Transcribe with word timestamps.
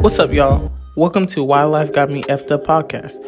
What's 0.00 0.18
up, 0.18 0.32
y'all? 0.32 0.72
Welcome 0.96 1.26
to 1.26 1.44
Why 1.44 1.62
Life 1.64 1.92
Got 1.92 2.08
Me 2.08 2.22
Effed 2.22 2.50
Up 2.50 2.64
podcast, 2.64 3.18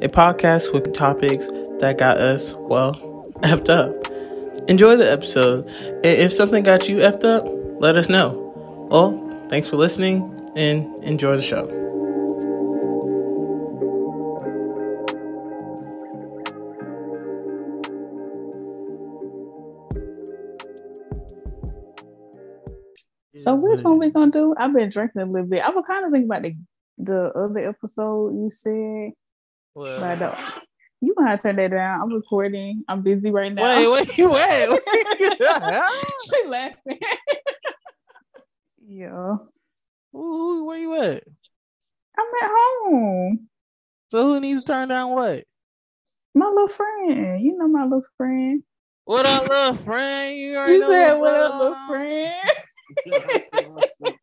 a 0.00 0.08
podcast 0.08 0.72
with 0.72 0.94
topics 0.94 1.48
that 1.80 1.98
got 1.98 2.18
us, 2.18 2.52
well, 2.54 2.94
effed 3.40 3.68
up. 3.68 4.68
Enjoy 4.68 4.96
the 4.96 5.10
episode. 5.10 5.68
If 6.04 6.32
something 6.32 6.62
got 6.62 6.88
you 6.88 6.98
effed 6.98 7.24
up, 7.24 7.44
let 7.80 7.96
us 7.96 8.08
know. 8.08 8.88
Well, 8.92 9.48
thanks 9.48 9.66
for 9.66 9.74
listening 9.74 10.48
and 10.54 11.02
enjoy 11.02 11.34
the 11.34 11.42
show. 11.42 11.66
So 23.40 23.54
which 23.54 23.82
one 23.82 23.98
we 23.98 24.10
gonna 24.10 24.30
do? 24.30 24.54
I've 24.58 24.72
been 24.74 24.88
drinking 24.90 25.22
a 25.22 25.26
little 25.26 25.48
bit. 25.48 25.62
I 25.62 25.70
was 25.70 25.84
kind 25.86 26.04
of 26.04 26.12
thinking 26.12 26.28
about 26.30 26.42
the 26.42 26.54
the 26.98 27.32
other 27.38 27.68
episode 27.68 28.34
you 28.34 28.50
said. 28.50 29.12
Well, 29.74 30.00
But 30.00 30.22
uh, 30.22 30.60
you 31.00 31.14
gonna 31.16 31.30
have 31.30 31.40
to 31.40 31.48
turn 31.48 31.56
that 31.56 31.70
down. 31.70 32.00
I'm 32.02 32.12
recording. 32.12 32.84
I'm 32.88 33.02
busy 33.02 33.30
right 33.30 33.52
now. 33.52 33.62
wait, 33.92 34.08
wait, 34.16 34.18
wait. 34.18 34.68
wait. 34.70 35.32
she 36.24 36.48
laughing. 36.48 36.98
yeah. 38.86 39.36
Ooh, 40.14 40.64
where 40.66 40.78
you 40.78 40.94
at? 41.00 41.22
I'm 42.18 42.26
at 42.42 42.50
home. 42.50 43.48
So 44.10 44.24
who 44.26 44.40
needs 44.40 44.62
to 44.64 44.66
turn 44.72 44.88
down 44.88 45.10
what? 45.10 45.44
My 46.34 46.46
little 46.46 46.68
friend. 46.68 47.40
You 47.40 47.56
know 47.56 47.68
my 47.68 47.84
little 47.84 48.02
friend. 48.16 48.62
What 49.04 49.26
up, 49.26 49.48
little 49.48 49.74
friend? 49.74 50.36
You 50.36 50.56
already 50.56 50.72
She 50.72 50.78
know 50.78 50.88
said, 50.88 51.14
"What 51.14 51.34
up, 51.34 51.60
little 51.60 51.76
friend?" 51.88 52.34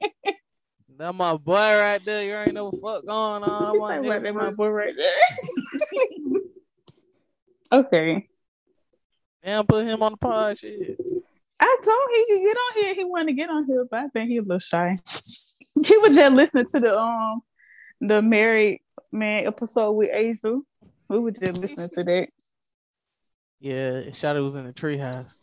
That 0.97 1.13
my 1.13 1.37
boy 1.37 1.53
right 1.53 2.03
there. 2.03 2.23
You 2.23 2.35
ain't 2.35 2.53
know 2.55 2.71
what 2.71 3.03
fuck 3.03 3.05
going 3.05 3.43
on. 3.43 3.63
I'm 3.63 3.79
on 3.79 4.03
"What, 4.03 4.23
that 4.23 4.33
my 4.33 4.49
boy 4.49 4.69
right 4.69 4.95
there." 4.97 6.41
okay. 7.79 8.27
Damn, 9.43 9.67
put 9.67 9.85
him 9.85 10.01
on 10.01 10.13
the 10.13 10.17
pod. 10.17 10.57
Shit. 10.57 10.99
I 11.59 11.77
told 11.83 11.97
him 12.09 12.15
he 12.15 12.25
could 12.25 12.41
get 12.41 12.57
on 12.57 12.83
here. 12.83 12.95
He 12.95 13.03
wanted 13.03 13.27
to 13.27 13.33
get 13.33 13.49
on 13.49 13.65
here, 13.65 13.85
but 13.89 13.99
I 13.99 14.07
think 14.07 14.29
he 14.29 14.37
a 14.37 14.41
little 14.41 14.59
shy. 14.59 14.95
He 15.85 15.95
was 15.97 16.17
just 16.17 16.33
listening 16.33 16.65
to 16.71 16.79
the 16.79 16.97
um 16.97 17.41
the 18.01 18.19
married 18.19 18.81
man 19.11 19.45
episode 19.45 19.91
with 19.91 20.09
Azel. 20.11 20.63
We 21.07 21.19
were 21.19 21.29
just 21.29 21.61
listening 21.61 21.89
to 21.93 22.03
that. 22.03 22.29
Yeah, 23.59 24.01
Shotty 24.09 24.43
was 24.43 24.55
in 24.55 24.65
the 24.65 24.73
treehouse. 24.73 25.36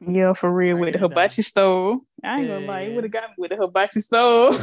Yeah, 0.00 0.32
for 0.32 0.52
real 0.52 0.78
with 0.78 0.92
the 0.92 0.98
Breaking 0.98 1.04
it 1.10 1.10
hibachi 1.10 1.42
stove. 1.42 1.98
I 2.22 2.38
ain't 2.38 2.48
Yeah, 2.48 2.54
gonna 2.54 2.66
lie, 2.66 2.88
he 2.88 2.94
would 2.94 3.04
have 3.04 3.12
got 3.12 3.30
me 3.30 3.34
with 3.36 3.50
the 3.50 3.56
hibachi 3.56 4.00
stove. 4.00 4.54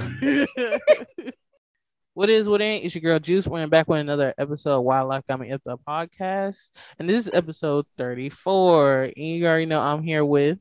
what 2.13 2.29
is, 2.29 2.47
what 2.47 2.61
ain't? 2.61 2.85
It's 2.85 2.95
your 2.95 3.01
girl 3.01 3.19
Juice. 3.19 3.45
We're 3.45 3.67
back 3.67 3.89
with 3.89 3.99
another 3.99 4.33
episode 4.37 4.77
of 4.77 4.83
Why 4.83 5.01
Life 5.01 5.23
Got 5.27 5.41
Me 5.41 5.51
Up 5.51 5.61
the 5.65 5.77
podcast. 5.77 6.71
And 6.99 7.09
this 7.09 7.27
is 7.27 7.33
episode 7.33 7.85
34. 7.97 9.03
And 9.03 9.13
you 9.17 9.45
already 9.45 9.65
know 9.65 9.81
I'm 9.81 10.01
here 10.03 10.23
with. 10.23 10.57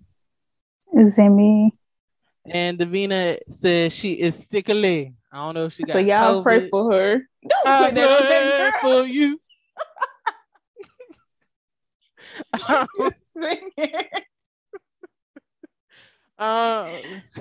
Zemi. 0.97 1.70
And 2.47 2.77
Devina 2.78 3.38
says 3.50 3.92
she 3.94 4.12
is 4.14 4.48
sickly. 4.48 5.14
I 5.33 5.36
don't 5.36 5.55
know 5.55 5.64
if 5.66 5.72
she 5.72 5.84
got 5.84 5.92
So 5.94 5.98
y'all 6.00 6.42
pray 6.42 6.69
for 6.69 6.92
her. 6.92 7.19
Don't 7.48 7.66
I 7.66 7.86
put 7.86 7.94
that 7.94 8.11
on 8.11 8.27
pray 8.27 8.48
that 8.48 8.72
girl. 8.83 9.03
for 9.03 9.06
you. 9.06 9.41
Singing. 13.36 14.23
Uh, 16.39 16.91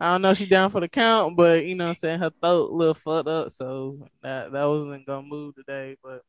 I 0.00 0.12
don't 0.12 0.22
know 0.22 0.34
she 0.34 0.46
down 0.46 0.70
for 0.70 0.80
the 0.80 0.88
count, 0.88 1.36
but 1.36 1.64
you 1.64 1.74
know 1.74 1.88
I'm 1.88 1.94
saying 1.94 2.20
her 2.20 2.30
throat 2.30 2.70
a 2.70 2.74
little 2.74 2.94
fucked 2.94 3.28
up, 3.28 3.50
so 3.50 4.08
that 4.22 4.52
that 4.52 4.64
wasn't 4.64 5.06
gonna 5.06 5.26
move 5.26 5.54
today. 5.54 5.96
But 6.02 6.22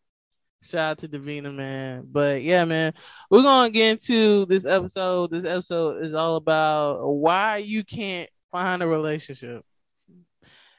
shout 0.61 0.91
out 0.91 0.97
to 0.99 1.07
Devina, 1.07 1.53
man. 1.53 2.07
But 2.09 2.41
yeah, 2.41 2.65
man, 2.65 2.93
we're 3.29 3.43
gonna 3.43 3.69
get 3.69 3.91
into 3.91 4.45
this 4.45 4.65
episode. 4.65 5.31
This 5.31 5.45
episode 5.45 6.03
is 6.03 6.13
all 6.13 6.37
about 6.37 7.05
why 7.07 7.57
you 7.57 7.83
can't 7.83 8.29
find 8.51 8.81
a 8.81 8.87
relationship. 8.87 9.65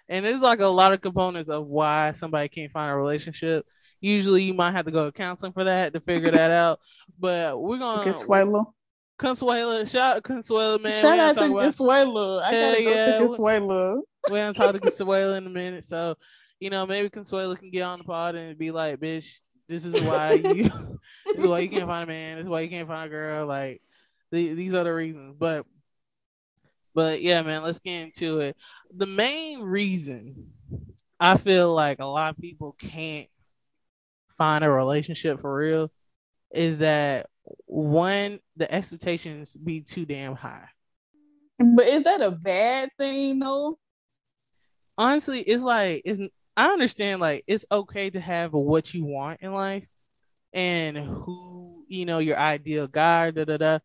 And 0.08 0.24
there's 0.24 0.40
like 0.40 0.60
a 0.60 0.66
lot 0.66 0.92
of 0.92 1.00
components 1.00 1.48
of 1.48 1.66
why 1.66 2.12
somebody 2.12 2.48
can't 2.48 2.72
find 2.72 2.90
a 2.90 2.96
relationship. 2.96 3.66
Usually 4.00 4.42
you 4.42 4.54
might 4.54 4.72
have 4.72 4.84
to 4.84 4.90
go 4.90 5.06
to 5.06 5.12
counseling 5.12 5.52
for 5.52 5.64
that 5.64 5.94
to 5.94 6.00
figure 6.00 6.30
that 6.30 6.50
out. 6.50 6.80
But 7.18 7.60
we're 7.60 7.78
gonna 7.78 8.02
Consuelo. 8.02 8.74
Consuela, 9.18 9.88
shout 9.88 10.16
out 10.16 10.22
Consuela, 10.22 10.80
man. 10.80 10.92
Shout 10.92 11.18
out 11.18 11.36
to 11.36 11.48
Consuelo. 11.48 12.40
I 12.40 12.50
gotta 12.50 12.82
go 12.82 12.90
yeah. 12.90 13.06
to 13.06 13.18
Consuelo. 13.18 14.02
We're 14.30 14.36
gonna 14.36 14.54
talk 14.54 14.72
to 14.72 14.80
Consuela 14.90 15.38
in 15.38 15.46
a 15.46 15.50
minute. 15.50 15.84
So, 15.84 16.16
you 16.58 16.70
know, 16.70 16.86
maybe 16.86 17.10
Consuela 17.10 17.58
can 17.58 17.70
get 17.70 17.82
on 17.82 17.98
the 17.98 18.04
pod 18.04 18.34
and 18.34 18.58
be 18.58 18.70
like, 18.70 18.98
bitch, 18.98 19.38
this 19.68 19.84
is 19.84 20.00
why 20.02 20.32
you 20.32 20.64
this 21.26 21.36
is 21.36 21.46
why 21.46 21.60
you 21.60 21.68
can't 21.68 21.86
find 21.86 22.04
a 22.04 22.06
man, 22.06 22.36
this 22.36 22.44
is 22.44 22.50
why 22.50 22.60
you 22.60 22.68
can't 22.68 22.88
find 22.88 23.06
a 23.06 23.08
girl. 23.08 23.46
Like 23.46 23.80
the, 24.32 24.54
these 24.54 24.74
are 24.74 24.84
the 24.84 24.92
reasons. 24.92 25.36
But 25.38 25.64
but 26.94 27.22
yeah, 27.22 27.42
man, 27.42 27.62
let's 27.62 27.78
get 27.78 28.02
into 28.02 28.40
it. 28.40 28.56
The 28.96 29.06
main 29.06 29.60
reason 29.60 30.50
I 31.20 31.36
feel 31.36 31.72
like 31.72 32.00
a 32.00 32.06
lot 32.06 32.34
of 32.34 32.40
people 32.40 32.76
can't 32.78 33.28
find 34.36 34.64
a 34.64 34.70
relationship 34.70 35.40
for 35.40 35.54
real 35.54 35.90
is 36.54 36.78
that 36.78 37.26
one, 37.66 38.40
the 38.56 38.72
expectations 38.72 39.56
be 39.56 39.80
too 39.80 40.06
damn 40.06 40.34
high. 40.34 40.68
But 41.58 41.86
is 41.86 42.02
that 42.04 42.20
a 42.20 42.30
bad 42.30 42.90
thing 42.98 43.38
though? 43.38 43.78
honestly, 44.96 45.40
it's 45.40 45.62
like 45.62 46.02
it's 46.04 46.20
I 46.56 46.68
understand 46.68 47.20
like 47.20 47.44
it's 47.46 47.64
okay 47.70 48.10
to 48.10 48.20
have 48.20 48.52
what 48.52 48.94
you 48.94 49.04
want 49.04 49.40
in 49.40 49.52
life 49.52 49.86
and 50.52 50.96
who 50.96 51.84
you 51.88 52.06
know 52.06 52.18
your 52.18 52.38
ideal 52.38 52.86
guy, 52.86 53.30
da 53.30 53.44
da 53.44 53.56
da. 53.56 53.78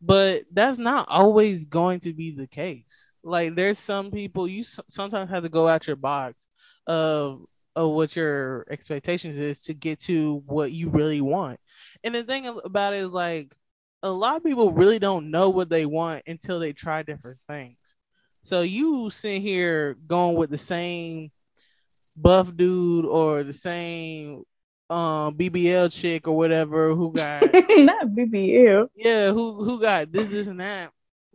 But 0.00 0.44
that's 0.50 0.78
not 0.78 1.06
always 1.08 1.64
going 1.64 2.00
to 2.00 2.12
be 2.12 2.34
the 2.34 2.46
case. 2.46 3.12
Like 3.22 3.54
there's 3.54 3.78
some 3.78 4.10
people 4.10 4.48
you 4.48 4.64
sometimes 4.88 5.30
have 5.30 5.44
to 5.44 5.48
go 5.48 5.68
out 5.68 5.86
your 5.86 5.96
box 5.96 6.46
of 6.86 7.44
of 7.74 7.90
what 7.90 8.14
your 8.16 8.66
expectations 8.70 9.38
is 9.38 9.62
to 9.62 9.74
get 9.74 9.98
to 10.00 10.42
what 10.46 10.72
you 10.72 10.90
really 10.90 11.20
want. 11.20 11.60
And 12.04 12.14
the 12.14 12.24
thing 12.24 12.46
about 12.64 12.94
it 12.94 13.00
is 13.00 13.10
like 13.10 13.54
a 14.02 14.10
lot 14.10 14.36
of 14.36 14.44
people 14.44 14.72
really 14.72 14.98
don't 14.98 15.30
know 15.30 15.50
what 15.50 15.68
they 15.68 15.86
want 15.86 16.24
until 16.26 16.58
they 16.58 16.72
try 16.72 17.02
different 17.02 17.38
things. 17.48 17.76
So 18.42 18.62
you 18.62 19.10
sitting 19.10 19.42
here 19.42 19.96
going 20.06 20.36
with 20.36 20.50
the 20.50 20.58
same 20.58 21.30
buff 22.16 22.54
dude 22.54 23.06
or 23.06 23.42
the 23.42 23.52
same 23.52 24.42
um 24.90 25.34
BBL 25.34 25.90
chick 25.90 26.28
or 26.28 26.36
whatever 26.36 26.94
who 26.94 27.12
got 27.14 27.42
Not 27.54 28.08
BBL. 28.08 28.88
yeah, 28.96 29.30
who 29.30 29.64
who 29.64 29.80
got 29.80 30.10
this, 30.12 30.26
this, 30.28 30.48
and 30.48 30.60
that 30.60 30.90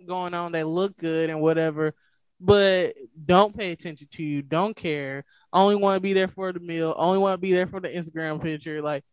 going 0.06 0.33
on. 0.33 0.51
They 0.51 0.63
look 0.63 0.97
good 0.97 1.29
and 1.29 1.41
whatever, 1.41 1.94
but 2.39 2.94
don't 3.25 3.57
pay 3.57 3.72
attention 3.72 4.07
to 4.11 4.23
you. 4.23 4.41
Don't 4.41 4.75
care. 4.75 5.23
Only 5.51 5.75
want 5.75 5.97
to 5.97 6.01
be 6.01 6.13
there 6.13 6.27
for 6.27 6.51
the 6.51 6.59
meal. 6.59 6.94
Only 6.97 7.19
want 7.19 7.33
to 7.33 7.38
be 7.38 7.53
there 7.53 7.67
for 7.67 7.79
the 7.79 7.89
Instagram 7.89 8.41
picture. 8.41 8.81
Like, 8.81 9.03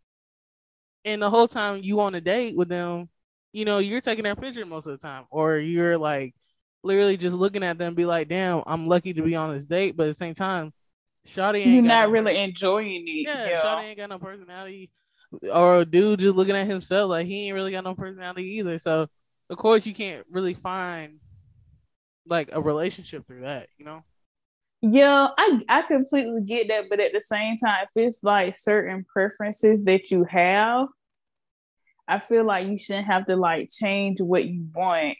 and 1.04 1.22
the 1.22 1.30
whole 1.30 1.48
time 1.48 1.82
you 1.82 2.00
on 2.00 2.14
a 2.14 2.20
date 2.20 2.56
with 2.56 2.68
them, 2.68 3.08
you 3.52 3.64
know, 3.64 3.78
you're 3.78 4.00
taking 4.00 4.24
their 4.24 4.36
picture 4.36 4.64
most 4.66 4.86
of 4.86 4.92
the 4.92 5.06
time, 5.06 5.24
or 5.30 5.56
you're 5.58 5.98
like 5.98 6.34
literally 6.82 7.16
just 7.16 7.36
looking 7.36 7.62
at 7.62 7.78
them, 7.78 7.88
and 7.88 7.96
be 7.96 8.04
like, 8.04 8.28
"Damn, 8.28 8.62
I'm 8.66 8.86
lucky 8.86 9.12
to 9.14 9.22
be 9.22 9.36
on 9.36 9.52
this 9.54 9.64
date." 9.64 9.96
But 9.96 10.04
at 10.04 10.10
the 10.10 10.14
same 10.14 10.34
time, 10.34 10.72
Shawty 11.26 11.56
ain't 11.64 11.66
You're 11.74 11.82
not 11.82 12.06
no- 12.06 12.12
really 12.12 12.38
enjoying 12.38 13.04
it. 13.06 13.26
yeah, 13.28 13.48
Yeah. 13.48 13.62
Shawty 13.62 13.84
ain't 13.84 13.98
got 13.98 14.10
no 14.10 14.18
personality. 14.18 14.90
Or 15.52 15.76
a 15.76 15.84
dude 15.84 16.20
just 16.20 16.36
looking 16.36 16.54
at 16.54 16.66
himself 16.66 17.08
like 17.08 17.26
he 17.26 17.46
ain't 17.46 17.54
really 17.54 17.72
got 17.72 17.82
no 17.84 17.94
personality 17.94 18.58
either. 18.58 18.78
So 18.78 19.08
of 19.50 19.58
course 19.58 19.86
you 19.86 19.94
can't 19.94 20.24
really 20.30 20.54
find 20.54 21.18
like 22.26 22.50
a 22.52 22.60
relationship 22.60 23.26
through 23.26 23.42
that, 23.42 23.68
you 23.76 23.84
know? 23.84 24.04
Yeah, 24.80 25.28
I 25.36 25.60
I 25.68 25.82
completely 25.82 26.42
get 26.42 26.68
that, 26.68 26.84
but 26.90 27.00
at 27.00 27.12
the 27.12 27.20
same 27.20 27.56
time, 27.56 27.84
if 27.84 27.90
it's 27.96 28.22
like 28.22 28.54
certain 28.54 29.04
preferences 29.10 29.82
that 29.84 30.10
you 30.10 30.24
have, 30.24 30.88
I 32.06 32.18
feel 32.18 32.44
like 32.44 32.66
you 32.68 32.76
shouldn't 32.78 33.06
have 33.06 33.26
to 33.26 33.36
like 33.36 33.68
change 33.70 34.20
what 34.20 34.44
you 34.44 34.66
want. 34.74 35.16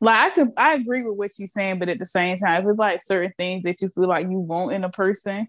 Like 0.00 0.18
I 0.32 0.34
could 0.34 0.48
I 0.56 0.74
agree 0.74 1.02
with 1.02 1.16
what 1.16 1.30
you're 1.38 1.46
saying, 1.46 1.78
but 1.78 1.88
at 1.88 1.98
the 1.98 2.06
same 2.06 2.38
time, 2.38 2.62
if 2.62 2.68
it's 2.70 2.78
like 2.78 3.02
certain 3.02 3.32
things 3.36 3.64
that 3.64 3.80
you 3.82 3.88
feel 3.90 4.08
like 4.08 4.28
you 4.28 4.38
want 4.38 4.72
in 4.72 4.84
a 4.84 4.90
person, 4.90 5.48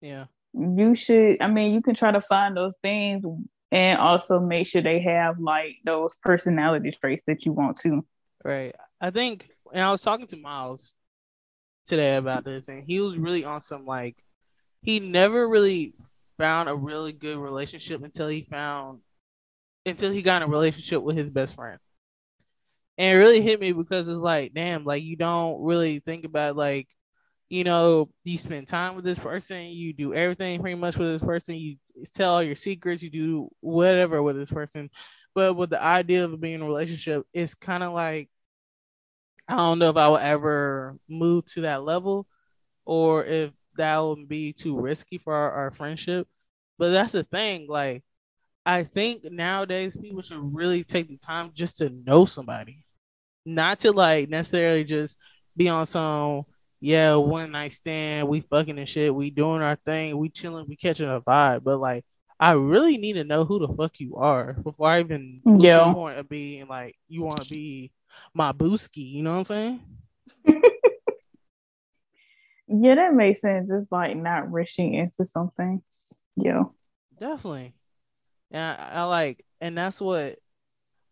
Yeah. 0.00 0.26
you 0.54 0.94
should 0.94 1.40
I 1.40 1.48
mean 1.48 1.72
you 1.74 1.82
can 1.82 1.94
try 1.94 2.10
to 2.10 2.20
find 2.20 2.56
those 2.56 2.76
things 2.82 3.24
and 3.70 3.98
also 3.98 4.40
make 4.40 4.66
sure 4.66 4.82
they 4.82 5.00
have 5.02 5.38
like 5.38 5.76
those 5.84 6.14
personality 6.22 6.96
traits 7.00 7.22
that 7.26 7.44
you 7.46 7.52
want 7.52 7.78
to. 7.80 8.04
Right. 8.44 8.74
I 9.00 9.10
think 9.10 9.48
and 9.72 9.82
I 9.82 9.90
was 9.90 10.00
talking 10.00 10.26
to 10.28 10.36
Miles 10.36 10.94
today 11.86 12.16
about 12.16 12.44
this 12.44 12.68
and 12.68 12.84
he 12.84 13.00
was 13.00 13.16
really 13.16 13.44
on 13.44 13.60
some 13.60 13.84
like 13.84 14.16
he 14.82 14.98
never 14.98 15.46
really 15.48 15.94
found 16.38 16.68
a 16.68 16.74
really 16.74 17.12
good 17.12 17.38
relationship 17.38 18.02
until 18.02 18.28
he 18.28 18.46
found 18.50 19.00
until 19.84 20.12
he 20.12 20.22
got 20.22 20.42
in 20.42 20.48
a 20.48 20.50
relationship 20.50 21.02
with 21.02 21.16
his 21.16 21.30
best 21.30 21.56
friend. 21.56 21.78
And 22.98 23.16
it 23.16 23.18
really 23.18 23.40
hit 23.40 23.60
me 23.60 23.72
because 23.72 24.08
it's 24.08 24.20
like, 24.20 24.54
damn, 24.54 24.84
like 24.84 25.02
you 25.02 25.16
don't 25.16 25.62
really 25.62 26.00
think 26.00 26.24
about 26.24 26.56
like, 26.56 26.88
you 27.48 27.64
know, 27.64 28.10
you 28.24 28.38
spend 28.38 28.68
time 28.68 28.96
with 28.96 29.04
this 29.04 29.18
person, 29.18 29.66
you 29.66 29.92
do 29.92 30.14
everything 30.14 30.60
pretty 30.60 30.76
much 30.76 30.96
with 30.96 31.08
this 31.08 31.26
person, 31.26 31.56
you 31.56 31.76
tell 32.14 32.34
all 32.34 32.42
your 32.42 32.54
secrets, 32.54 33.02
you 33.02 33.10
do 33.10 33.48
whatever 33.60 34.22
with 34.22 34.36
this 34.36 34.50
person. 34.50 34.90
But 35.34 35.56
with 35.56 35.70
the 35.70 35.82
idea 35.82 36.24
of 36.24 36.40
being 36.40 36.54
in 36.56 36.62
a 36.62 36.66
relationship, 36.66 37.26
it's 37.32 37.54
kind 37.54 37.82
of 37.82 37.92
like 37.92 38.30
I 39.48 39.56
don't 39.56 39.78
know 39.78 39.90
if 39.90 39.96
I 39.96 40.08
will 40.08 40.18
ever 40.18 40.96
move 41.08 41.46
to 41.54 41.62
that 41.62 41.82
level 41.82 42.26
or 42.84 43.24
if 43.24 43.52
that 43.76 43.98
would 43.98 44.28
be 44.28 44.52
too 44.52 44.78
risky 44.80 45.18
for 45.18 45.34
our, 45.34 45.50
our 45.52 45.70
friendship. 45.70 46.28
But 46.78 46.90
that's 46.90 47.12
the 47.12 47.24
thing, 47.24 47.66
like 47.68 48.04
I 48.64 48.84
think 48.84 49.24
nowadays 49.24 49.96
people 49.96 50.22
should 50.22 50.54
really 50.54 50.84
take 50.84 51.08
the 51.08 51.16
time 51.16 51.50
just 51.52 51.78
to 51.78 51.90
know 51.90 52.24
somebody, 52.26 52.84
not 53.44 53.80
to 53.80 53.92
like 53.92 54.28
necessarily 54.28 54.84
just 54.84 55.16
be 55.56 55.68
on 55.68 55.86
some 55.86 56.44
yeah 56.80 57.14
one 57.14 57.52
night 57.52 57.72
stand, 57.72 58.28
we 58.28 58.40
fucking 58.40 58.78
and 58.78 58.88
shit, 58.88 59.14
we 59.14 59.30
doing 59.30 59.62
our 59.62 59.76
thing, 59.76 60.16
we 60.16 60.28
chilling, 60.28 60.66
we 60.68 60.76
catching 60.76 61.08
a 61.08 61.20
vibe, 61.20 61.64
but 61.64 61.80
like 61.80 62.04
I 62.38 62.52
really 62.52 62.98
need 62.98 63.14
to 63.14 63.24
know 63.24 63.44
who 63.44 63.58
the 63.64 63.72
fuck 63.74 63.98
you 63.98 64.16
are 64.16 64.52
before 64.52 64.88
I 64.88 65.00
even 65.00 65.42
yeah 65.58 65.92
point 65.92 66.18
of 66.18 66.28
being 66.28 66.68
like 66.68 66.96
you 67.08 67.22
want 67.22 67.40
to 67.40 67.50
be 67.50 67.90
my 68.34 68.52
booski, 68.52 69.10
you 69.10 69.22
know 69.22 69.38
what 69.38 69.38
I'm 69.38 69.44
saying? 69.44 69.80
yeah, 72.68 72.94
that 72.94 73.14
makes 73.14 73.40
sense. 73.40 73.70
Just 73.70 73.90
like 73.90 74.16
not 74.16 74.50
rushing 74.50 74.94
into 74.94 75.24
something. 75.24 75.82
Yeah, 76.36 76.64
definitely. 77.18 77.74
And 78.52 78.62
I, 78.62 79.00
I 79.00 79.02
like, 79.04 79.44
and 79.60 79.76
that's 79.76 80.00
what 80.00 80.38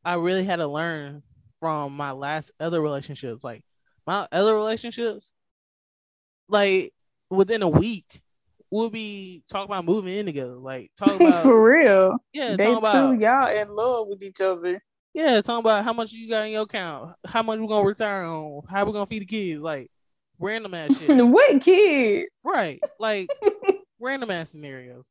I 0.04 0.14
really 0.14 0.44
had 0.44 0.56
to 0.56 0.68
learn 0.68 1.22
from 1.58 1.94
my 1.94 2.12
last 2.12 2.52
other 2.60 2.80
relationships. 2.80 3.42
Like 3.42 3.64
my 4.06 4.28
other 4.30 4.54
relationships, 4.54 5.32
like 6.48 6.92
within 7.30 7.62
a 7.62 7.68
week, 7.68 8.22
we'll 8.70 8.90
be 8.90 9.42
talking 9.48 9.70
about 9.70 9.84
moving 9.84 10.16
in 10.16 10.26
together. 10.26 10.54
Like 10.54 10.90
talk 10.98 11.14
about 11.14 11.36
for 11.36 11.62
real. 11.62 12.18
Yeah, 12.32 12.56
they 12.56 12.66
too 12.66 13.16
y'all 13.18 13.48
in 13.48 13.74
love 13.74 14.08
with 14.08 14.22
each 14.22 14.40
other. 14.40 14.82
Yeah, 15.12 15.40
talking 15.40 15.60
about 15.60 15.84
how 15.84 15.92
much 15.92 16.12
you 16.12 16.28
got 16.28 16.46
in 16.46 16.52
your 16.52 16.62
account, 16.62 17.14
how 17.26 17.42
much 17.42 17.58
we're 17.58 17.66
gonna 17.66 17.86
retire 17.86 18.24
on, 18.24 18.62
how 18.68 18.84
we're 18.84 18.92
gonna 18.92 19.06
feed 19.06 19.22
the 19.22 19.26
kids, 19.26 19.60
like 19.60 19.90
random 20.38 20.74
ass 20.74 20.98
shit. 20.98 21.26
what 21.26 21.60
kid? 21.60 22.28
Right, 22.44 22.80
like 22.98 23.28
random 24.00 24.30
ass 24.30 24.50
scenarios. 24.50 25.06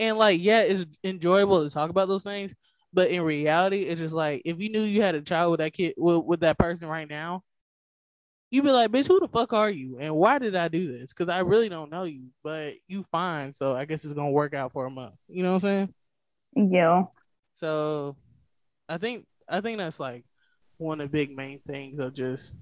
And 0.00 0.16
like, 0.16 0.40
yeah, 0.42 0.62
it's 0.62 0.86
enjoyable 1.04 1.62
to 1.62 1.70
talk 1.70 1.90
about 1.90 2.08
those 2.08 2.24
things, 2.24 2.54
but 2.92 3.10
in 3.10 3.20
reality, 3.20 3.82
it's 3.82 4.00
just 4.00 4.14
like 4.14 4.42
if 4.46 4.58
you 4.58 4.70
knew 4.70 4.82
you 4.82 5.02
had 5.02 5.14
a 5.14 5.20
child 5.20 5.50
with 5.52 5.60
that 5.60 5.74
kid 5.74 5.94
with, 5.98 6.24
with 6.24 6.40
that 6.40 6.58
person 6.58 6.88
right 6.88 7.08
now, 7.08 7.44
you'd 8.50 8.64
be 8.64 8.70
like, 8.70 8.90
bitch, 8.90 9.06
who 9.06 9.20
the 9.20 9.28
fuck 9.28 9.52
are 9.52 9.70
you? 9.70 9.98
And 10.00 10.16
why 10.16 10.38
did 10.38 10.56
I 10.56 10.68
do 10.68 10.98
this? 10.98 11.12
Because 11.12 11.28
I 11.28 11.40
really 11.40 11.68
don't 11.68 11.90
know 11.90 12.04
you, 12.04 12.28
but 12.42 12.74
you 12.88 13.04
fine. 13.12 13.52
So 13.52 13.76
I 13.76 13.84
guess 13.84 14.02
it's 14.02 14.14
gonna 14.14 14.30
work 14.30 14.54
out 14.54 14.72
for 14.72 14.86
a 14.86 14.90
month. 14.90 15.14
You 15.28 15.42
know 15.42 15.52
what 15.52 15.64
I'm 15.64 15.88
saying? 16.56 16.70
Yeah. 16.70 17.04
So 17.54 18.16
I 18.88 18.96
think 18.96 19.26
I 19.46 19.60
think 19.60 19.76
that's 19.78 20.00
like 20.00 20.24
one 20.78 21.02
of 21.02 21.10
the 21.10 21.12
big 21.12 21.36
main 21.36 21.60
things 21.66 21.98
of 21.98 22.14
just 22.14 22.56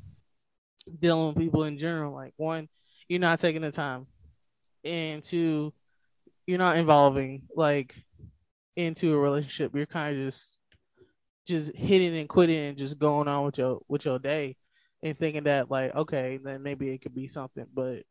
dealing 0.98 1.28
with 1.28 1.36
people 1.38 1.62
in 1.62 1.78
general. 1.78 2.12
Like 2.12 2.34
one, 2.36 2.68
you're 3.08 3.20
not 3.20 3.38
taking 3.38 3.62
the 3.62 3.70
time. 3.70 4.08
And 4.84 5.22
two, 5.22 5.72
you're 6.48 6.56
not 6.56 6.78
involving 6.78 7.42
like 7.54 7.94
into 8.74 9.14
a 9.14 9.18
relationship. 9.18 9.70
You're 9.74 9.84
kind 9.84 10.16
of 10.16 10.24
just 10.24 10.58
just 11.46 11.76
hitting 11.76 12.16
and 12.16 12.28
quitting 12.28 12.68
and 12.68 12.78
just 12.78 12.98
going 12.98 13.28
on 13.28 13.44
with 13.44 13.58
your 13.58 13.80
with 13.86 14.06
your 14.06 14.18
day 14.18 14.56
and 15.02 15.18
thinking 15.18 15.44
that 15.44 15.70
like 15.70 15.94
okay 15.94 16.38
then 16.42 16.62
maybe 16.62 16.90
it 16.90 17.00
could 17.02 17.14
be 17.14 17.26
something 17.26 17.66
but 17.72 18.02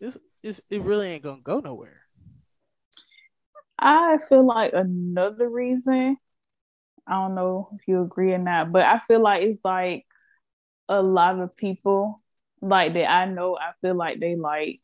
this 0.00 0.18
is 0.42 0.60
it 0.68 0.82
really 0.82 1.08
ain't 1.08 1.22
gonna 1.22 1.40
go 1.42 1.60
nowhere 1.60 2.02
i 3.78 4.18
feel 4.28 4.44
like 4.44 4.74
another 4.74 5.48
reason 5.48 6.18
i 7.06 7.12
don't 7.12 7.34
know 7.34 7.70
if 7.74 7.88
you 7.88 8.02
agree 8.02 8.34
or 8.34 8.38
not 8.38 8.70
but 8.70 8.82
i 8.82 8.98
feel 8.98 9.20
like 9.20 9.42
it's 9.42 9.60
like 9.64 10.04
a 10.90 11.00
lot 11.00 11.38
of 11.38 11.56
people 11.56 12.20
like 12.60 12.92
that 12.92 13.10
i 13.10 13.24
know 13.24 13.56
i 13.56 13.70
feel 13.80 13.94
like 13.94 14.20
they 14.20 14.36
like 14.36 14.80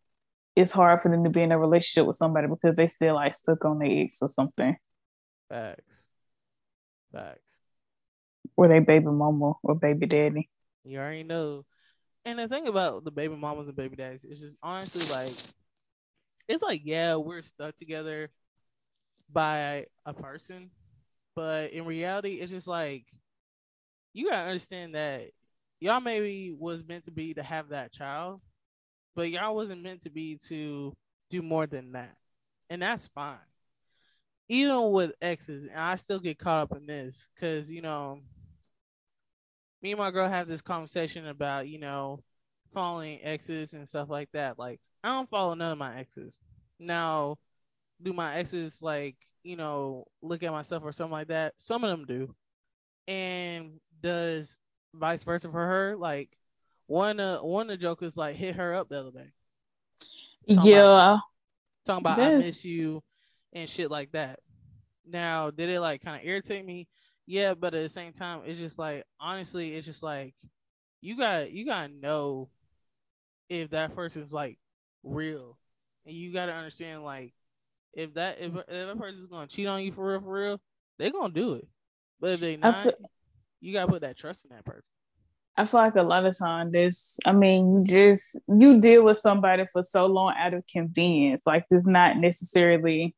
it's 0.57 0.73
hard 0.73 1.03
for 1.03 1.11
them 1.11 1.25
to 1.25 1.31
be 1.31 1.43
in 1.43 1.53
a 1.53 1.59
relationship 1.59 2.07
with 2.07 2.17
somebody 2.17 2.49
because 2.49 2.77
they 2.77 2.89
still 2.89 3.15
like 3.15 3.35
stuck 3.35 3.65
on 3.65 3.79
their 3.79 4.05
ex 4.05 4.19
or 4.21 4.29
something. 4.29 4.77
Facts. 5.49 6.09
Facts. 7.13 7.41
Or 8.57 8.69
they 8.69 8.81
baby 8.81 9.07
mama 9.07 9.55
or 9.63 9.75
baby 9.75 10.07
daddy. 10.07 10.51
You 10.85 10.99
already 10.99 11.25
know. 11.25 11.65
And 12.25 12.39
the 12.39 12.49
thing 12.49 12.69
about 12.69 13.05
the 13.05 13.11
baby 13.11 13.35
mamas 13.35 13.67
and 13.67 13.77
baby 13.77 13.97
daddies 13.97 14.25
is 14.25 14.41
just 14.41 14.57
honestly 14.63 15.17
like 15.17 15.55
it's 16.49 16.63
like, 16.63 16.83
yeah, 16.85 17.15
we're 17.15 17.43
stuck 17.43 17.77
together 17.77 18.29
by 19.33 19.87
a 20.05 20.13
person, 20.13 20.71
but 21.37 21.73
in 21.73 21.85
reality, 21.85 22.35
it's 22.35 22.51
just 22.51 22.67
like 22.67 23.07
you 24.13 24.29
gotta 24.29 24.49
understand 24.49 24.95
that 24.97 25.31
y'all 25.79 26.01
maybe 26.01 26.51
was 26.51 26.83
meant 26.87 27.05
to 27.07 27.13
be 27.13 27.35
to 27.35 27.43
have 27.43 27.69
that 27.69 27.93
child, 27.93 28.41
but 29.15 29.31
y'all 29.31 29.55
wasn't 29.55 29.83
meant 29.83 30.03
to 30.03 30.11
be 30.11 30.39
to 30.49 30.93
do 31.31 31.43
more 31.43 31.67
than 31.67 31.93
that. 31.93 32.17
And 32.69 32.83
that's 32.83 33.09
fine. 33.09 33.37
Even 34.49 34.91
with 34.91 35.13
exes, 35.23 35.69
and 35.71 35.81
I 35.81 35.97
still 35.97 36.19
get 36.19 36.39
caught 36.39 36.63
up 36.63 36.77
in 36.77 36.87
this 36.87 37.29
because, 37.35 37.71
you 37.71 37.83
know, 37.83 38.21
me 39.83 39.93
and 39.93 39.99
my 39.99 40.11
girl 40.11 40.29
have 40.29 40.49
this 40.49 40.63
conversation 40.63 41.27
about, 41.27 41.69
you 41.69 41.79
know, 41.79 42.23
following 42.75 43.21
exes 43.23 43.73
and 43.73 43.89
stuff 43.89 44.11
like 44.11 44.29
that. 44.33 44.59
Like, 44.59 44.81
I 45.03 45.09
don't 45.09 45.31
follow 45.31 45.55
none 45.55 45.73
of 45.73 45.79
my 45.79 45.99
exes. 45.99 46.39
Now, 46.79 47.37
do 48.03 48.13
my 48.13 48.35
exes 48.35 48.83
like, 48.83 49.17
you 49.43 49.57
know, 49.57 50.05
look 50.21 50.43
at 50.43 50.53
myself 50.53 50.83
or 50.85 50.93
something 50.93 51.13
like 51.13 51.29
that? 51.29 51.55
Some 51.57 51.85
of 51.85 51.91
them 51.91 52.07
do. 52.07 52.35
And 53.09 53.81
does 54.03 54.57
vice 54.95 55.23
versa 55.23 55.49
for 55.51 55.67
her? 55.67 55.97
Like, 55.97 56.37
one 56.91 57.21
uh 57.21 57.39
one 57.39 57.71
of 57.71 57.79
the 57.79 57.83
jokers 57.83 58.17
like 58.17 58.35
hit 58.35 58.57
her 58.57 58.75
up 58.75 58.89
the 58.89 58.99
other 58.99 59.11
day. 59.13 59.33
Talking 60.53 60.73
yeah. 60.73 60.81
About, 60.81 61.21
talking 61.87 62.03
about 62.03 62.17
this... 62.17 62.45
I 62.45 62.49
miss 62.49 62.65
you 62.65 63.03
and 63.53 63.71
shit 63.71 63.93
like 63.93 64.11
that. 64.11 64.41
Now, 65.07 65.51
did 65.51 65.69
it 65.69 65.81
like 65.81 66.03
kind 66.03 66.21
of 66.21 66.27
irritate 66.27 66.67
me? 66.67 66.89
Yeah, 67.27 67.55
but 67.55 67.75
at 67.75 67.83
the 67.85 67.89
same 67.89 68.13
time, 68.13 68.41
it's 68.45 68.59
just 68.59 68.77
like 68.77 69.05
honestly, 69.21 69.77
it's 69.77 69.87
just 69.87 70.03
like 70.03 70.35
you 71.01 71.17
got 71.17 71.53
you 71.53 71.65
gotta 71.65 71.93
know 71.93 72.49
if 73.49 73.71
that 73.71 73.95
person's 73.95 74.33
like 74.33 74.59
real, 75.05 75.59
and 76.05 76.17
you 76.17 76.33
gotta 76.33 76.53
understand 76.53 77.05
like 77.05 77.33
if 77.93 78.15
that 78.15 78.39
if, 78.41 78.53
if 78.53 78.67
that 78.67 78.99
person's 78.99 79.29
gonna 79.29 79.47
cheat 79.47 79.69
on 79.69 79.85
you 79.85 79.93
for 79.93 80.11
real 80.11 80.21
for 80.21 80.33
real, 80.33 80.61
they 80.99 81.11
gonna 81.11 81.33
do 81.33 81.55
it. 81.55 81.69
But 82.21 82.31
if 82.31 82.41
they 82.41 82.57
not, 82.57 82.77
feel, 82.77 82.93
you 83.61 83.73
gotta 83.73 83.93
put 83.93 84.01
that 84.01 84.17
trust 84.17 84.45
in 84.45 84.51
that 84.57 84.65
person. 84.65 84.91
I 85.61 85.67
feel 85.67 85.81
like 85.81 85.97
a 85.97 86.03
lot 86.03 86.25
of 86.25 86.39
times 86.39 86.73
this, 86.73 87.19
I 87.27 87.33
mean, 87.33 87.75
you 87.75 87.87
just 87.87 88.25
you 88.49 88.81
deal 88.81 89.05
with 89.05 89.19
somebody 89.19 89.67
for 89.67 89.83
so 89.83 90.07
long 90.07 90.33
out 90.39 90.55
of 90.55 90.65
convenience. 90.67 91.43
Like 91.45 91.67
it's 91.71 91.87
not 91.87 92.17
necessarily, 92.17 93.15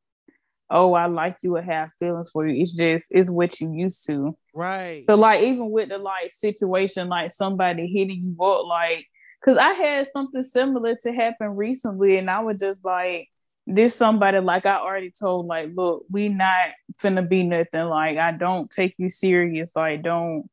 oh, 0.69 0.93
I 0.95 1.07
like 1.07 1.37
you 1.45 1.57
or 1.57 1.63
have 1.63 1.91
feelings 2.01 2.31
for 2.33 2.45
you. 2.45 2.61
It's 2.61 2.77
just 2.77 3.13
it's 3.13 3.31
what 3.31 3.61
you 3.61 3.73
used 3.73 4.05
to. 4.07 4.37
Right. 4.53 5.05
So 5.05 5.15
like 5.15 5.41
even 5.45 5.71
with 5.71 5.91
the 5.91 5.99
like 5.99 6.33
situation, 6.33 7.09
like 7.09 7.31
somebody 7.31 7.87
hitting 7.87 8.35
you 8.37 8.45
up, 8.45 8.67
like 8.67 9.07
because 9.41 9.57
I 9.57 9.75
had 9.75 10.09
something 10.09 10.43
similar 10.43 10.97
to 11.05 11.13
happen 11.13 11.51
recently, 11.51 12.17
and 12.17 12.29
I 12.29 12.41
was 12.41 12.57
just 12.59 12.85
like, 12.85 13.29
this 13.69 13.95
somebody 13.95 14.41
like 14.41 14.67
I 14.67 14.79
already 14.79 15.13
told, 15.17 15.47
like, 15.47 15.71
look, 15.77 16.07
we 16.11 16.29
not 16.29 16.71
finna 17.01 17.29
be 17.29 17.45
nothing. 17.45 17.85
Like 17.85 18.19
I 18.19 18.33
don't 18.33 18.69
take 18.69 18.95
you 18.99 19.11
serious. 19.11 19.77
Like 19.77 20.03
don't 20.03 20.51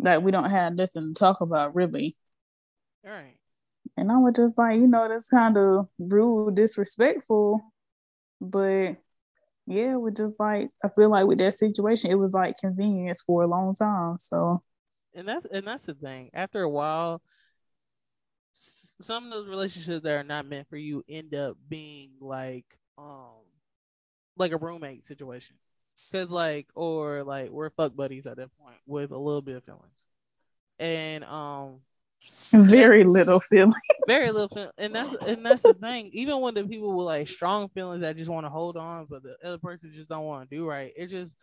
that 0.00 0.22
we 0.22 0.30
don't 0.30 0.50
have 0.50 0.74
nothing 0.74 1.14
to 1.14 1.18
talk 1.18 1.40
about 1.40 1.74
really. 1.74 2.16
All 3.04 3.12
right. 3.12 3.36
And 3.96 4.12
I 4.12 4.18
was 4.18 4.34
just 4.36 4.58
like, 4.58 4.76
you 4.76 4.86
know, 4.86 5.08
that's 5.08 5.28
kind 5.28 5.56
of 5.56 5.88
rude, 5.98 6.54
disrespectful. 6.54 7.60
But 8.40 8.96
yeah, 9.66 9.96
we're 9.96 10.10
just 10.10 10.38
like 10.38 10.70
I 10.84 10.88
feel 10.88 11.10
like 11.10 11.26
with 11.26 11.38
that 11.38 11.54
situation, 11.54 12.10
it 12.10 12.16
was 12.16 12.34
like 12.34 12.56
convenience 12.56 13.22
for 13.22 13.42
a 13.42 13.46
long 13.46 13.74
time. 13.74 14.18
So 14.18 14.62
and 15.14 15.26
that's 15.26 15.46
and 15.46 15.66
that's 15.66 15.86
the 15.86 15.94
thing. 15.94 16.30
After 16.34 16.62
a 16.62 16.68
while, 16.68 17.22
some 18.52 19.24
of 19.24 19.30
those 19.30 19.48
relationships 19.48 20.02
that 20.02 20.12
are 20.12 20.22
not 20.22 20.46
meant 20.46 20.68
for 20.68 20.76
you 20.76 21.02
end 21.08 21.34
up 21.34 21.56
being 21.68 22.10
like 22.20 22.66
um 22.98 23.44
like 24.36 24.52
a 24.52 24.58
roommate 24.58 25.04
situation. 25.04 25.56
Cause 26.12 26.30
like 26.30 26.68
or 26.74 27.24
like 27.24 27.50
we're 27.50 27.70
fuck 27.70 27.96
buddies 27.96 28.26
at 28.26 28.36
that 28.36 28.56
point 28.58 28.76
with 28.86 29.12
a 29.12 29.18
little 29.18 29.42
bit 29.42 29.56
of 29.56 29.64
feelings. 29.64 30.06
And 30.78 31.24
um 31.24 31.80
very 32.52 33.04
little 33.04 33.40
feeling. 33.40 33.72
Very 34.06 34.30
little 34.30 34.48
feeling. 34.48 34.70
And 34.78 34.94
that's 34.94 35.14
and 35.26 35.44
that's 35.44 35.62
the 35.62 35.74
thing. 35.74 36.10
Even 36.12 36.40
when 36.40 36.54
the 36.54 36.64
people 36.64 36.96
with 36.96 37.06
like 37.06 37.28
strong 37.28 37.68
feelings 37.70 38.02
that 38.02 38.16
just 38.16 38.30
want 38.30 38.46
to 38.46 38.50
hold 38.50 38.76
on, 38.76 39.06
but 39.08 39.22
the 39.22 39.36
other 39.42 39.58
person 39.58 39.92
just 39.94 40.08
don't 40.08 40.24
want 40.24 40.48
to 40.48 40.56
do 40.56 40.68
right. 40.68 40.92
It's 40.96 41.10
just 41.10 41.34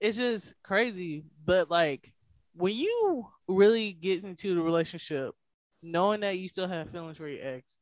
it's 0.00 0.16
just 0.16 0.54
crazy. 0.62 1.24
But 1.44 1.70
like 1.70 2.12
when 2.54 2.74
you 2.74 3.26
really 3.48 3.92
get 3.92 4.24
into 4.24 4.54
the 4.54 4.62
relationship, 4.62 5.34
knowing 5.82 6.20
that 6.20 6.38
you 6.38 6.48
still 6.48 6.68
have 6.68 6.90
feelings 6.90 7.18
for 7.18 7.28
your 7.28 7.46
ex, 7.46 7.76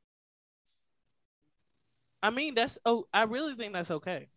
I 2.23 2.30
mean, 2.30 2.54
that's 2.54 2.78
oh, 2.85 3.07
I 3.12 3.25
really 3.25 3.54
think 3.54 3.75
that's 3.75 3.90
okay 3.90 4.28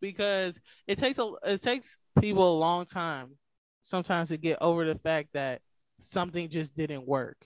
because 0.00 0.58
it 0.86 0.98
takes 0.98 1.18
a 1.18 1.32
it 1.44 1.62
takes 1.62 1.98
people 2.20 2.56
a 2.56 2.58
long 2.58 2.86
time 2.86 3.36
sometimes 3.82 4.28
to 4.28 4.36
get 4.36 4.58
over 4.60 4.84
the 4.84 4.98
fact 4.98 5.28
that 5.32 5.60
something 5.98 6.48
just 6.48 6.76
didn't 6.76 7.06
work. 7.06 7.36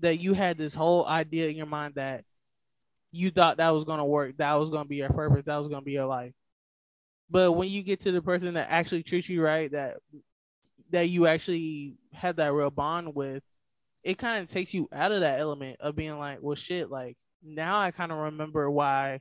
That 0.00 0.18
you 0.18 0.34
had 0.34 0.58
this 0.58 0.74
whole 0.74 1.06
idea 1.06 1.48
in 1.48 1.56
your 1.56 1.66
mind 1.66 1.94
that 1.96 2.24
you 3.10 3.30
thought 3.30 3.58
that 3.58 3.70
was 3.70 3.84
gonna 3.84 4.06
work, 4.06 4.36
that 4.38 4.54
was 4.54 4.70
gonna 4.70 4.88
be 4.88 4.96
your 4.96 5.10
purpose, 5.10 5.44
that 5.46 5.58
was 5.58 5.68
gonna 5.68 5.82
be 5.82 5.92
your 5.92 6.06
life. 6.06 6.32
But 7.30 7.52
when 7.52 7.68
you 7.68 7.82
get 7.82 8.00
to 8.00 8.12
the 8.12 8.22
person 8.22 8.54
that 8.54 8.70
actually 8.70 9.02
treats 9.02 9.28
you 9.28 9.42
right, 9.42 9.70
that 9.72 9.98
that 10.90 11.08
you 11.08 11.26
actually 11.26 11.96
had 12.12 12.36
that 12.36 12.52
real 12.52 12.70
bond 12.70 13.14
with, 13.14 13.42
it 14.02 14.18
kind 14.18 14.42
of 14.42 14.50
takes 14.50 14.74
you 14.74 14.88
out 14.92 15.12
of 15.12 15.20
that 15.20 15.40
element 15.40 15.76
of 15.80 15.96
being 15.96 16.18
like, 16.18 16.38
well, 16.40 16.56
shit, 16.56 16.90
like 16.90 17.16
now 17.42 17.78
I 17.80 17.90
kind 17.90 18.12
of 18.12 18.18
remember 18.18 18.70
why 18.70 19.20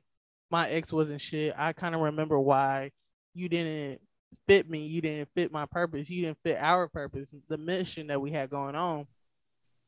my 0.51 0.69
ex 0.69 0.91
wasn't 0.91 1.21
shit. 1.21 1.53
I 1.57 1.73
kind 1.73 1.95
of 1.95 2.01
remember 2.01 2.39
why 2.39 2.91
you 3.33 3.47
didn't 3.49 4.01
fit 4.47 4.69
me. 4.69 4.85
You 4.85 5.01
didn't 5.01 5.29
fit 5.33 5.51
my 5.51 5.65
purpose. 5.65 6.09
You 6.09 6.25
didn't 6.25 6.39
fit 6.43 6.57
our 6.59 6.87
purpose, 6.87 7.33
the 7.47 7.57
mission 7.57 8.07
that 8.07 8.21
we 8.21 8.31
had 8.31 8.49
going 8.49 8.75
on. 8.75 9.07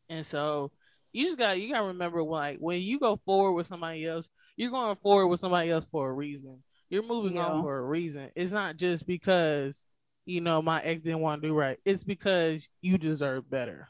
And 0.10 0.26
so 0.26 0.72
you 1.12 1.26
just 1.26 1.38
got 1.38 1.60
you 1.60 1.72
got 1.72 1.82
to 1.82 1.88
remember 1.88 2.24
like 2.24 2.58
when 2.60 2.82
you 2.82 3.00
go 3.00 3.20
forward 3.26 3.54
with 3.54 3.68
somebody 3.68 4.06
else, 4.06 4.30
you're 4.56 4.72
going 4.72 4.96
forward 4.98 5.28
with 5.28 5.40
somebody 5.40 5.70
else 5.70 5.88
for 5.90 6.10
a 6.10 6.14
reason. 6.14 6.64
You're 6.90 7.04
moving 7.04 7.36
yeah. 7.36 7.48
on 7.48 7.62
for 7.62 7.78
a 7.78 7.84
reason. 7.84 8.30
It's 8.36 8.52
not 8.52 8.78
just 8.78 9.06
because 9.06 9.84
you 10.26 10.42
know 10.42 10.62
my 10.62 10.82
ex 10.82 11.02
didn't 11.02 11.20
want 11.20 11.42
to 11.42 11.48
do 11.50 11.54
right. 11.54 11.78
It's 11.86 12.04
because 12.04 12.68
you 12.82 12.98
deserve 12.98 13.50
better. 13.50 13.90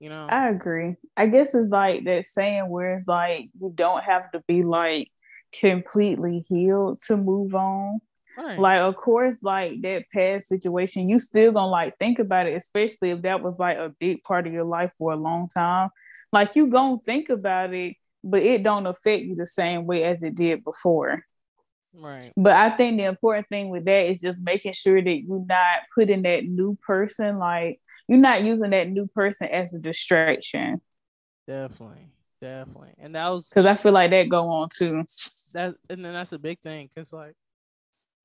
You 0.00 0.10
know. 0.10 0.26
I 0.28 0.50
agree. 0.50 0.96
I 1.16 1.26
guess 1.26 1.54
it's 1.54 1.70
like 1.70 2.04
that 2.04 2.26
saying 2.26 2.68
where 2.68 2.98
it's 2.98 3.08
like 3.08 3.48
you 3.58 3.72
don't 3.74 4.02
have 4.02 4.30
to 4.32 4.42
be 4.46 4.62
like 4.62 5.10
completely 5.60 6.44
healed 6.48 7.00
to 7.06 7.16
move 7.16 7.54
on. 7.54 8.00
Right. 8.36 8.58
Like, 8.58 8.80
of 8.80 8.96
course, 8.96 9.42
like 9.42 9.80
that 9.82 10.04
past 10.12 10.48
situation, 10.48 11.08
you 11.08 11.18
still 11.18 11.52
gonna 11.52 11.70
like 11.70 11.96
think 11.98 12.18
about 12.18 12.48
it, 12.48 12.54
especially 12.54 13.10
if 13.10 13.22
that 13.22 13.42
was 13.42 13.54
like 13.58 13.78
a 13.78 13.94
big 14.00 14.22
part 14.24 14.46
of 14.46 14.52
your 14.52 14.64
life 14.64 14.90
for 14.98 15.12
a 15.12 15.16
long 15.16 15.48
time. 15.48 15.90
Like, 16.32 16.56
you 16.56 16.66
gonna 16.66 16.98
think 16.98 17.28
about 17.28 17.74
it, 17.74 17.96
but 18.24 18.42
it 18.42 18.62
don't 18.62 18.86
affect 18.86 19.22
you 19.22 19.36
the 19.36 19.46
same 19.46 19.86
way 19.86 20.02
as 20.02 20.22
it 20.22 20.34
did 20.34 20.64
before. 20.64 21.22
Right. 21.92 22.32
But 22.36 22.56
I 22.56 22.70
think 22.70 22.98
the 22.98 23.04
important 23.04 23.48
thing 23.48 23.68
with 23.68 23.84
that 23.84 24.10
is 24.10 24.18
just 24.20 24.42
making 24.42 24.72
sure 24.72 25.00
that 25.00 25.22
you're 25.22 25.46
not 25.46 25.82
putting 25.94 26.22
that 26.22 26.44
new 26.44 26.76
person, 26.84 27.38
like, 27.38 27.80
you're 28.08 28.18
not 28.18 28.42
using 28.42 28.70
that 28.70 28.90
new 28.90 29.06
person 29.06 29.46
as 29.48 29.72
a 29.72 29.78
distraction. 29.78 30.80
Definitely. 31.46 32.08
Definitely. 32.40 32.94
And 32.98 33.14
that 33.14 33.28
was 33.28 33.48
because 33.48 33.64
I 33.64 33.74
feel 33.76 33.92
like 33.92 34.10
that 34.10 34.28
go 34.28 34.48
on 34.48 34.68
too. 34.76 35.04
That 35.54 35.76
and 35.88 36.04
then 36.04 36.12
that's 36.12 36.32
a 36.32 36.38
big 36.38 36.60
thing 36.60 36.90
because 36.94 37.12
like 37.12 37.34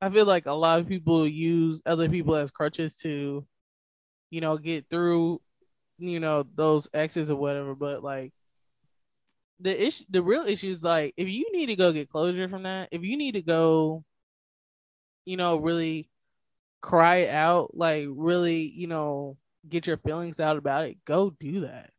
I 0.01 0.09
feel 0.09 0.25
like 0.25 0.45
a 0.45 0.53
lot 0.53 0.79
of 0.79 0.87
people 0.87 1.27
use 1.27 1.81
other 1.85 2.09
people 2.09 2.35
as 2.35 2.51
crutches 2.51 2.97
to, 2.97 3.45
you 4.29 4.41
know, 4.41 4.57
get 4.57 4.89
through, 4.89 5.41
you 5.97 6.19
know, 6.19 6.45
those 6.55 6.87
exes 6.93 7.29
or 7.29 7.35
whatever. 7.35 7.75
But 7.75 8.03
like, 8.03 8.33
the 9.59 9.87
issue, 9.87 10.05
the 10.09 10.23
real 10.23 10.43
issue 10.43 10.69
is 10.71 10.83
like, 10.83 11.13
if 11.17 11.27
you 11.27 11.51
need 11.51 11.67
to 11.67 11.75
go 11.75 11.91
get 11.91 12.09
closure 12.09 12.47
from 12.47 12.63
that, 12.63 12.89
if 12.91 13.03
you 13.03 13.17
need 13.17 13.33
to 13.33 13.41
go, 13.41 14.05
you 15.25 15.35
know, 15.37 15.57
really 15.57 16.09
cry 16.81 17.27
out, 17.27 17.75
like 17.75 18.07
really, 18.09 18.61
you 18.61 18.87
know, 18.87 19.37
get 19.67 19.85
your 19.85 19.97
feelings 19.97 20.39
out 20.39 20.57
about 20.57 20.85
it, 20.85 20.97
go 21.05 21.29
do 21.29 21.61
that. 21.61 21.91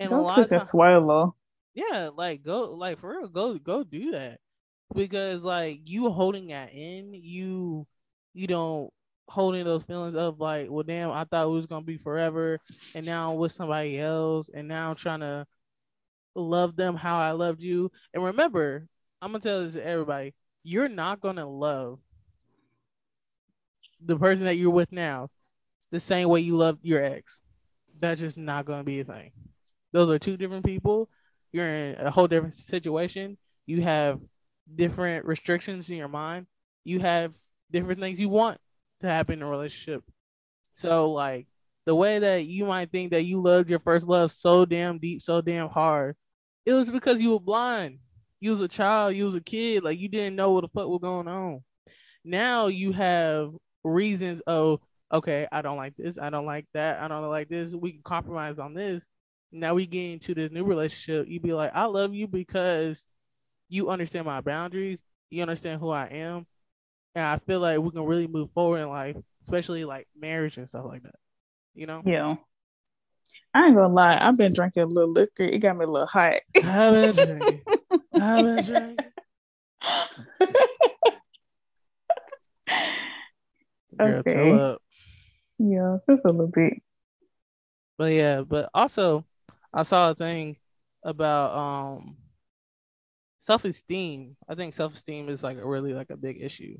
And 0.00 0.10
go 0.10 0.20
a 0.20 0.22
lot 0.22 0.36
take 0.36 0.46
of 0.46 0.50
time, 0.50 0.58
a 0.58 0.60
swallow. 0.60 1.36
Yeah, 1.80 2.10
like 2.14 2.42
go, 2.42 2.74
like 2.74 2.98
for 2.98 3.10
real, 3.10 3.28
go, 3.28 3.56
go 3.58 3.84
do 3.84 4.12
that 4.12 4.40
because 4.94 5.42
like 5.42 5.80
you 5.84 6.10
holding 6.10 6.48
that 6.48 6.72
in, 6.74 7.14
you 7.14 7.86
you 8.34 8.46
don't 8.46 8.90
holding 9.28 9.64
those 9.64 9.84
feelings 9.84 10.14
of 10.14 10.40
like, 10.40 10.68
well, 10.70 10.82
damn, 10.82 11.10
I 11.10 11.24
thought 11.24 11.46
it 11.46 11.50
was 11.50 11.66
gonna 11.66 11.84
be 11.84 11.96
forever, 11.96 12.58
and 12.94 13.06
now 13.06 13.30
I'm 13.32 13.38
with 13.38 13.52
somebody 13.52 13.98
else, 13.98 14.50
and 14.52 14.68
now 14.68 14.90
I'm 14.90 14.96
trying 14.96 15.20
to 15.20 15.46
love 16.34 16.76
them 16.76 16.96
how 16.96 17.18
I 17.18 17.32
loved 17.32 17.60
you. 17.60 17.90
And 18.12 18.24
remember, 18.24 18.86
I'm 19.22 19.32
gonna 19.32 19.42
tell 19.42 19.64
this 19.64 19.74
to 19.74 19.86
everybody: 19.86 20.34
you're 20.62 20.88
not 20.88 21.20
gonna 21.20 21.48
love 21.48 21.98
the 24.04 24.16
person 24.16 24.44
that 24.44 24.56
you're 24.56 24.70
with 24.70 24.92
now 24.92 25.28
the 25.90 26.00
same 26.00 26.28
way 26.28 26.40
you 26.40 26.56
loved 26.56 26.80
your 26.82 27.02
ex. 27.02 27.42
That's 27.98 28.20
just 28.20 28.36
not 28.36 28.66
gonna 28.66 28.84
be 28.84 29.00
a 29.00 29.04
thing. 29.04 29.30
Those 29.92 30.10
are 30.10 30.18
two 30.18 30.36
different 30.36 30.64
people. 30.64 31.08
You're 31.52 31.66
in 31.66 31.94
a 31.98 32.10
whole 32.10 32.28
different 32.28 32.54
situation. 32.54 33.36
You 33.66 33.82
have 33.82 34.20
different 34.72 35.24
restrictions 35.24 35.90
in 35.90 35.96
your 35.96 36.08
mind. 36.08 36.46
You 36.84 37.00
have 37.00 37.34
different 37.70 38.00
things 38.00 38.20
you 38.20 38.28
want 38.28 38.58
to 39.00 39.06
happen 39.06 39.34
in 39.34 39.42
a 39.42 39.48
relationship. 39.50 40.04
So 40.72 41.12
like 41.12 41.46
the 41.86 41.94
way 41.94 42.20
that 42.20 42.46
you 42.46 42.66
might 42.66 42.90
think 42.90 43.10
that 43.10 43.24
you 43.24 43.40
loved 43.40 43.70
your 43.70 43.80
first 43.80 44.06
love 44.06 44.30
so 44.30 44.64
damn 44.64 44.98
deep, 44.98 45.22
so 45.22 45.40
damn 45.40 45.68
hard, 45.68 46.16
it 46.64 46.72
was 46.72 46.90
because 46.90 47.20
you 47.20 47.32
were 47.32 47.40
blind. 47.40 47.98
You 48.40 48.52
was 48.52 48.60
a 48.60 48.68
child, 48.68 49.16
you 49.16 49.26
was 49.26 49.34
a 49.34 49.40
kid, 49.40 49.82
like 49.82 49.98
you 49.98 50.08
didn't 50.08 50.36
know 50.36 50.52
what 50.52 50.62
the 50.62 50.68
fuck 50.68 50.88
was 50.88 51.00
going 51.02 51.28
on. 51.28 51.60
Now 52.24 52.68
you 52.68 52.92
have 52.92 53.50
reasons 53.84 54.40
of 54.46 54.80
okay, 55.12 55.48
I 55.50 55.62
don't 55.62 55.76
like 55.76 55.96
this, 55.96 56.18
I 56.18 56.30
don't 56.30 56.46
like 56.46 56.66
that, 56.74 57.00
I 57.00 57.08
don't 57.08 57.28
like 57.28 57.48
this. 57.48 57.74
We 57.74 57.92
can 57.92 58.02
compromise 58.02 58.58
on 58.58 58.74
this. 58.74 59.08
Now 59.52 59.74
we 59.74 59.86
get 59.86 60.12
into 60.12 60.34
this 60.34 60.50
new 60.50 60.64
relationship. 60.64 61.28
You 61.28 61.40
be 61.40 61.52
like, 61.52 61.72
I 61.74 61.86
love 61.86 62.14
you 62.14 62.28
because 62.28 63.06
you 63.68 63.90
understand 63.90 64.26
my 64.26 64.40
boundaries, 64.40 65.00
you 65.30 65.42
understand 65.42 65.80
who 65.80 65.90
I 65.90 66.06
am, 66.06 66.46
and 67.14 67.26
I 67.26 67.38
feel 67.38 67.60
like 67.60 67.78
we 67.78 67.90
can 67.90 68.04
really 68.04 68.26
move 68.26 68.50
forward 68.52 68.78
in 68.78 68.88
life, 68.88 69.16
especially 69.42 69.84
like 69.84 70.08
marriage 70.18 70.56
and 70.58 70.68
stuff 70.68 70.84
like 70.84 71.02
that. 71.02 71.16
You 71.74 71.86
know? 71.86 72.02
Yeah. 72.04 72.36
I 73.54 73.66
ain't 73.66 73.74
gonna 73.74 73.92
lie, 73.92 74.18
I've 74.20 74.38
been 74.38 74.52
drinking 74.52 74.84
a 74.84 74.86
little 74.86 75.12
liquor. 75.12 75.42
It 75.42 75.58
got 75.58 75.76
me 75.76 75.84
a 75.84 75.88
little 75.88 76.06
hot. 76.06 76.36
I've 76.64 77.14
been 77.14 77.14
drinking. 77.14 77.62
I've 78.20 78.44
been 78.44 78.64
drinking. 78.64 79.06
Girl, 83.98 84.22
okay. 84.26 84.76
Yeah, 85.58 85.98
just 86.08 86.24
a 86.24 86.30
little 86.30 86.46
bit. 86.46 86.74
But 87.98 88.12
yeah, 88.12 88.42
but 88.42 88.70
also 88.72 89.26
I 89.72 89.82
saw 89.82 90.10
a 90.10 90.14
thing 90.14 90.56
about 91.04 91.56
um 91.56 92.16
self 93.38 93.64
esteem. 93.64 94.36
I 94.48 94.54
think 94.54 94.74
self 94.74 94.94
esteem 94.94 95.28
is 95.28 95.42
like 95.42 95.58
a 95.58 95.66
really 95.66 95.92
like 95.94 96.10
a 96.10 96.16
big 96.16 96.38
issue, 96.42 96.76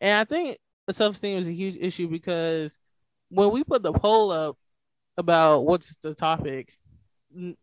and 0.00 0.18
I 0.18 0.24
think 0.24 0.58
self 0.90 1.14
esteem 1.14 1.38
is 1.38 1.46
a 1.46 1.52
huge 1.52 1.76
issue 1.80 2.08
because 2.08 2.78
when 3.30 3.52
we 3.52 3.64
put 3.64 3.82
the 3.82 3.92
poll 3.92 4.30
up 4.32 4.58
about 5.18 5.60
what's 5.66 5.96
the 5.98 6.14
topic, 6.14 6.74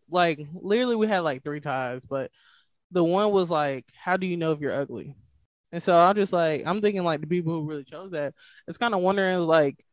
like 0.09 0.39
literally 0.53 0.95
we 0.95 1.07
had 1.07 1.19
like 1.19 1.43
three 1.43 1.59
ties, 1.61 2.05
but 2.05 2.31
the 2.91 3.03
one 3.03 3.31
was 3.31 3.49
like, 3.49 3.85
how 3.97 4.17
do 4.17 4.27
you 4.27 4.37
know 4.37 4.51
if 4.51 4.59
you're 4.61 4.73
ugly? 4.73 5.15
And 5.71 5.83
so 5.83 5.95
I'm 5.95 6.15
just 6.15 6.33
like, 6.33 6.63
I'm 6.65 6.81
thinking 6.81 7.03
like 7.03 7.21
the 7.21 7.27
people 7.27 7.53
who 7.53 7.67
really 7.69 7.83
chose 7.85 8.11
that, 8.11 8.33
it's 8.67 8.77
kind 8.79 8.93
of 8.95 9.01
wondering 9.01 9.39
like 9.39 9.83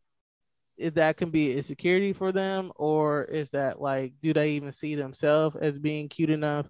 if 0.77 0.95
that 0.95 1.17
can 1.17 1.31
be 1.31 1.57
insecurity 1.57 2.13
for 2.13 2.33
them, 2.33 2.73
or 2.77 3.25
is 3.25 3.51
that 3.51 3.81
like, 3.81 4.15
do 4.23 4.33
they 4.33 4.51
even 4.51 4.73
see 4.73 4.95
themselves 4.95 5.57
as 5.57 5.79
being 5.79 6.09
cute 6.09 6.31
enough 6.31 6.69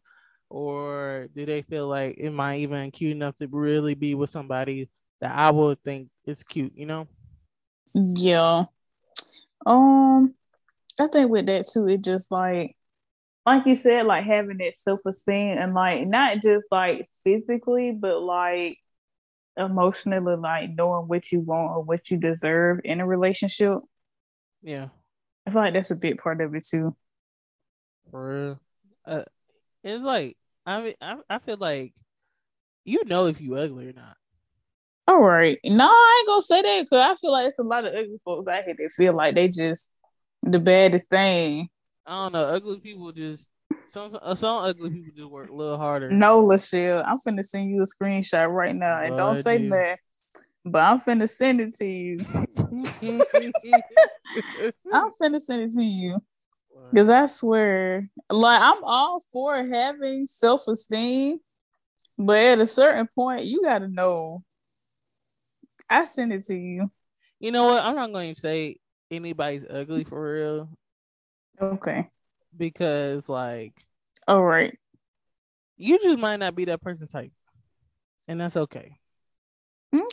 or 0.48 1.28
do 1.34 1.44
they 1.44 1.62
feel 1.62 1.88
like 1.88 2.18
am 2.20 2.40
I 2.40 2.58
even 2.58 2.90
cute 2.90 3.12
enough 3.12 3.36
to 3.36 3.48
really 3.48 3.94
be 3.94 4.14
with 4.14 4.30
somebody 4.30 4.88
that 5.20 5.34
I 5.34 5.50
would 5.50 5.82
think 5.82 6.08
is 6.24 6.42
cute, 6.42 6.72
you 6.76 6.86
know? 6.86 7.08
Yeah. 7.94 8.64
Um, 9.64 10.34
I 11.00 11.08
think 11.08 11.30
with 11.30 11.46
that 11.46 11.66
too, 11.66 11.88
it 11.88 12.02
just 12.02 12.30
like 12.30 12.76
like 13.44 13.64
you 13.66 13.76
said, 13.76 14.06
like 14.06 14.24
having 14.24 14.58
that 14.58 14.76
self 14.76 15.00
esteem 15.06 15.56
and 15.58 15.72
like 15.74 16.06
not 16.06 16.42
just 16.42 16.66
like 16.70 17.08
physically, 17.24 17.92
but 17.92 18.20
like 18.20 18.78
emotionally, 19.56 20.36
like 20.36 20.70
knowing 20.70 21.08
what 21.08 21.30
you 21.32 21.40
want 21.40 21.76
or 21.76 21.82
what 21.82 22.10
you 22.10 22.18
deserve 22.18 22.80
in 22.84 23.00
a 23.00 23.06
relationship. 23.06 23.78
Yeah. 24.66 24.88
I 25.46 25.52
feel 25.52 25.62
like 25.62 25.74
that's 25.74 25.92
a 25.92 25.96
big 25.96 26.18
part 26.18 26.40
of 26.40 26.54
it 26.54 26.66
too. 26.66 26.94
For 28.10 28.28
real. 28.28 28.60
Uh, 29.06 29.22
it's 29.84 30.02
like 30.02 30.36
I 30.66 30.82
mean, 30.82 30.94
I 31.00 31.16
I 31.30 31.38
feel 31.38 31.56
like 31.58 31.94
you 32.84 33.04
know 33.04 33.26
if 33.26 33.40
you 33.40 33.54
ugly 33.54 33.88
or 33.88 33.92
not. 33.92 34.16
All 35.08 35.20
right, 35.20 35.58
no, 35.64 35.86
I 35.86 36.18
ain't 36.18 36.26
gonna 36.26 36.42
say 36.42 36.62
that 36.62 36.82
because 36.82 36.98
I 36.98 37.14
feel 37.14 37.30
like 37.30 37.46
it's 37.46 37.60
a 37.60 37.62
lot 37.62 37.84
of 37.84 37.94
ugly 37.94 38.18
folks 38.24 38.48
out 38.48 38.64
here 38.64 38.74
that 38.76 38.90
feel 38.90 39.14
like 39.14 39.36
they 39.36 39.48
just 39.48 39.92
the 40.42 40.58
baddest 40.58 41.08
thing. 41.08 41.68
I 42.04 42.24
don't 42.24 42.32
know. 42.32 42.46
Ugly 42.46 42.80
people 42.80 43.12
just 43.12 43.46
some 43.86 44.18
uh, 44.20 44.34
some 44.34 44.64
ugly 44.64 44.90
people 44.90 45.12
just 45.16 45.30
work 45.30 45.48
a 45.48 45.54
little 45.54 45.78
harder. 45.78 46.10
No, 46.10 46.44
Lachelle, 46.44 47.04
I'm 47.06 47.18
finna 47.18 47.44
send 47.44 47.70
you 47.70 47.82
a 47.82 47.84
screenshot 47.84 48.52
right 48.52 48.74
now, 48.74 48.98
and 49.00 49.16
don't 49.16 49.36
say 49.36 49.68
that. 49.68 50.00
But 50.66 50.82
I'm 50.82 51.00
finna 51.00 51.28
send 51.28 51.60
it 51.60 51.74
to 51.76 51.86
you. 51.86 52.26
I'm 54.92 55.10
finna 55.20 55.40
send 55.40 55.62
it 55.62 55.70
to 55.74 55.84
you. 55.84 56.20
Because 56.90 57.08
I 57.08 57.26
swear, 57.26 58.10
like 58.30 58.60
I'm 58.60 58.82
all 58.82 59.20
for 59.32 59.56
having 59.56 60.26
self 60.26 60.66
esteem, 60.68 61.38
But 62.18 62.38
at 62.38 62.58
a 62.58 62.66
certain 62.66 63.08
point, 63.14 63.44
you 63.44 63.62
gotta 63.62 63.88
know. 63.88 64.42
I 65.88 66.04
send 66.04 66.32
it 66.32 66.44
to 66.46 66.54
you. 66.54 66.90
You 67.38 67.52
know 67.52 67.64
what? 67.66 67.84
I'm 67.84 67.94
not 67.94 68.12
going 68.12 68.34
to 68.34 68.40
say 68.40 68.76
anybody's 69.10 69.64
ugly 69.68 70.02
for 70.04 70.20
real 70.32 70.68
Okay. 71.60 72.08
because 72.56 73.28
like 73.28 73.72
All 74.26 74.42
right. 74.42 74.76
you 75.76 75.98
just 76.00 76.18
might 76.18 76.38
not 76.38 76.56
be 76.56 76.64
that 76.66 76.80
person 76.82 77.06
type, 77.06 77.32
and 78.26 78.40
that's 78.40 78.56
okay. 78.56 78.98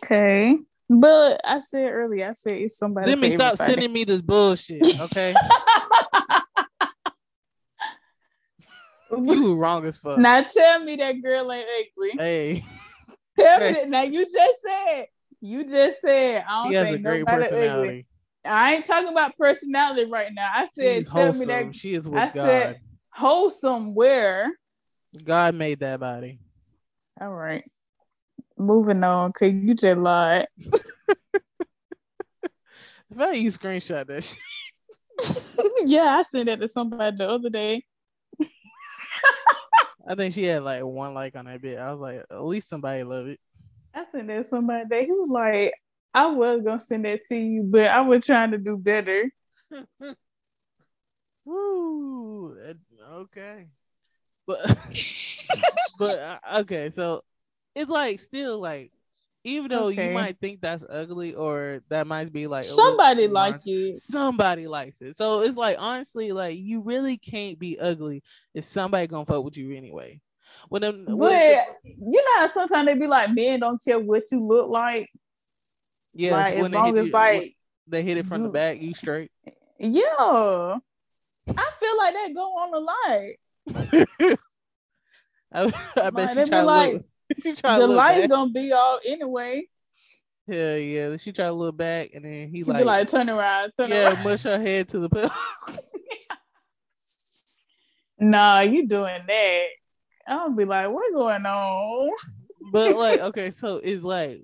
Okay. 0.04 0.58
But 0.90 1.42
I 1.44 1.58
said 1.60 1.92
earlier, 1.92 2.30
I 2.30 2.34
said 2.34 2.54
it's 2.54 2.78
somebody. 2.78 3.10
Let 3.10 3.20
me 3.20 3.32
stop 3.32 3.54
everybody. 3.54 3.72
sending 3.72 3.94
me 3.94 4.04
this 4.04 4.22
bullshit, 4.22 5.00
okay? 5.00 5.36
you 9.12 9.56
wrong 9.56 9.86
as 9.86 9.98
fuck. 9.98 10.20
now 10.20 10.42
tell 10.42 10.84
me 10.84 10.96
that 10.98 11.22
girl 11.22 11.52
ain't 11.52 11.68
ugly. 11.98 12.12
Hey, 12.18 12.64
Tell 13.38 13.60
me 13.60 13.72
that. 13.74 13.90
Now 13.90 14.04
you 14.04 14.26
just 14.32 14.62
said. 14.62 15.06
You 15.42 15.68
just 15.68 16.02
said. 16.02 16.46
I 16.48 16.64
don't 16.64 16.72
she 16.72 16.76
has 16.78 16.88
a 16.88 16.92
think 16.92 17.04
nobody 17.04 17.26
ugly. 17.46 17.50
personality. 17.52 18.06
I 18.46 18.74
ain't 18.76 18.86
talking 18.86 19.10
about 19.10 19.38
personality 19.38 20.10
right 20.10 20.32
now. 20.34 20.50
I 20.54 20.66
said, 20.66 21.08
tell 21.08 21.34
me 21.34 21.46
that 21.46 21.76
She 21.76 21.94
is 21.94 22.08
with 22.08 22.22
I 22.22 22.26
God. 22.26 22.34
said- 22.34 22.80
wholesome 23.12 23.96
where. 23.96 24.52
God 25.24 25.56
made 25.56 25.80
that 25.80 26.00
body. 26.00 26.40
All 27.22 27.30
right. 27.34 27.64
Moving 28.64 29.04
on, 29.04 29.34
cause 29.34 29.52
you 29.52 29.74
just 29.74 29.98
lied. 29.98 30.48
If 33.12 33.20
I 33.20 33.34
you 33.34 33.52
screenshot 33.52 34.08
that 34.08 34.24
shit, 34.24 34.40
yeah, 35.86 36.18
I 36.18 36.24
sent 36.24 36.48
that 36.48 36.60
to 36.62 36.68
somebody 36.68 37.16
the 37.16 37.30
other 37.30 37.50
day. 37.50 37.84
I 40.08 40.16
think 40.16 40.34
she 40.34 40.44
had 40.46 40.64
like 40.64 40.84
one 40.84 41.14
like 41.14 41.36
on 41.36 41.46
that 41.46 41.62
bit. 41.62 41.78
I 41.78 41.92
was 41.92 42.02
like, 42.02 42.24
at 42.32 42.44
least 42.44 42.70
somebody 42.70 43.04
love 43.04 43.28
it. 43.28 43.40
I 43.94 44.06
sent 44.12 44.28
that 44.28 44.38
to 44.38 44.44
somebody 44.44 44.86
that 44.90 45.02
he 45.04 45.12
was 45.12 45.30
like, 45.30 45.74
I 46.14 46.28
was 46.28 46.62
gonna 46.64 46.80
send 46.80 47.06
that 47.06 47.22
to 47.30 47.36
you, 47.38 47.64
but 47.64 47.88
I 47.88 48.02
was 48.02 48.26
trying 48.26 48.52
to 48.52 48.58
do 48.58 48.78
better. 48.78 49.30
Woo. 51.46 52.58
Okay. 53.12 53.68
But 54.48 54.60
but 56.00 56.20
uh, 56.20 56.40
okay, 56.60 56.92
so 56.92 57.24
it's 57.76 57.90
like 57.90 58.20
still 58.20 58.60
like 58.60 58.92
even 59.46 59.70
though 59.70 59.88
Okay. 59.88 60.08
you 60.10 60.14
might 60.14 60.40
think 60.40 60.62
that's 60.62 60.86
ugly 60.90 61.34
or 61.36 61.82
that 61.90 62.08
might 62.08 62.32
be 62.32 62.48
like 62.48 62.64
Somebody 62.64 63.28
like 63.28 63.60
it. 63.66 63.98
somebody 64.00 64.68
likes 64.68 65.02
it. 65.02 65.18
So 65.18 65.42
it's 65.42 65.58
like 65.58 65.76
honestly, 65.80 66.32
like 66.32 66.58
you 66.58 66.80
really 66.82 67.18
can't 67.18 67.60
be 67.60 67.78
ugly 67.80 68.24
if 68.54 68.64
somebody 68.64 69.06
gonna 69.08 69.26
fuck 69.26 69.44
with 69.44 69.58
you 69.58 69.76
anyway. 69.76 70.22
When 70.70 70.82
them, 70.84 71.04
But 71.06 71.16
when- 71.18 71.60
you 71.84 72.22
know, 72.22 72.36
how 72.38 72.48
sometimes 72.48 72.86
they 72.86 72.94
be 72.94 73.08
like, 73.08 73.32
men 73.32 73.60
don't 73.60 73.84
care 73.84 74.00
what 74.00 74.24
you 74.32 74.40
look 74.40 74.70
like. 74.70 75.10
yeah 76.14 76.32
like 76.38 76.56
when 76.56 76.66
as 76.66 76.72
they 76.72 76.78
long 76.78 76.98
as 77.00 77.06
you- 77.08 77.12
like, 77.12 77.56
they 77.88 78.02
hit 78.04 78.18
it 78.18 78.28
from 78.28 78.44
the 78.44 78.50
back, 78.50 78.82
you 78.82 78.94
straight. 78.94 79.30
yeah. 79.78 80.78
I 81.58 81.70
feel 81.80 81.98
like 81.98 82.14
that 82.14 82.32
go 82.34 82.44
on 82.56 82.74
a 82.74 82.80
lot. 82.80 84.38
I, 85.52 85.74
I 86.02 86.10
bet 86.10 86.14
Like, 86.14 86.30
she 86.30 86.36
try 86.46 86.60
to 86.60 86.64
like, 86.64 86.94
look. 86.94 87.06
The 87.46 87.54
to 87.80 87.88
light's 87.88 88.22
back. 88.22 88.30
gonna 88.30 88.52
be 88.52 88.72
off 88.72 89.02
anyway. 89.06 89.64
Hell 90.48 90.78
yeah. 90.78 91.18
She 91.18 91.32
tried 91.32 91.48
to 91.48 91.54
look 91.54 91.78
back 91.78 92.12
and 92.14 92.26
then 92.26 92.50
he 92.50 92.64
like, 92.64 92.84
like, 92.86 93.08
turn 93.08 93.30
around, 93.30 93.72
turn 93.76 93.92
yeah, 93.92 94.14
around. 94.14 94.24
mush 94.24 94.44
her 94.44 94.60
head 94.60 94.90
to 94.90 95.00
the 95.00 95.10
pillow. 95.10 95.32
Nah, 98.20 98.62
you 98.62 98.88
doing 98.88 99.22
that. 99.28 99.64
I'll 100.28 100.52
be 100.52 100.64
like, 100.66 100.90
what's 100.90 101.14
going 101.14 101.46
on? 101.46 102.12
but 102.72 102.96
like, 102.96 103.20
okay, 103.20 103.52
so 103.52 103.78
it's 103.78 104.04
like, 104.04 104.44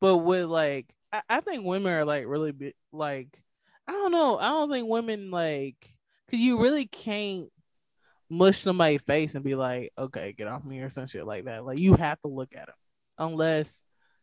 but 0.00 0.18
with 0.18 0.44
like, 0.44 0.94
I, 1.12 1.22
I 1.28 1.40
think 1.40 1.64
women 1.64 1.92
are 1.92 2.04
like 2.04 2.26
really 2.26 2.52
big, 2.52 2.74
like, 2.92 3.40
I 3.88 3.92
don't 3.92 4.12
know. 4.12 4.38
I 4.38 4.48
don't 4.48 4.70
think 4.70 4.88
women 4.88 5.30
like, 5.30 5.76
cause 6.30 6.40
you 6.40 6.60
really 6.60 6.86
can't 6.86 7.48
mush 8.30 8.60
somebody's 8.60 9.02
face 9.02 9.34
and 9.34 9.44
be 9.44 9.54
like, 9.54 9.92
okay, 9.96 10.32
get 10.32 10.48
off 10.48 10.64
me 10.64 10.80
or 10.80 10.90
some 10.90 11.06
shit 11.06 11.26
like 11.26 11.44
that. 11.44 11.64
Like, 11.64 11.78
you 11.78 11.94
have 11.94 12.20
to 12.22 12.28
look 12.28 12.54
at 12.54 12.66
them 12.66 12.74
unless 13.18 13.82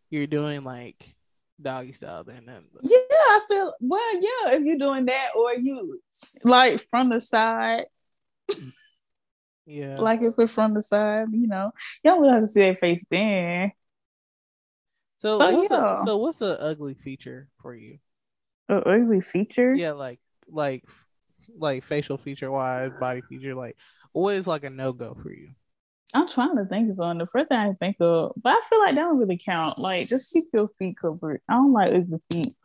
you're 0.10 0.28
doing 0.28 0.64
like 0.64 1.16
doggy 1.62 1.94
style. 1.94 2.24
Then, 2.24 2.46
then 2.46 2.64
Yeah, 2.84 2.98
I 3.00 3.40
feel 3.48 3.74
well, 3.80 4.16
yeah, 4.16 4.54
if 4.54 4.64
you're 4.64 4.78
doing 4.78 5.06
that 5.06 5.30
or 5.36 5.54
you 5.56 6.00
like 6.44 6.84
from 6.90 7.10
the 7.10 7.22
side, 7.22 7.86
yeah. 9.66 9.98
like 10.00 10.22
if 10.22 10.34
it's 10.38 10.54
from 10.54 10.74
the 10.74 10.82
side, 10.82 11.28
you 11.32 11.48
know, 11.48 11.72
y'all 12.04 12.20
will 12.20 12.32
have 12.32 12.42
to 12.42 12.48
see 12.48 12.62
their 12.62 12.76
face 12.76 13.04
then. 13.10 13.72
so, 15.18 15.36
so, 15.36 15.52
what's 15.52 15.72
yeah. 15.72 15.94
a, 15.94 16.06
so 16.06 16.18
what's 16.18 16.42
a 16.42 16.60
ugly 16.62 16.94
feature 16.94 17.48
for 17.62 17.76
you? 17.76 18.00
A 18.70 18.76
ugly 18.76 19.22
feature. 19.22 19.74
Yeah, 19.74 19.92
like 19.92 20.20
like 20.48 20.84
like 21.58 21.84
facial 21.86 22.18
feature 22.18 22.52
wise, 22.52 22.92
body 23.00 23.22
feature, 23.30 23.56
like 23.56 23.78
what 24.12 24.36
is 24.36 24.48
like 24.48 24.64
a 24.64 24.70
no 24.70 24.94
go 24.94 25.18
for 25.22 25.32
you? 25.32 25.50
I'm 26.14 26.28
trying 26.28 26.58
to 26.58 26.66
think 26.66 26.90
of 26.90 26.96
something. 26.96 27.20
The 27.20 27.28
first 27.28 27.48
thing 27.48 27.58
I 27.58 27.74
think 27.74 27.98
of, 28.02 28.34
but 28.42 28.52
I 28.52 28.62
feel 28.70 28.80
like 28.80 28.96
that 28.96 29.02
don't 29.02 29.18
really 29.18 29.38
count. 29.38 29.78
Like 29.80 30.08
just 30.08 30.34
keep 30.34 30.46
your 30.54 30.70
feet 30.78 30.98
covered. 30.98 31.42
I 31.48 31.60
don't 31.60 31.72
like 31.72 31.94
ugly 31.94 32.20
feet. 32.32 32.56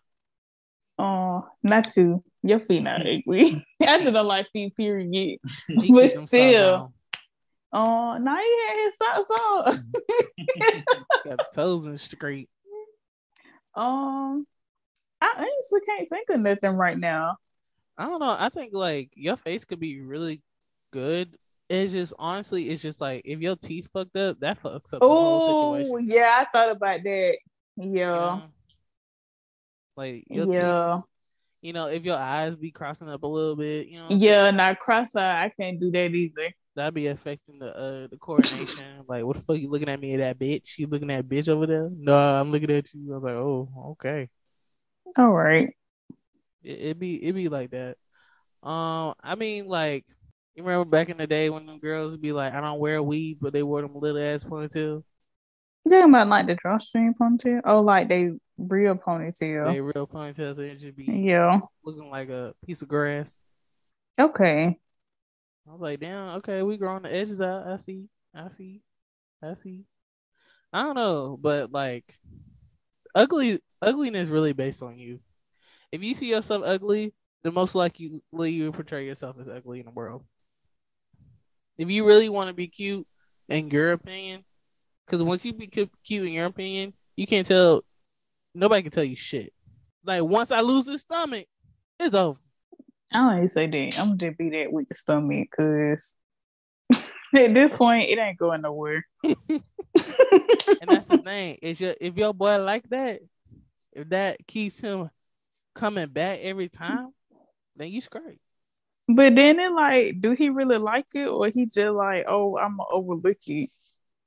Oh, 0.99 1.47
not 1.63 1.95
you. 1.97 2.25
Your 2.43 2.59
feet 2.59 2.83
not 2.83 3.01
mm. 3.01 3.19
ugly. 3.21 3.65
I 3.83 4.01
just 4.03 4.13
don't 4.13 4.27
like 4.27 4.51
feet, 4.53 4.77
period. 4.77 5.39
But 5.69 6.11
still. 6.11 6.93
Oh, 7.73 8.11
uh, 8.13 8.19
now 8.19 8.37
he 8.37 8.67
had 8.69 8.85
his 8.85 8.97
socks 8.97 9.29
on. 9.31 9.73
Mm. 10.61 10.85
got 11.25 11.39
the 11.39 11.47
toes 11.53 11.87
in 11.87 11.99
straight. 11.99 12.49
um, 13.75 14.47
I 15.21 15.35
honestly 15.37 15.81
can't 15.85 16.09
think 16.09 16.31
of 16.31 16.41
nothing 16.41 16.77
right 16.77 16.99
now. 16.99 17.37
I 17.99 18.07
don't 18.07 18.21
know. 18.21 18.37
I 18.39 18.49
think 18.51 18.73
like 18.75 19.11
your 19.15 19.37
face 19.37 19.65
could 19.65 19.81
be 19.81 20.01
really 20.01 20.43
good. 20.93 21.37
It's 21.69 21.93
just 21.93 22.13
honestly, 22.19 22.69
it's 22.69 22.83
just 22.83 23.01
like 23.01 23.23
if 23.25 23.41
your 23.41 23.57
teeth 23.57 23.89
fucked 23.93 24.17
up, 24.17 24.39
that 24.41 24.63
fucks 24.63 24.93
up 24.95 25.01
the 25.01 25.09
whole 25.09 25.43
Oh, 25.43 25.81
situation. 25.97 26.15
yeah, 26.17 26.39
I 26.41 26.45
thought 26.53 26.71
about 26.71 27.03
that. 27.03 27.39
you 27.77 27.91
Yeah, 27.99 28.07
know? 28.07 28.43
Like 29.97 30.25
your 30.29 30.47
teeth, 30.47 30.55
yeah, 30.55 31.01
you 31.63 31.73
know, 31.73 31.89
if 31.89 32.05
your 32.05 32.19
eyes 32.19 32.55
be 32.57 32.71
crossing 32.71 33.09
up 33.09 33.23
a 33.23 33.27
little 33.27 33.57
bit, 33.57 33.89
you 33.89 33.99
know, 33.99 34.09
yeah. 34.11 34.51
not 34.51 34.79
cross 34.79 35.17
eye. 35.17 35.45
I 35.45 35.53
can't 35.61 35.81
do 35.81 35.91
that 35.91 36.11
either. 36.15 36.53
that'd 36.77 36.93
be 36.95 37.07
affecting 37.07 37.59
the 37.59 37.75
uh 37.75 38.07
the 38.09 38.19
coordination. 38.19 38.85
like, 39.09 39.25
what 39.25 39.37
the 39.37 39.43
fuck 39.43 39.57
you 39.59 39.71
looking 39.71 39.89
at 39.89 39.99
me, 39.99 40.15
at 40.15 40.39
that 40.39 40.39
bitch? 40.39 40.79
You 40.79 40.87
looking 40.87 41.11
at 41.11 41.27
bitch 41.27 41.49
over 41.49 41.67
there? 41.67 41.89
No, 41.97 42.17
I'm 42.41 42.53
looking 42.53 42.71
at 42.71 42.93
you. 42.93 43.13
I 43.13 43.17
was 43.17 43.23
like, 43.25 43.35
oh, 43.35 43.69
okay. 43.93 44.29
All 45.19 45.33
right. 45.33 45.71
It, 46.67 46.81
it 46.91 46.99
be 46.99 47.15
it 47.25 47.33
be 47.33 47.49
like 47.49 47.71
that. 47.71 47.97
Um, 48.63 49.15
I 49.23 49.35
mean, 49.37 49.69
like 49.69 50.05
you 50.55 50.65
remember 50.65 50.91
back 50.91 51.09
in 51.09 51.19
the 51.19 51.27
day 51.27 51.51
when 51.51 51.67
them 51.67 51.79
girls 51.79 52.13
would 52.13 52.23
be 52.23 52.33
like, 52.33 52.55
I 52.55 52.61
don't 52.61 52.81
wear 52.81 53.03
weave, 53.03 53.39
but 53.41 53.53
they 53.53 53.63
wore 53.63 53.83
them 53.83 53.95
little 53.95 54.21
ass 54.21 54.45
ponytails. 54.45 55.05
You 55.85 55.91
talking 55.91 56.11
about 56.11 56.29
like 56.29 56.47
the 56.47 56.57
drawstring 56.57 57.15
ponytail? 57.15 57.61
Oh, 57.65 57.81
like 57.81 58.09
they 58.09 58.33
real 58.59 58.97
ponytail. 58.97 59.73
They 59.73 59.81
real 59.81 60.07
ponytails 60.07 60.59
and 60.59 60.81
just 60.81 60.97
be 60.97 61.05
Yeah. 61.05 61.61
looking 61.85 62.11
like 62.11 62.29
a 62.29 62.55
piece 62.67 62.83
of 62.83 62.89
grass. 62.89 63.39
Okay. 64.19 64.79
I 65.69 65.73
was 65.73 65.81
like, 65.81 66.01
damn, 66.01 66.37
okay, 66.37 66.63
we 66.63 66.77
growing 66.77 67.03
the 67.03 67.13
edges 67.13 67.41
out. 67.41 67.67
I 67.67 67.77
see, 67.77 68.09
I 68.35 68.49
see, 68.49 68.83
I 69.43 69.55
see. 69.55 69.85
I 70.73 70.83
don't 70.83 70.95
know, 70.97 71.37
but 71.41 71.73
like, 71.73 72.19
ugly 73.15 73.61
ugliness 73.83 74.29
really 74.29 74.53
based 74.53 74.83
on 74.83 74.99
you. 74.99 75.21
If 75.97 76.05
you 76.05 76.13
see 76.13 76.29
yourself 76.29 76.63
ugly, 76.63 77.15
then 77.43 77.55
most 77.55 77.75
likely 77.75 78.23
you 78.31 78.71
portray 78.71 79.07
yourself 79.07 79.37
as 79.41 79.49
ugly 79.49 79.81
in 79.81 79.87
the 79.87 79.93
world. 79.93 80.25
If 81.79 81.89
you 81.91 82.05
really 82.05 82.29
want 82.29 82.49
to 82.49 82.55
be 82.55 82.69
cute, 82.69 83.07
in 83.49 83.71
your 83.71 83.93
opinion, 83.93 84.45
because 85.07 85.23
once 85.23 85.43
you 85.47 85.55
be 85.55 85.69
cute 85.69 85.91
in 86.11 86.35
your 86.35 86.45
opinion, 86.45 86.93
you 87.17 87.27
can't 87.27 87.47
tell. 87.47 87.83
Nobody 88.55 88.83
can 88.83 88.91
tell 88.91 89.05
you 89.05 89.17
shit. 89.17 89.55
Like 90.05 90.23
once 90.23 90.51
I 90.51 90.61
lose 90.61 90.85
this 90.85 91.01
stomach, 91.01 91.47
it's 91.99 92.15
over. 92.15 92.39
I 93.15 93.23
don't 93.23 93.37
even 93.37 93.49
say 93.49 93.67
that. 93.67 93.99
I'm 93.99 94.09
gonna 94.09 94.19
just 94.19 94.37
be 94.37 94.51
that 94.51 94.71
with 94.71 94.91
the 94.91 94.97
stomach 94.97 95.49
because 95.51 96.15
at 96.93 97.55
this 97.55 97.75
point 97.75 98.11
it 98.11 98.19
ain't 98.19 98.39
going 98.39 98.61
nowhere. 98.61 99.07
And 100.79 100.91
that's 100.91 101.07
the 101.07 101.17
thing. 101.25 101.57
Is 101.63 101.81
your 101.81 101.95
if 101.99 102.19
your 102.19 102.35
boy 102.35 102.63
like 102.63 102.87
that, 102.91 103.21
if 103.95 104.11
that 104.11 104.47
keeps 104.47 104.79
him 104.79 105.09
coming 105.77 106.09
back 106.09 106.41
every 106.43 106.69
time, 106.69 107.13
then 107.77 107.89
you 107.89 108.01
scrape. 108.01 108.41
But 109.09 109.37
then 109.37 109.61
it 109.61 109.71
like, 109.71 110.21
do 110.21 110.33
he 110.33 110.49
really 110.49 110.79
like 110.79 111.07
it 111.15 111.29
or 111.29 111.47
he 111.49 111.67
just 111.67 111.77
like, 111.77 112.25
oh, 112.27 112.59
I'm 112.59 112.79
gonna 112.79 112.89
overlook 112.91 113.37
it? 113.47 113.71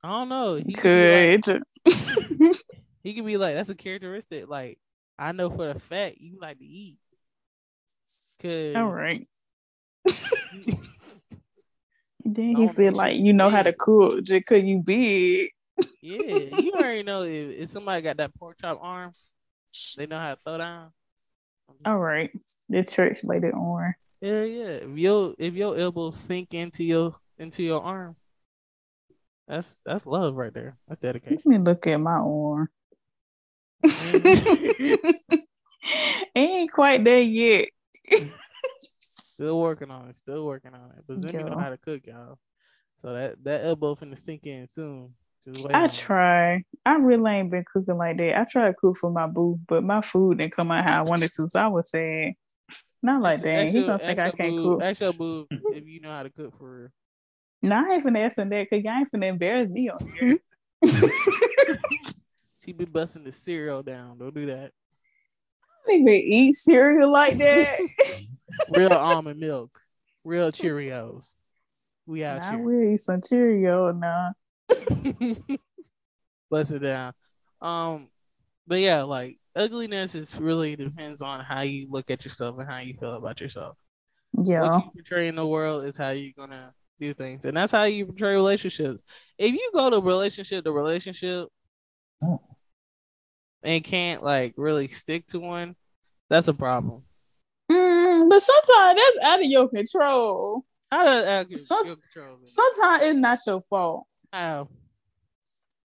I 0.02 0.08
don't 0.08 0.28
know. 0.30 0.54
He 0.54 0.72
could 0.72 0.82
be 0.82 1.10
like, 1.10 1.42
Good. 1.42 2.56
he 3.02 3.14
could 3.14 3.26
be 3.26 3.36
like 3.36 3.54
that's 3.54 3.68
a 3.68 3.74
characteristic. 3.74 4.48
Like 4.48 4.78
I 5.18 5.32
know 5.32 5.50
for 5.50 5.68
a 5.68 5.78
fact 5.78 6.16
you 6.18 6.38
like 6.40 6.58
to 6.58 6.64
eat. 6.64 6.96
Cause 8.40 8.76
All 8.76 8.86
right. 8.86 9.28
Then 12.24 12.54
he 12.54 12.68
think 12.68 12.96
like 12.96 13.16
you 13.16 13.32
know 13.32 13.48
how 13.48 13.62
to 13.62 13.72
cook 13.72 14.22
just 14.22 14.46
cause 14.46 14.62
you 14.62 14.82
big. 14.84 15.50
Yeah, 16.02 16.58
you 16.58 16.72
already 16.74 17.02
know 17.02 17.22
if, 17.22 17.50
if 17.58 17.70
somebody 17.70 18.02
got 18.02 18.18
that 18.18 18.34
pork 18.34 18.58
chop 18.60 18.78
arm, 18.80 19.12
they 19.96 20.06
know 20.06 20.18
how 20.18 20.34
to 20.34 20.40
throw 20.44 20.58
down. 20.58 20.92
All 21.84 21.98
right, 21.98 22.30
the 22.68 22.84
church 22.84 23.24
laid 23.24 23.44
it 23.44 23.54
on. 23.54 23.94
Yeah, 24.20 24.42
yeah. 24.42 24.66
If 24.66 24.98
your 24.98 25.34
if 25.38 25.54
your 25.54 25.78
elbow 25.78 26.10
sink 26.10 26.52
into 26.52 26.84
your 26.84 27.16
into 27.38 27.62
your 27.62 27.82
arm, 27.82 28.16
that's 29.48 29.80
that's 29.84 30.06
love 30.06 30.34
right 30.34 30.52
there. 30.52 30.76
That's 30.88 31.00
dedication. 31.00 31.42
Let 31.44 31.58
me 31.58 31.58
look 31.64 31.86
at 31.86 31.96
my 31.96 32.12
arm. 32.12 32.68
Mm. 33.84 35.14
Ain't 36.34 36.72
quite 36.72 37.02
there 37.02 37.22
yet. 37.22 37.68
Still 39.00 39.58
working 39.58 39.90
on 39.90 40.08
it. 40.08 40.16
Still 40.16 40.44
working 40.44 40.74
on 40.74 40.92
it. 40.98 41.04
But 41.08 41.20
Zemi 41.20 41.48
know 41.48 41.58
how 41.58 41.70
to 41.70 41.78
cook, 41.78 42.06
y'all. 42.06 42.38
So 43.00 43.14
that 43.14 43.42
that 43.44 43.64
elbow 43.64 43.94
finna 43.94 44.18
sink 44.18 44.46
in 44.46 44.66
soon. 44.66 45.14
I 45.70 45.88
try. 45.88 46.62
I 46.84 46.94
really 46.94 47.30
ain't 47.30 47.50
been 47.50 47.64
cooking 47.72 47.96
like 47.96 48.18
that. 48.18 48.38
I 48.38 48.44
try 48.44 48.68
to 48.68 48.74
cook 48.74 48.96
for 48.96 49.10
my 49.10 49.26
boo, 49.26 49.58
but 49.66 49.82
my 49.82 50.02
food 50.02 50.38
didn't 50.38 50.52
come 50.52 50.70
out 50.70 50.88
how 50.88 51.00
I 51.00 51.02
wanted 51.02 51.30
to. 51.36 51.48
So 51.48 51.58
I 51.58 51.66
was 51.68 51.90
saying, 51.90 52.34
not 53.02 53.22
like 53.22 53.42
that. 53.42 53.68
He 53.68 53.80
don't 53.80 54.04
think 54.04 54.18
I 54.18 54.30
can't 54.30 54.54
boo, 54.54 54.76
cook. 54.76 54.82
Ask 54.82 55.00
your 55.00 55.12
boo 55.12 55.46
if 55.50 55.86
you 55.86 56.00
know 56.00 56.10
how 56.10 56.22
to 56.22 56.30
cook 56.30 56.56
for 56.58 56.80
real. 56.80 56.88
No, 57.62 57.76
I 57.76 57.94
ain't 57.94 58.04
finna 58.04 58.24
ask 58.24 58.38
him 58.38 58.48
that 58.50 58.66
because 58.70 58.84
y'all 58.84 58.94
ain't 58.98 59.10
finna 59.12 59.28
embarrass 59.28 59.70
me 59.70 59.90
on 59.90 59.98
here. 60.18 60.38
she 62.64 62.72
be 62.72 62.84
busting 62.86 63.24
the 63.24 63.32
cereal 63.32 63.82
down. 63.82 64.18
Don't 64.18 64.34
do 64.34 64.46
that. 64.46 64.72
I 65.62 65.92
don't 65.92 66.00
even 66.00 66.14
eat 66.14 66.54
cereal 66.54 67.10
like 67.10 67.38
that. 67.38 67.78
Real 68.76 68.92
almond 68.92 69.40
milk. 69.40 69.78
Real 70.24 70.52
Cheerios. 70.52 71.32
We 72.06 72.24
out 72.24 72.40
nah, 72.40 72.50
here. 72.50 72.58
we 72.58 72.94
eat 72.94 73.00
some 73.00 73.20
Cheerio 73.22 73.92
now. 73.92 74.32
Bust 76.50 76.72
it 76.72 76.78
down. 76.80 77.12
Um, 77.60 78.08
but 78.66 78.80
yeah, 78.80 79.02
like 79.02 79.38
ugliness 79.54 80.14
is 80.14 80.34
really 80.36 80.76
depends 80.76 81.22
on 81.22 81.44
how 81.44 81.62
you 81.62 81.88
look 81.90 82.10
at 82.10 82.24
yourself 82.24 82.58
and 82.58 82.70
how 82.70 82.78
you 82.78 82.94
feel 82.94 83.14
about 83.14 83.40
yourself. 83.40 83.76
Yeah. 84.42 84.62
What 84.62 84.84
you 84.84 84.90
portray 85.02 85.28
in 85.28 85.36
the 85.36 85.46
world 85.46 85.84
is 85.84 85.96
how 85.96 86.10
you're 86.10 86.32
gonna 86.38 86.72
do 86.98 87.12
things, 87.14 87.44
and 87.44 87.56
that's 87.56 87.72
how 87.72 87.84
you 87.84 88.06
portray 88.06 88.34
relationships. 88.34 89.02
If 89.38 89.52
you 89.52 89.70
go 89.74 89.90
to 89.90 90.00
relationship 90.00 90.64
to 90.64 90.72
relationship 90.72 91.48
oh. 92.22 92.40
and 93.62 93.82
can't 93.82 94.22
like 94.22 94.54
really 94.56 94.88
stick 94.88 95.26
to 95.28 95.40
one, 95.40 95.74
that's 96.28 96.48
a 96.48 96.54
problem. 96.54 97.02
Mm, 97.70 98.28
but 98.28 98.42
sometimes 98.42 99.00
that's 99.00 99.26
out 99.26 99.40
of 99.40 99.46
your 99.46 99.68
control. 99.68 100.64
Out 100.92 101.06
of, 101.50 101.60
Some, 101.60 101.86
your 101.86 101.96
control. 101.96 102.38
Sometimes 102.44 103.04
it's 103.04 103.18
not 103.18 103.38
your 103.46 103.62
fault. 103.70 104.06
How? 104.32 104.68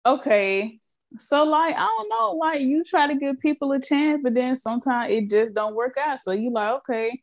Okay. 0.06 0.80
So 1.16 1.44
like 1.44 1.76
I 1.76 1.86
don't 1.86 2.08
know, 2.08 2.32
like 2.32 2.60
you 2.60 2.82
try 2.82 3.06
to 3.06 3.14
give 3.14 3.38
people 3.38 3.72
a 3.72 3.80
chance, 3.80 4.20
but 4.22 4.34
then 4.34 4.56
sometimes 4.56 5.12
it 5.12 5.30
just 5.30 5.54
don't 5.54 5.74
work 5.74 5.96
out. 5.98 6.20
So 6.20 6.32
you 6.32 6.50
like, 6.50 6.74
okay. 6.78 7.22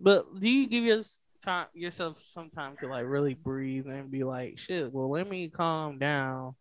But 0.00 0.40
do 0.40 0.48
you 0.48 0.66
give 0.66 0.84
your 0.84 1.02
time 1.42 1.66
yourself 1.74 2.20
some 2.20 2.50
time 2.50 2.76
to 2.78 2.88
like 2.88 3.04
really 3.06 3.34
breathe 3.34 3.86
and 3.86 4.10
be 4.10 4.24
like, 4.24 4.58
shit, 4.58 4.92
well 4.92 5.10
let 5.10 5.28
me 5.28 5.48
calm 5.48 5.98
down 5.98 6.54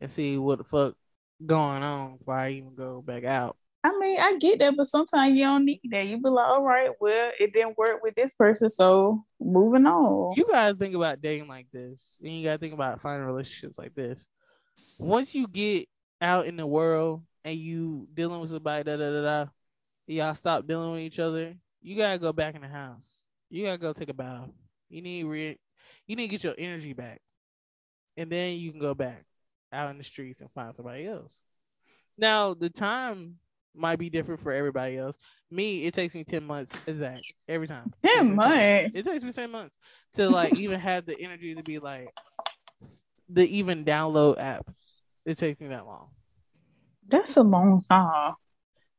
and 0.00 0.10
see 0.10 0.38
what 0.38 0.58
the 0.58 0.64
fuck 0.64 0.94
going 1.44 1.82
on 1.82 2.16
before 2.16 2.34
I 2.34 2.50
even 2.50 2.74
go 2.74 3.00
back 3.00 3.24
out. 3.24 3.56
I 3.84 3.96
mean, 3.98 4.18
I 4.18 4.36
get 4.38 4.58
that, 4.58 4.76
but 4.76 4.86
sometimes 4.86 5.36
you 5.36 5.44
don't 5.44 5.64
need 5.64 5.80
that. 5.90 6.06
You 6.06 6.20
be 6.20 6.28
like, 6.28 6.46
all 6.46 6.62
right, 6.62 6.90
well, 7.00 7.30
it 7.38 7.52
didn't 7.52 7.78
work 7.78 8.02
with 8.02 8.14
this 8.16 8.34
person, 8.34 8.68
so 8.68 9.24
moving 9.40 9.86
on. 9.86 10.34
You 10.36 10.44
gotta 10.44 10.76
think 10.76 10.96
about 10.96 11.22
dating 11.22 11.48
like 11.48 11.68
this, 11.72 12.16
and 12.22 12.32
you 12.32 12.44
gotta 12.44 12.58
think 12.58 12.74
about 12.74 13.00
finding 13.00 13.26
relationships 13.26 13.78
like 13.78 13.94
this. 13.94 14.26
Once 14.98 15.34
you 15.34 15.46
get 15.46 15.88
out 16.20 16.46
in 16.46 16.56
the 16.56 16.66
world 16.66 17.22
and 17.44 17.56
you 17.56 18.08
dealing 18.12 18.40
with 18.40 18.50
somebody, 18.50 18.82
da 18.82 18.96
da 18.96 19.10
da 19.10 19.22
da, 19.22 19.50
y'all 20.06 20.34
stop 20.34 20.66
dealing 20.66 20.92
with 20.92 21.02
each 21.02 21.20
other. 21.20 21.54
You 21.80 21.96
gotta 21.96 22.18
go 22.18 22.32
back 22.32 22.56
in 22.56 22.62
the 22.62 22.68
house. 22.68 23.22
You 23.48 23.64
gotta 23.64 23.78
go 23.78 23.92
take 23.92 24.08
a 24.08 24.14
bath. 24.14 24.50
You 24.90 25.02
need 25.02 25.24
re- 25.24 25.58
you 26.06 26.16
need 26.16 26.26
to 26.26 26.30
get 26.30 26.42
your 26.44 26.54
energy 26.58 26.94
back, 26.94 27.20
and 28.16 28.30
then 28.30 28.56
you 28.56 28.72
can 28.72 28.80
go 28.80 28.94
back 28.94 29.24
out 29.72 29.90
in 29.92 29.98
the 29.98 30.04
streets 30.04 30.40
and 30.40 30.50
find 30.50 30.74
somebody 30.74 31.06
else. 31.06 31.42
Now 32.16 32.54
the 32.54 32.70
time 32.70 33.36
might 33.78 33.98
be 33.98 34.10
different 34.10 34.40
for 34.40 34.52
everybody 34.52 34.98
else. 34.98 35.16
Me, 35.50 35.84
it 35.84 35.94
takes 35.94 36.14
me 36.14 36.24
10 36.24 36.44
months 36.44 36.72
exact 36.86 37.34
every 37.48 37.66
time. 37.66 37.92
10 38.04 38.34
months. 38.34 38.96
It 38.96 39.04
takes 39.04 39.24
me 39.24 39.32
10 39.32 39.50
months 39.50 39.74
to 40.14 40.28
like 40.28 40.58
even 40.58 40.78
have 40.80 41.06
the 41.06 41.18
energy 41.18 41.54
to 41.54 41.62
be 41.62 41.78
like 41.78 42.08
the 43.28 43.56
even 43.56 43.84
download 43.84 44.38
app. 44.38 44.70
It 45.24 45.38
takes 45.38 45.60
me 45.60 45.68
that 45.68 45.86
long. 45.86 46.08
That's 47.06 47.36
a 47.36 47.42
long 47.42 47.82
time. 47.88 48.34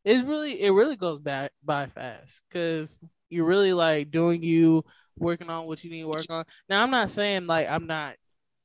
It's 0.03 0.23
really 0.23 0.61
it 0.61 0.71
really 0.71 0.95
goes 0.95 1.19
back 1.19 1.51
by 1.63 1.87
fast 1.87 2.41
because 2.49 2.97
you're 3.29 3.45
really 3.45 3.73
like 3.73 4.09
doing 4.09 4.41
you 4.41 4.83
working 5.17 5.49
on 5.49 5.65
what 5.65 5.83
you 5.83 5.91
need 5.91 6.01
to 6.01 6.07
work 6.07 6.25
on. 6.29 6.45
Now 6.69 6.81
I'm 6.81 6.91
not 6.91 7.09
saying 7.09 7.47
like 7.47 7.69
I'm 7.69 7.85
not, 7.85 8.15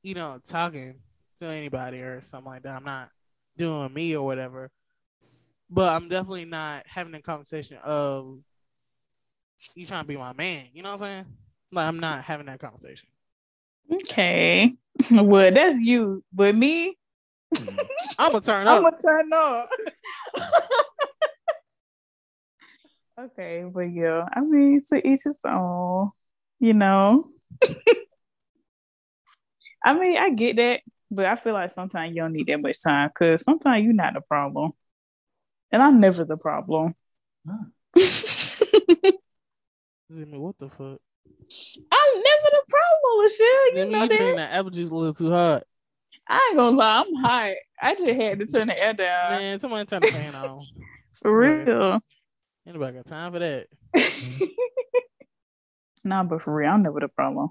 you 0.01 0.15
know, 0.15 0.39
talking 0.47 0.95
to 1.39 1.45
anybody 1.45 1.99
or 2.01 2.21
something 2.21 2.51
like 2.51 2.63
that. 2.63 2.75
I'm 2.75 2.85
not 2.85 3.09
doing 3.57 3.93
me 3.93 4.15
or 4.15 4.25
whatever 4.25 4.71
but 5.75 5.89
I'm 5.89 6.07
definitely 6.07 6.45
not 6.45 6.83
having 6.87 7.13
a 7.15 7.21
conversation 7.21 7.77
of 7.83 8.39
you 9.75 9.85
trying 9.85 10.05
to 10.05 10.07
be 10.07 10.17
my 10.17 10.31
man. 10.31 10.67
You 10.73 10.83
know 10.83 10.95
what 10.95 11.01
I'm 11.01 11.07
saying? 11.07 11.25
Like 11.73 11.87
I'm 11.87 11.99
not 11.99 12.23
having 12.23 12.45
that 12.45 12.59
conversation. 12.59 13.09
Okay. 13.91 14.73
Well, 15.11 15.53
that's 15.53 15.77
you. 15.77 16.23
But 16.31 16.55
me, 16.55 16.95
I'm 18.17 18.31
gonna 18.31 18.39
turn 18.39 18.65
up. 18.65 18.77
I'm 18.77 18.83
gonna 18.83 18.97
turn 19.01 19.33
up. 19.33 19.69
okay, 23.19 23.65
but 23.69 23.81
yeah, 23.81 24.25
I 24.33 24.39
mean, 24.39 24.81
to 24.93 25.05
each 25.05 25.23
his 25.25 25.37
own. 25.45 26.11
You 26.61 26.75
know. 26.75 27.27
I 29.83 29.99
mean, 29.99 30.17
I 30.17 30.29
get 30.29 30.55
that, 30.55 30.79
but 31.11 31.25
I 31.25 31.35
feel 31.35 31.51
like 31.51 31.71
sometimes 31.71 32.15
you 32.15 32.21
don't 32.21 32.31
need 32.31 32.47
that 32.47 32.61
much 32.61 32.81
time 32.81 33.09
because 33.09 33.43
sometimes 33.43 33.83
you're 33.83 33.93
not 33.93 34.13
the 34.13 34.21
problem. 34.21 34.71
And 35.71 35.81
I'm 35.81 35.99
never 35.99 36.25
the 36.25 36.37
problem. 36.37 36.95
Huh. 40.07 40.39
what 40.39 40.57
the 40.57 40.69
fuck? 40.69 40.99
I'm 41.91 42.13
never 42.15 42.49
the 42.51 42.63
problem, 42.67 43.21
Michelle. 43.21 43.77
You 43.77 43.85
know 43.85 44.03
you 44.03 44.09
that. 44.09 44.35
that 44.37 44.53
apple 44.53 44.71
juice 44.71 44.89
a 44.89 44.95
little 44.95 45.13
too 45.13 45.31
hot. 45.31 45.63
I 46.27 46.47
ain't 46.49 46.57
gonna 46.57 46.75
lie, 46.75 47.03
I'm 47.05 47.13
hot. 47.15 47.55
I 47.81 47.95
just 47.95 48.19
had 48.19 48.39
to 48.39 48.45
turn 48.45 48.67
the 48.67 48.83
air 48.83 48.93
down. 48.93 49.31
Man, 49.31 49.59
someone 49.59 49.85
turn 49.85 50.01
the 50.01 50.07
fan 50.07 50.35
on. 50.43 50.65
For 51.13 51.37
real. 51.37 51.99
Anybody 52.67 52.97
got 52.97 53.05
time 53.05 53.31
for 53.31 53.39
that? 53.39 53.67
nah, 56.03 56.23
but 56.23 56.41
for 56.41 56.53
real, 56.53 56.71
I'm 56.71 56.81
never 56.81 56.99
the 56.99 57.07
problem. 57.07 57.49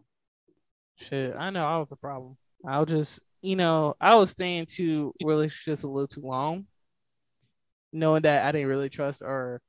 Shit, 0.96 1.34
I 1.36 1.50
know 1.50 1.64
I 1.64 1.78
was 1.78 1.88
the 1.88 1.96
problem. 1.96 2.36
I 2.66 2.80
was 2.80 2.88
just, 2.88 3.20
you 3.42 3.56
know, 3.56 3.94
I 4.00 4.16
was 4.16 4.30
staying 4.30 4.66
to 4.76 5.14
relationships 5.22 5.84
a 5.84 5.88
little 5.88 6.08
too 6.08 6.22
long 6.22 6.66
knowing 7.94 8.22
that 8.22 8.44
I 8.44 8.52
didn't 8.52 8.68
really 8.68 8.90
trust 8.90 9.22
or 9.22 9.62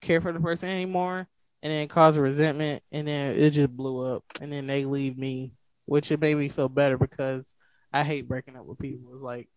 care 0.00 0.20
for 0.20 0.32
the 0.32 0.40
person 0.40 0.68
anymore, 0.68 1.26
and 1.62 1.72
then 1.72 1.82
it 1.82 1.90
caused 1.90 2.18
a 2.18 2.20
resentment, 2.20 2.82
and 2.92 3.08
then 3.08 3.38
it 3.38 3.50
just 3.50 3.76
blew 3.76 4.14
up, 4.14 4.24
and 4.40 4.52
then 4.52 4.66
they 4.66 4.84
leave 4.84 5.18
me, 5.18 5.52
which 5.86 6.12
it 6.12 6.20
made 6.20 6.36
me 6.36 6.48
feel 6.48 6.68
better 6.68 6.98
because 6.98 7.54
I 7.92 8.04
hate 8.04 8.28
breaking 8.28 8.56
up 8.56 8.66
with 8.66 8.78
people. 8.78 9.14
It's 9.14 9.22
like 9.22 9.48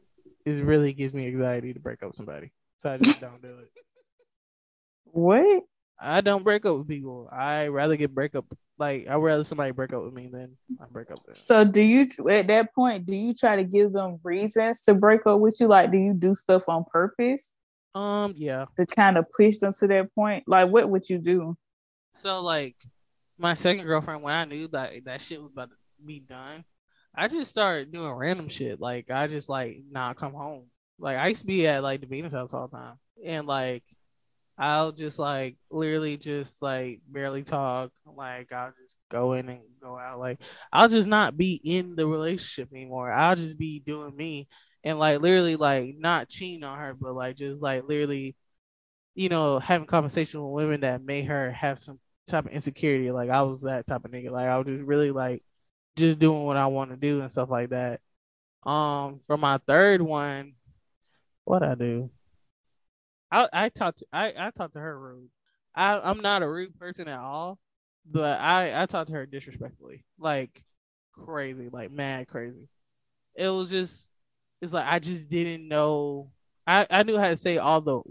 it 0.46 0.64
really 0.64 0.94
gives 0.94 1.14
me 1.14 1.28
anxiety 1.28 1.74
to 1.74 1.80
break 1.80 2.02
up 2.02 2.10
with 2.10 2.18
somebody, 2.18 2.52
so 2.78 2.92
I 2.92 2.98
just 2.98 3.22
don't 3.22 3.42
do 3.42 3.60
it. 3.60 3.70
What? 5.06 5.64
I 6.00 6.22
don't 6.22 6.44
break 6.44 6.66
up 6.66 6.78
with 6.78 6.88
people. 6.88 7.30
I 7.32 7.68
rather 7.68 7.96
get 7.96 8.14
break 8.14 8.36
up. 8.36 8.46
Like 8.78 9.08
I 9.08 9.16
rather 9.16 9.44
somebody 9.44 9.72
break 9.72 9.94
up 9.94 10.04
with 10.04 10.14
me 10.14 10.28
than 10.28 10.58
I 10.82 10.86
break 10.92 11.12
up 11.12 11.20
with. 11.20 11.28
Them. 11.28 11.36
So 11.36 11.64
do 11.64 11.80
you 11.80 12.08
at 12.30 12.48
that 12.48 12.74
point? 12.74 13.06
Do 13.06 13.16
you 13.16 13.34
try 13.34 13.56
to 13.56 13.64
give 13.64 13.94
them 13.94 14.20
reasons 14.24 14.82
to 14.82 14.96
break 14.96 15.26
up 15.28 15.40
with 15.40 15.58
you? 15.60 15.68
Like, 15.68 15.92
do 15.92 15.98
you 15.98 16.14
do 16.14 16.36
stuff 16.36 16.68
on 16.68 16.84
purpose? 16.92 17.56
Um, 17.96 18.34
yeah. 18.36 18.66
To 18.78 18.86
kind 18.86 19.18
of 19.18 19.26
push 19.36 19.58
them 19.58 19.72
to 19.80 19.88
that 19.88 20.14
point. 20.16 20.44
Like, 20.48 20.70
what 20.70 20.90
would 20.90 21.10
you 21.10 21.20
do? 21.20 21.56
So, 22.16 22.42
like, 22.42 22.76
my 23.38 23.54
second 23.54 23.86
girlfriend, 23.86 24.22
when 24.22 24.34
I 24.34 24.46
knew 24.46 24.68
that 24.70 24.92
that 25.06 25.22
shit 25.22 25.42
was 25.42 25.52
about 25.52 25.70
to 25.70 25.76
be 26.06 26.20
done, 26.20 26.64
I 27.16 27.28
just 27.28 27.52
started 27.52 27.92
doing 27.92 28.12
random 28.12 28.50
shit. 28.50 28.80
Like, 28.80 29.12
I 29.12 29.28
just 29.28 29.50
like 29.50 29.84
not 29.90 30.18
come 30.18 30.34
home. 30.34 30.66
Like, 31.00 31.18
I 31.18 31.28
used 31.28 31.42
to 31.42 31.48
be 31.48 31.68
at 31.68 31.84
like 31.84 32.02
the 32.02 32.08
Venus 32.08 32.34
house 32.34 32.54
all 32.54 32.68
the 32.68 32.78
time, 32.78 32.96
and 33.24 33.46
like, 33.48 33.84
I'll 34.58 34.92
just 34.92 35.20
like 35.20 35.58
literally 35.72 36.18
just 36.18 36.62
like 36.62 37.02
barely 37.08 37.44
talk. 37.44 37.92
Like, 38.06 38.52
I'll 38.52 38.74
just 38.82 38.98
go 39.10 39.34
in 39.34 39.50
and 39.50 39.62
go 39.82 39.98
out. 39.98 40.20
Like, 40.20 40.40
I'll 40.72 40.90
just 40.90 41.08
not 41.08 41.38
be 41.38 41.60
in 41.64 41.96
the 41.96 42.08
relationship 42.08 42.70
anymore. 42.72 43.12
I'll 43.12 43.36
just 43.36 43.58
be 43.58 43.80
doing 43.80 44.16
me 44.16 44.48
and 44.84 45.00
like 45.00 45.22
literally 45.22 45.56
like 45.56 45.96
not 45.98 46.30
cheating 46.30 46.64
on 46.64 46.78
her, 46.78 46.94
but 46.94 47.14
like 47.14 47.36
just 47.38 47.62
like 47.62 47.88
literally, 47.88 48.36
you 49.16 49.30
know, 49.30 49.60
having 49.60 49.88
conversation 49.88 50.44
with 50.44 50.54
women 50.54 50.82
that 50.82 51.04
made 51.04 51.26
her 51.26 51.52
have 51.52 51.80
some 51.80 52.00
type 52.28 52.46
of 52.46 52.52
insecurity. 52.52 53.12
Like 53.12 53.30
I 53.30 53.44
was 53.44 53.62
that 53.62 53.88
type 53.88 54.06
of 54.06 54.12
nigga. 54.12 54.32
Like 54.32 54.48
I 54.48 54.58
was 54.58 54.68
just 54.68 54.84
really 54.84 55.12
like 55.12 55.44
just 55.96 56.20
doing 56.20 56.44
what 56.44 56.58
I 56.58 56.68
want 56.68 56.92
to 56.92 56.98
do 56.98 57.22
and 57.22 57.32
stuff 57.32 57.50
like 57.50 57.70
that. 57.70 58.02
Um, 58.64 59.20
for 59.26 59.38
my 59.38 59.60
third 59.66 60.02
one, 60.02 60.54
what 61.44 61.64
I 61.64 61.76
do? 61.76 62.10
I 63.32 63.50
I 63.52 63.70
talked 63.70 64.00
to, 64.00 64.06
I 64.14 64.34
I 64.38 64.52
talked 64.52 64.74
to 64.74 64.80
her 64.80 65.00
rude. 65.00 65.30
I 65.76 66.00
I'm 66.00 66.22
not 66.22 66.44
a 66.44 66.50
rude 66.50 66.78
person 66.80 67.08
at 67.08 67.20
all, 67.20 67.60
but 68.06 68.40
I 68.40 68.84
I 68.84 68.86
talked 68.86 69.10
to 69.10 69.16
her 69.16 69.26
disrespectfully, 69.26 70.06
like 70.20 70.64
crazy, 71.14 71.70
like 71.70 71.92
mad 71.92 72.28
crazy. 72.28 72.68
It 73.36 73.50
was 73.50 73.70
just 73.70 74.10
it's 74.64 74.74
like 74.74 74.88
I 74.88 75.00
just 75.00 75.30
didn't 75.30 75.68
know. 75.68 76.30
I 76.66 76.88
I 76.90 77.04
knew 77.04 77.18
how 77.18 77.28
to 77.28 77.38
say 77.38 77.58
all 77.58 77.82
the 77.82 78.02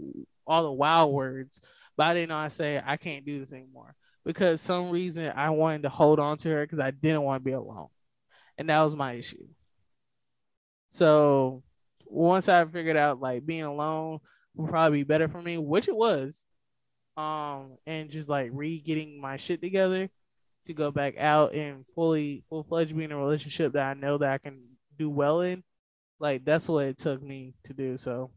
all 0.45 0.63
the 0.63 0.71
wild 0.71 1.11
words, 1.11 1.59
but 1.97 2.03
I 2.03 2.13
didn't 2.13 2.29
know 2.29 2.37
how 2.37 2.43
to 2.43 2.49
say 2.51 2.81
I 2.85 2.95
can't 2.97 3.25
do 3.25 3.39
this 3.39 3.51
anymore 3.51 3.95
because 4.23 4.61
some 4.61 4.91
reason 4.91 5.31
I 5.35 5.49
wanted 5.49 5.83
to 5.83 5.89
hold 5.89 6.19
on 6.19 6.37
to 6.37 6.49
her 6.49 6.61
because 6.63 6.79
I 6.79 6.91
didn't 6.91 7.23
want 7.23 7.43
to 7.43 7.45
be 7.45 7.53
alone, 7.53 7.87
and 8.57 8.69
that 8.69 8.83
was 8.83 8.95
my 8.95 9.13
issue. 9.13 9.47
So 10.89 11.63
once 12.05 12.47
I 12.47 12.63
figured 12.65 12.97
out 12.97 13.19
like 13.19 13.43
being 13.45 13.63
alone 13.63 14.19
would 14.55 14.69
probably 14.69 14.99
be 14.99 15.03
better 15.03 15.27
for 15.27 15.41
me, 15.41 15.57
which 15.57 15.87
it 15.87 15.95
was, 15.95 16.43
um, 17.17 17.77
and 17.87 18.11
just 18.11 18.29
like 18.29 18.51
re 18.53 18.79
getting 18.79 19.19
my 19.19 19.37
shit 19.37 19.59
together 19.59 20.07
to 20.67 20.73
go 20.73 20.91
back 20.91 21.17
out 21.17 21.55
and 21.55 21.83
fully 21.95 22.43
full 22.47 22.63
fledged 22.63 22.95
be 22.95 23.05
in 23.05 23.11
a 23.11 23.17
relationship 23.17 23.73
that 23.73 23.89
I 23.89 23.99
know 23.99 24.19
that 24.19 24.31
I 24.31 24.37
can 24.37 24.59
do 24.99 25.09
well 25.09 25.41
in. 25.41 25.63
Like 26.23 26.45
that's 26.45 26.69
what 26.69 26.85
it 26.85 26.97
took 26.97 27.21
me 27.21 27.53
to 27.65 27.73
do. 27.73 27.97
So 27.97 28.31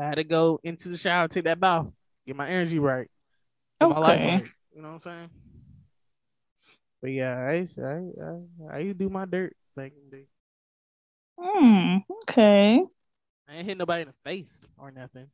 I 0.00 0.06
had 0.06 0.14
to 0.14 0.24
go 0.24 0.58
into 0.64 0.88
the 0.88 0.96
shower, 0.96 1.28
take 1.28 1.44
that 1.44 1.60
bath, 1.60 1.84
get 2.26 2.34
my 2.34 2.48
energy 2.48 2.78
right. 2.78 3.10
Get 3.78 3.90
Okay. 3.90 4.00
right. 4.00 4.50
You 4.74 4.80
know 4.80 4.88
what 4.88 4.94
I'm 4.94 5.00
saying? 5.00 5.30
But 7.02 7.10
yeah, 7.10 7.36
I 7.36 7.68
I, 7.78 7.92
I, 7.92 8.76
I 8.76 8.78
used 8.78 8.98
to 8.98 9.04
do 9.04 9.10
my 9.10 9.26
dirt 9.26 9.54
back 9.76 9.92
in 9.92 10.10
the 10.10 10.16
day. 10.16 10.24
Hmm. 11.38 11.96
Okay. 12.22 12.82
I 13.46 13.54
ain't 13.54 13.66
hit 13.66 13.76
nobody 13.76 14.02
in 14.02 14.08
the 14.08 14.14
face 14.24 14.66
or 14.78 14.90
nothing. 14.90 15.26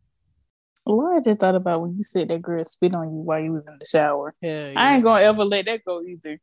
Well, 0.84 1.16
I 1.16 1.20
just 1.20 1.38
thought 1.38 1.54
about 1.54 1.82
when 1.82 1.96
you 1.96 2.02
said 2.02 2.30
that 2.30 2.42
girl 2.42 2.64
spit 2.64 2.96
on 2.96 3.14
you 3.14 3.20
while 3.20 3.38
you 3.40 3.52
was 3.52 3.68
in 3.68 3.78
the 3.78 3.86
shower. 3.86 4.34
Yeah. 4.42 4.72
I 4.76 4.96
ain't 4.96 5.04
gonna 5.04 5.22
ever 5.22 5.44
let 5.44 5.66
that 5.66 5.84
go 5.84 6.02
either. 6.02 6.40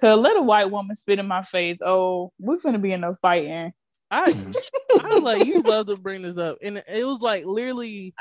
Cause 0.00 0.16
let 0.16 0.36
a 0.36 0.42
white 0.42 0.70
woman 0.70 0.94
spit 0.94 1.18
in 1.18 1.26
my 1.26 1.42
face. 1.42 1.80
Oh, 1.84 2.32
we're 2.38 2.60
gonna 2.62 2.78
be 2.78 2.92
in 2.92 3.00
no 3.00 3.14
fighting. 3.20 3.72
I, 4.14 4.24
I 5.02 5.08
was 5.08 5.20
like, 5.22 5.44
you 5.46 5.62
love 5.62 5.86
to 5.86 5.96
bring 5.96 6.22
this 6.22 6.38
up, 6.38 6.58
and 6.62 6.82
it 6.88 7.04
was 7.04 7.20
like 7.20 7.44
literally 7.44 8.14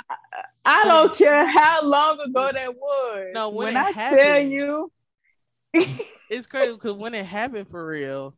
I 0.65 0.83
don't 0.85 1.15
care 1.15 1.45
how 1.45 1.83
long 1.85 2.19
ago 2.19 2.49
that 2.53 2.75
was. 2.75 3.27
No, 3.33 3.49
when 3.49 3.75
it 3.75 3.79
I 3.79 3.91
happened- 3.91 4.21
tell 4.25 4.39
you, 4.41 4.91
it's 6.29 6.47
crazy 6.47 6.71
because 6.73 6.93
when 6.93 7.13
it 7.13 7.25
happened 7.25 7.67
for 7.69 7.85
real, 7.85 8.35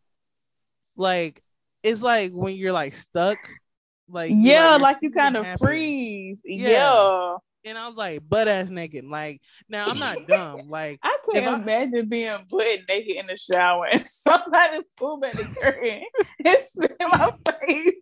like 0.98 1.42
it's 1.84 2.02
like 2.02 2.32
when 2.34 2.56
you're 2.56 2.74
like 2.74 2.94
stuck, 2.96 3.38
like 4.10 4.32
yeah, 4.34 4.72
you're 4.72 4.80
like 4.80 4.98
you 5.02 5.12
kind 5.12 5.38
of 5.38 5.46
happen. 5.46 5.66
freeze. 5.66 6.42
Yeah. 6.46 6.70
Yeah. 6.70 7.36
And 7.66 7.78
I 7.78 7.88
was 7.88 7.98
like 7.98 8.22
butt 8.30 8.48
ass 8.48 8.70
naked. 8.70 9.06
Like 9.06 9.42
now 9.68 9.88
I'm 9.88 9.98
not 9.98 10.18
dumb. 10.28 10.70
Like 10.70 11.00
I 11.04 11.18
If 11.30 11.34
can't 11.44 11.48
I- 11.60 11.62
imagine 11.64 12.08
being 12.08 12.38
butt 12.50 12.80
naked 12.88 13.16
in 13.18 13.28
the 13.28 13.38
shower 13.38 13.88
and 13.92 14.06
somebody 14.08 14.82
pull 14.98 15.18
back 15.20 15.34
the 15.34 15.46
curtain 15.62 16.04
and 16.46 16.58
spit 16.68 16.92
in 17.00 17.08
my 17.10 17.34
face. 17.62 17.94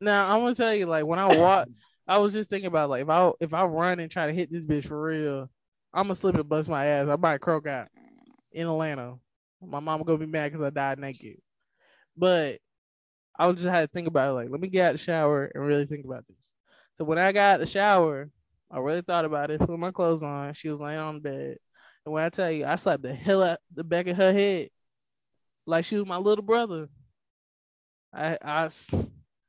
now 0.00 0.32
I'm 0.34 0.40
gonna 0.42 0.54
tell 0.54 0.74
you, 0.74 0.86
like 0.86 1.04
when 1.04 1.18
I 1.18 1.36
walk, 1.36 1.66
I 2.06 2.18
was 2.18 2.32
just 2.32 2.48
thinking 2.48 2.68
about 2.68 2.90
like 2.90 3.02
if 3.02 3.08
I 3.08 3.30
if 3.40 3.52
I 3.54 3.64
run 3.64 3.98
and 4.00 4.10
try 4.10 4.26
to 4.28 4.32
hit 4.32 4.52
this 4.52 4.64
bitch 4.64 4.86
for 4.86 5.02
real, 5.02 5.50
I'm 5.92 6.04
gonna 6.04 6.14
slip 6.14 6.36
and 6.36 6.48
bust 6.48 6.68
my 6.68 6.84
ass. 6.86 7.08
I 7.08 7.16
might 7.16 7.40
croak 7.40 7.66
out 7.66 7.88
in 8.52 8.66
Atlanta. 8.68 9.16
My 9.60 9.80
mom 9.80 10.02
gonna 10.04 10.18
be 10.18 10.26
mad 10.26 10.52
because 10.52 10.64
I 10.64 10.70
died 10.70 11.00
naked. 11.00 11.38
But 12.16 12.58
I 13.36 13.46
was 13.46 13.56
just 13.56 13.66
had 13.68 13.82
to 13.82 13.88
think 13.92 14.06
about 14.06 14.30
it, 14.30 14.34
like 14.34 14.50
let 14.50 14.60
me 14.60 14.68
get 14.68 14.86
out 14.88 14.92
the 14.92 14.98
shower 14.98 15.50
and 15.52 15.64
really 15.64 15.86
think 15.86 16.04
about 16.04 16.24
this. 16.28 16.50
So 16.94 17.04
when 17.04 17.18
I 17.18 17.32
got 17.32 17.54
out 17.54 17.60
the 17.60 17.66
shower, 17.66 18.30
I 18.70 18.78
really 18.78 19.02
thought 19.02 19.24
about 19.24 19.50
it, 19.50 19.60
put 19.60 19.78
my 19.78 19.90
clothes 19.90 20.22
on. 20.22 20.52
She 20.52 20.68
was 20.68 20.80
laying 20.80 20.98
on 20.98 21.14
the 21.14 21.20
bed. 21.20 21.56
And 22.04 22.12
when 22.12 22.24
I 22.24 22.28
tell 22.28 22.50
you, 22.50 22.66
I 22.66 22.76
slapped 22.76 23.02
the 23.02 23.14
hell 23.14 23.42
out 23.42 23.58
the 23.74 23.84
back 23.84 24.06
of 24.06 24.16
her 24.16 24.32
head 24.32 24.68
like 25.68 25.84
she 25.84 25.96
was 25.96 26.06
my 26.06 26.16
little 26.16 26.44
brother. 26.44 26.88
I, 28.12 28.38
I, 28.42 28.70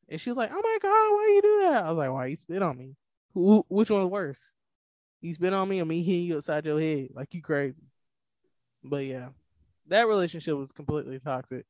and 0.10 0.20
she 0.20 0.30
was 0.30 0.38
like, 0.38 0.50
"Oh 0.52 0.62
my 0.62 0.78
god, 0.82 1.16
why 1.16 1.32
you 1.34 1.42
do 1.42 1.60
that?" 1.62 1.86
I 1.86 1.90
was 1.92 1.98
like, 1.98 2.12
"Why 2.12 2.26
you 2.28 2.36
spit 2.36 2.62
on 2.62 2.78
me? 2.78 2.96
Who, 3.34 3.66
which 3.70 3.90
one's 3.90 4.12
worse? 4.12 4.54
You 5.22 5.34
spit 5.34 5.54
on 5.54 5.70
me 5.70 5.82
or 5.82 5.86
me 5.86 6.04
hitting 6.04 6.26
you 6.26 6.38
upside 6.38 6.66
your 6.66 6.80
head 6.80 7.10
like 7.14 7.34
you 7.34 7.42
crazy?" 7.42 7.84
But 8.84 9.06
yeah, 9.06 9.30
that 9.88 10.08
relationship 10.08 10.56
was 10.56 10.74
completely 10.74 11.20
toxic, 11.20 11.66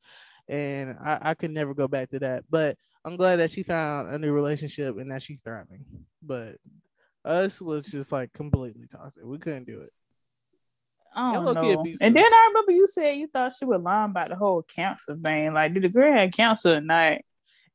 and 0.48 0.96
I, 1.00 1.18
I 1.22 1.34
could 1.34 1.52
never 1.52 1.74
go 1.74 1.86
back 1.86 2.10
to 2.10 2.18
that. 2.18 2.44
But 2.50 2.76
I'm 3.04 3.16
glad 3.16 3.36
that 3.36 3.52
she 3.52 3.62
found 3.62 4.12
a 4.12 4.18
new 4.18 4.32
relationship 4.32 4.98
and 4.98 5.12
that 5.12 5.22
she's 5.22 5.42
thriving. 5.42 5.84
But 6.22 6.56
us 7.24 7.60
was 7.60 7.86
just 7.86 8.12
like 8.12 8.32
completely 8.32 8.86
toxic. 8.90 9.24
We 9.24 9.38
couldn't 9.38 9.66
do 9.66 9.80
it. 9.80 9.92
I 11.14 11.34
don't 11.34 11.54
know. 11.54 11.84
And 12.00 12.14
then 12.16 12.32
I 12.32 12.46
remember 12.48 12.72
you 12.72 12.86
said 12.86 13.16
you 13.16 13.26
thought 13.26 13.52
she 13.52 13.64
was 13.64 13.82
lying 13.82 14.10
about 14.10 14.28
the 14.28 14.36
whole 14.36 14.62
cancer 14.62 15.16
thing. 15.16 15.52
Like, 15.54 15.74
did 15.74 15.82
the 15.82 15.88
girl 15.88 16.12
have 16.12 16.32
cancer 16.32 16.76
or 16.76 16.80
not? 16.80 17.18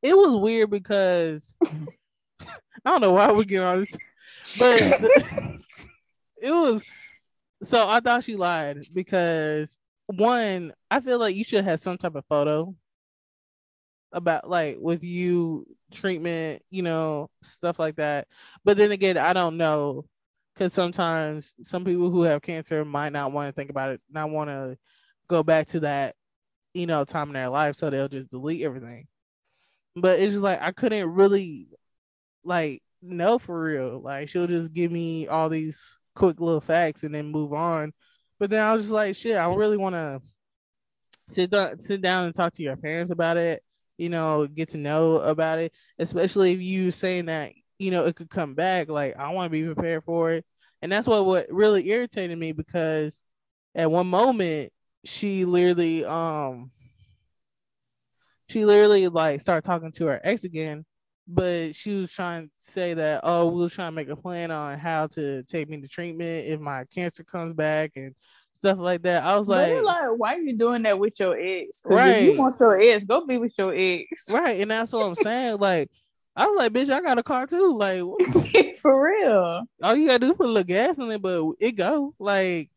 It 0.02 0.16
was 0.16 0.36
weird 0.36 0.70
because 0.70 1.56
I 1.64 2.46
don't 2.84 3.00
know 3.00 3.12
why 3.12 3.32
we 3.32 3.44
get 3.44 3.62
on 3.62 3.80
this, 3.80 4.58
but 4.58 4.80
it 6.40 6.50
was 6.50 6.82
so 7.62 7.88
I 7.88 8.00
thought 8.00 8.24
she 8.24 8.36
lied 8.36 8.78
because 8.94 9.78
one, 10.06 10.72
I 10.90 11.00
feel 11.00 11.18
like 11.18 11.34
you 11.34 11.44
should 11.44 11.64
have 11.64 11.80
some 11.80 11.98
type 11.98 12.14
of 12.14 12.24
photo 12.28 12.74
about 14.16 14.48
like 14.48 14.78
with 14.80 15.04
you 15.04 15.66
treatment, 15.92 16.62
you 16.70 16.82
know, 16.82 17.30
stuff 17.42 17.78
like 17.78 17.96
that. 17.96 18.26
But 18.64 18.78
then 18.78 18.90
again, 18.90 19.18
I 19.18 19.32
don't 19.34 19.58
know 19.58 20.06
because 20.54 20.72
sometimes 20.72 21.54
some 21.62 21.84
people 21.84 22.10
who 22.10 22.22
have 22.22 22.40
cancer 22.42 22.84
might 22.84 23.12
not 23.12 23.30
want 23.30 23.48
to 23.48 23.52
think 23.52 23.70
about 23.70 23.90
it, 23.90 24.00
not 24.10 24.30
want 24.30 24.48
to 24.48 24.78
go 25.28 25.42
back 25.42 25.66
to 25.68 25.80
that, 25.80 26.16
you 26.72 26.86
know, 26.86 27.04
time 27.04 27.28
in 27.28 27.34
their 27.34 27.50
life, 27.50 27.76
so 27.76 27.90
they'll 27.90 28.08
just 28.08 28.30
delete 28.30 28.62
everything. 28.62 29.06
But 29.94 30.18
it's 30.18 30.32
just 30.32 30.42
like 30.42 30.60
I 30.62 30.72
couldn't 30.72 31.10
really 31.10 31.68
like 32.42 32.82
know 33.02 33.38
for 33.38 33.60
real. 33.60 34.00
Like 34.00 34.30
she'll 34.30 34.46
just 34.46 34.72
give 34.72 34.90
me 34.90 35.28
all 35.28 35.50
these 35.50 35.98
quick 36.14 36.40
little 36.40 36.60
facts 36.60 37.02
and 37.02 37.14
then 37.14 37.30
move 37.30 37.52
on. 37.52 37.92
But 38.38 38.50
then 38.50 38.62
I 38.62 38.72
was 38.72 38.84
just 38.84 38.92
like, 38.92 39.14
shit, 39.14 39.36
I 39.36 39.52
really 39.54 39.76
want 39.76 39.94
to 39.94 40.20
sit 41.28 41.50
down, 41.50 41.80
sit 41.80 42.00
down 42.00 42.26
and 42.26 42.34
talk 42.34 42.52
to 42.54 42.62
your 42.62 42.76
parents 42.76 43.10
about 43.12 43.36
it. 43.36 43.62
You 43.98 44.08
know, 44.10 44.46
get 44.46 44.70
to 44.70 44.78
know 44.78 45.16
about 45.16 45.58
it, 45.58 45.72
especially 45.98 46.52
if 46.52 46.60
you 46.60 46.90
saying 46.90 47.26
that 47.26 47.52
you 47.78 47.90
know 47.90 48.06
it 48.06 48.16
could 48.16 48.30
come 48.30 48.54
back. 48.54 48.88
Like 48.88 49.16
I 49.16 49.30
want 49.30 49.52
to 49.52 49.58
be 49.58 49.64
prepared 49.64 50.04
for 50.04 50.32
it, 50.32 50.44
and 50.82 50.90
that's 50.92 51.06
what 51.06 51.24
what 51.26 51.46
really 51.50 51.88
irritated 51.88 52.38
me 52.38 52.52
because 52.52 53.22
at 53.74 53.90
one 53.90 54.06
moment 54.06 54.72
she 55.04 55.44
literally 55.44 56.04
um 56.04 56.70
she 58.48 58.64
literally 58.64 59.08
like 59.08 59.40
started 59.40 59.66
talking 59.66 59.92
to 59.92 60.06
her 60.06 60.20
ex 60.24 60.44
again 60.44 60.84
but 61.28 61.74
she 61.74 62.00
was 62.00 62.10
trying 62.10 62.44
to 62.46 62.50
say 62.58 62.94
that 62.94 63.20
oh 63.24 63.46
we 63.48 63.60
were 63.62 63.68
trying 63.68 63.90
to 63.90 63.96
make 63.96 64.08
a 64.08 64.16
plan 64.16 64.50
on 64.50 64.78
how 64.78 65.06
to 65.06 65.42
take 65.44 65.68
me 65.68 65.80
to 65.80 65.88
treatment 65.88 66.46
if 66.46 66.60
my 66.60 66.84
cancer 66.94 67.24
comes 67.24 67.54
back 67.54 67.92
and 67.96 68.14
stuff 68.66 68.78
like 68.78 69.02
that 69.02 69.22
i 69.22 69.38
was 69.38 69.48
like, 69.48 69.80
like, 69.82 70.08
why 70.16 70.34
are 70.34 70.40
you 70.40 70.56
doing 70.56 70.82
that 70.82 70.98
with 70.98 71.18
your 71.20 71.36
ex? 71.38 71.82
Right. 71.84 72.32
you 72.32 72.38
want 72.38 72.58
your 72.58 72.80
ex, 72.80 73.04
go 73.04 73.24
be 73.24 73.38
with 73.38 73.56
your 73.56 73.72
ex. 73.74 74.24
right 74.30 74.60
and 74.60 74.70
that's 74.70 74.92
what 74.92 75.06
i'm 75.06 75.14
saying 75.14 75.58
like 75.58 75.88
i 76.34 76.46
was 76.46 76.56
like 76.56 76.72
bitch 76.72 76.90
i 76.90 77.00
got 77.00 77.18
a 77.18 77.22
car 77.22 77.46
too 77.46 77.76
like 77.76 78.02
For 78.80 79.04
real. 79.04 79.62
all 79.82 79.96
you 79.96 80.06
gotta 80.08 80.18
do 80.18 80.30
is 80.32 80.36
put 80.36 80.46
a 80.46 80.52
little 80.52 80.64
gas 80.64 80.98
in 80.98 81.10
it 81.10 81.22
but 81.22 81.44
it 81.60 81.72
go 81.72 82.14
like 82.18 82.70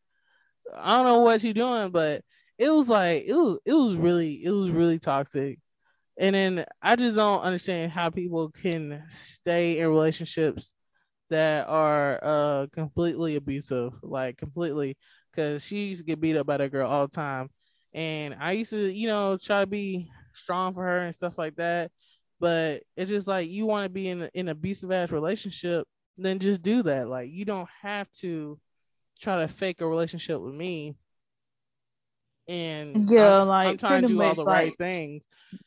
i 0.75 0.97
don't 0.97 1.05
know 1.05 1.19
what 1.19 1.43
you're 1.43 1.53
doing 1.53 1.89
but 1.89 2.21
it 2.59 2.69
was 2.69 2.87
like 2.87 3.23
it 3.25 3.33
was 3.33 3.57
it 3.65 3.73
was 3.73 3.95
really 3.95 4.43
it 4.43 4.51
was 4.51 4.69
really 4.69 4.99
toxic 4.99 5.59
and 6.17 6.35
then 6.35 6.65
i 6.81 6.95
just 6.95 7.15
don't 7.15 7.41
understand 7.41 7.91
how 7.91 8.11
people 8.11 8.49
can 8.51 9.03
stay 9.09 9.79
in 9.79 9.87
relationships 9.87 10.75
that 11.29 11.67
are 11.67 12.19
uh 12.21 12.67
completely 12.73 13.35
abusive 13.35 13.93
like 14.03 14.37
completely 14.37 14.97
because 15.39 15.63
she 15.63 15.87
used 15.87 16.01
to 16.01 16.05
get 16.05 16.19
beat 16.19 16.35
up 16.35 16.45
by 16.45 16.57
that 16.57 16.71
girl 16.71 16.89
all 16.89 17.07
the 17.07 17.15
time. 17.15 17.49
And 17.93 18.35
i 18.39 18.51
used 18.51 18.69
to 18.71 18.87
you 18.87 19.07
know 19.07 19.37
try 19.37 19.61
to 19.61 19.67
be 19.67 20.11
strong 20.33 20.73
for 20.73 20.83
her 20.83 20.99
and 20.99 21.15
stuff 21.15 21.37
like 21.37 21.55
that. 21.55 21.91
But 22.39 22.83
it's 22.95 23.09
just 23.09 23.27
like 23.27 23.49
you 23.49 23.65
want 23.65 23.85
to 23.85 23.89
be 23.89 24.07
in 24.07 24.23
in 24.33 24.47
an 24.47 24.49
abusive 24.49 24.91
ass 24.91 25.11
relationship 25.11 25.87
then 26.21 26.39
just 26.39 26.61
do 26.61 26.83
that. 26.83 27.07
Like 27.07 27.29
you 27.31 27.45
don't 27.45 27.69
have 27.81 28.11
to 28.19 28.59
try 29.21 29.39
to 29.39 29.47
fake 29.47 29.79
a 29.79 29.87
relationship 29.87 30.41
with 30.41 30.53
me. 30.53 30.95
And 32.47 33.09
Yeah, 33.09 33.41
I'm, 33.41 33.47
like, 33.47 33.67
I'm 33.69 33.77
trying 33.77 34.01
to 34.01 34.07
do 34.09 34.21
all 34.21 34.35
the 34.35 34.43
like- 34.43 34.63
right 34.63 34.75
things 34.77 35.23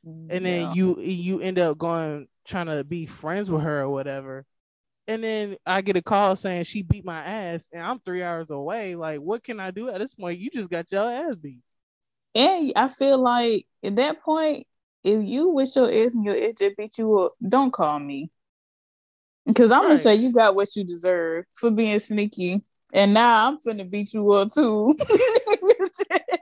mm, 0.06 0.26
and 0.30 0.44
then 0.44 0.74
you 0.74 1.00
you 1.00 1.40
end 1.40 1.58
up 1.58 1.78
going 1.78 2.28
trying 2.44 2.66
to 2.66 2.84
be 2.84 3.06
friends 3.06 3.50
with 3.50 3.62
her 3.62 3.80
or 3.80 3.88
whatever 3.88 4.44
and 5.08 5.24
then 5.24 5.56
i 5.66 5.80
get 5.80 5.96
a 5.96 6.02
call 6.02 6.36
saying 6.36 6.64
she 6.64 6.82
beat 6.82 7.04
my 7.04 7.22
ass 7.24 7.68
and 7.72 7.82
i'm 7.82 7.98
three 8.00 8.22
hours 8.22 8.50
away 8.50 8.94
like 8.94 9.20
what 9.20 9.42
can 9.44 9.60
i 9.60 9.70
do 9.70 9.88
at 9.88 9.98
this 9.98 10.14
point 10.14 10.38
you 10.38 10.50
just 10.50 10.70
got 10.70 10.90
your 10.92 11.10
ass 11.10 11.36
beat 11.36 11.60
And 12.34 12.72
I 12.76 12.88
feel 12.88 13.18
like 13.18 13.66
at 13.84 13.96
that 13.96 14.22
point, 14.22 14.66
if 15.04 15.22
you 15.24 15.48
with 15.50 15.74
your 15.76 15.90
ex 15.92 16.14
and 16.14 16.24
your 16.24 16.36
ex 16.36 16.60
just 16.60 16.76
beat 16.76 16.98
you 16.98 17.18
up, 17.18 17.34
don't 17.46 17.72
call 17.72 17.98
me. 17.98 18.30
Because 19.46 19.72
I'm 19.72 19.82
right. 19.82 19.88
gonna 19.88 19.98
say 19.98 20.14
you 20.14 20.32
got 20.32 20.54
what 20.54 20.74
you 20.76 20.84
deserve 20.84 21.44
for 21.54 21.70
being 21.70 21.98
sneaky. 21.98 22.62
And 22.94 23.14
now 23.14 23.48
I'm 23.48 23.58
finna 23.58 23.90
beat 23.90 24.14
you 24.14 24.30
up 24.32 24.48
too. 24.52 24.96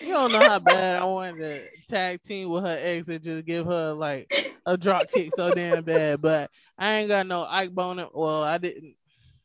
you 0.00 0.08
don't 0.08 0.32
know 0.32 0.42
how 0.42 0.58
bad 0.58 1.00
I 1.00 1.04
wanted 1.04 1.38
to 1.38 1.68
tag 1.88 2.22
team 2.22 2.48
with 2.50 2.64
her 2.64 2.78
ex 2.80 3.08
and 3.08 3.22
just 3.22 3.44
give 3.44 3.66
her 3.66 3.92
like 3.92 4.30
a 4.66 4.76
drop 4.76 5.10
kick 5.12 5.32
so 5.34 5.50
damn 5.50 5.84
bad. 5.84 6.20
But 6.20 6.50
I 6.78 6.94
ain't 6.94 7.08
got 7.08 7.26
no 7.26 7.44
Ike 7.44 7.72
bone. 7.72 8.06
Well, 8.12 8.42
I 8.42 8.58
didn't. 8.58 8.94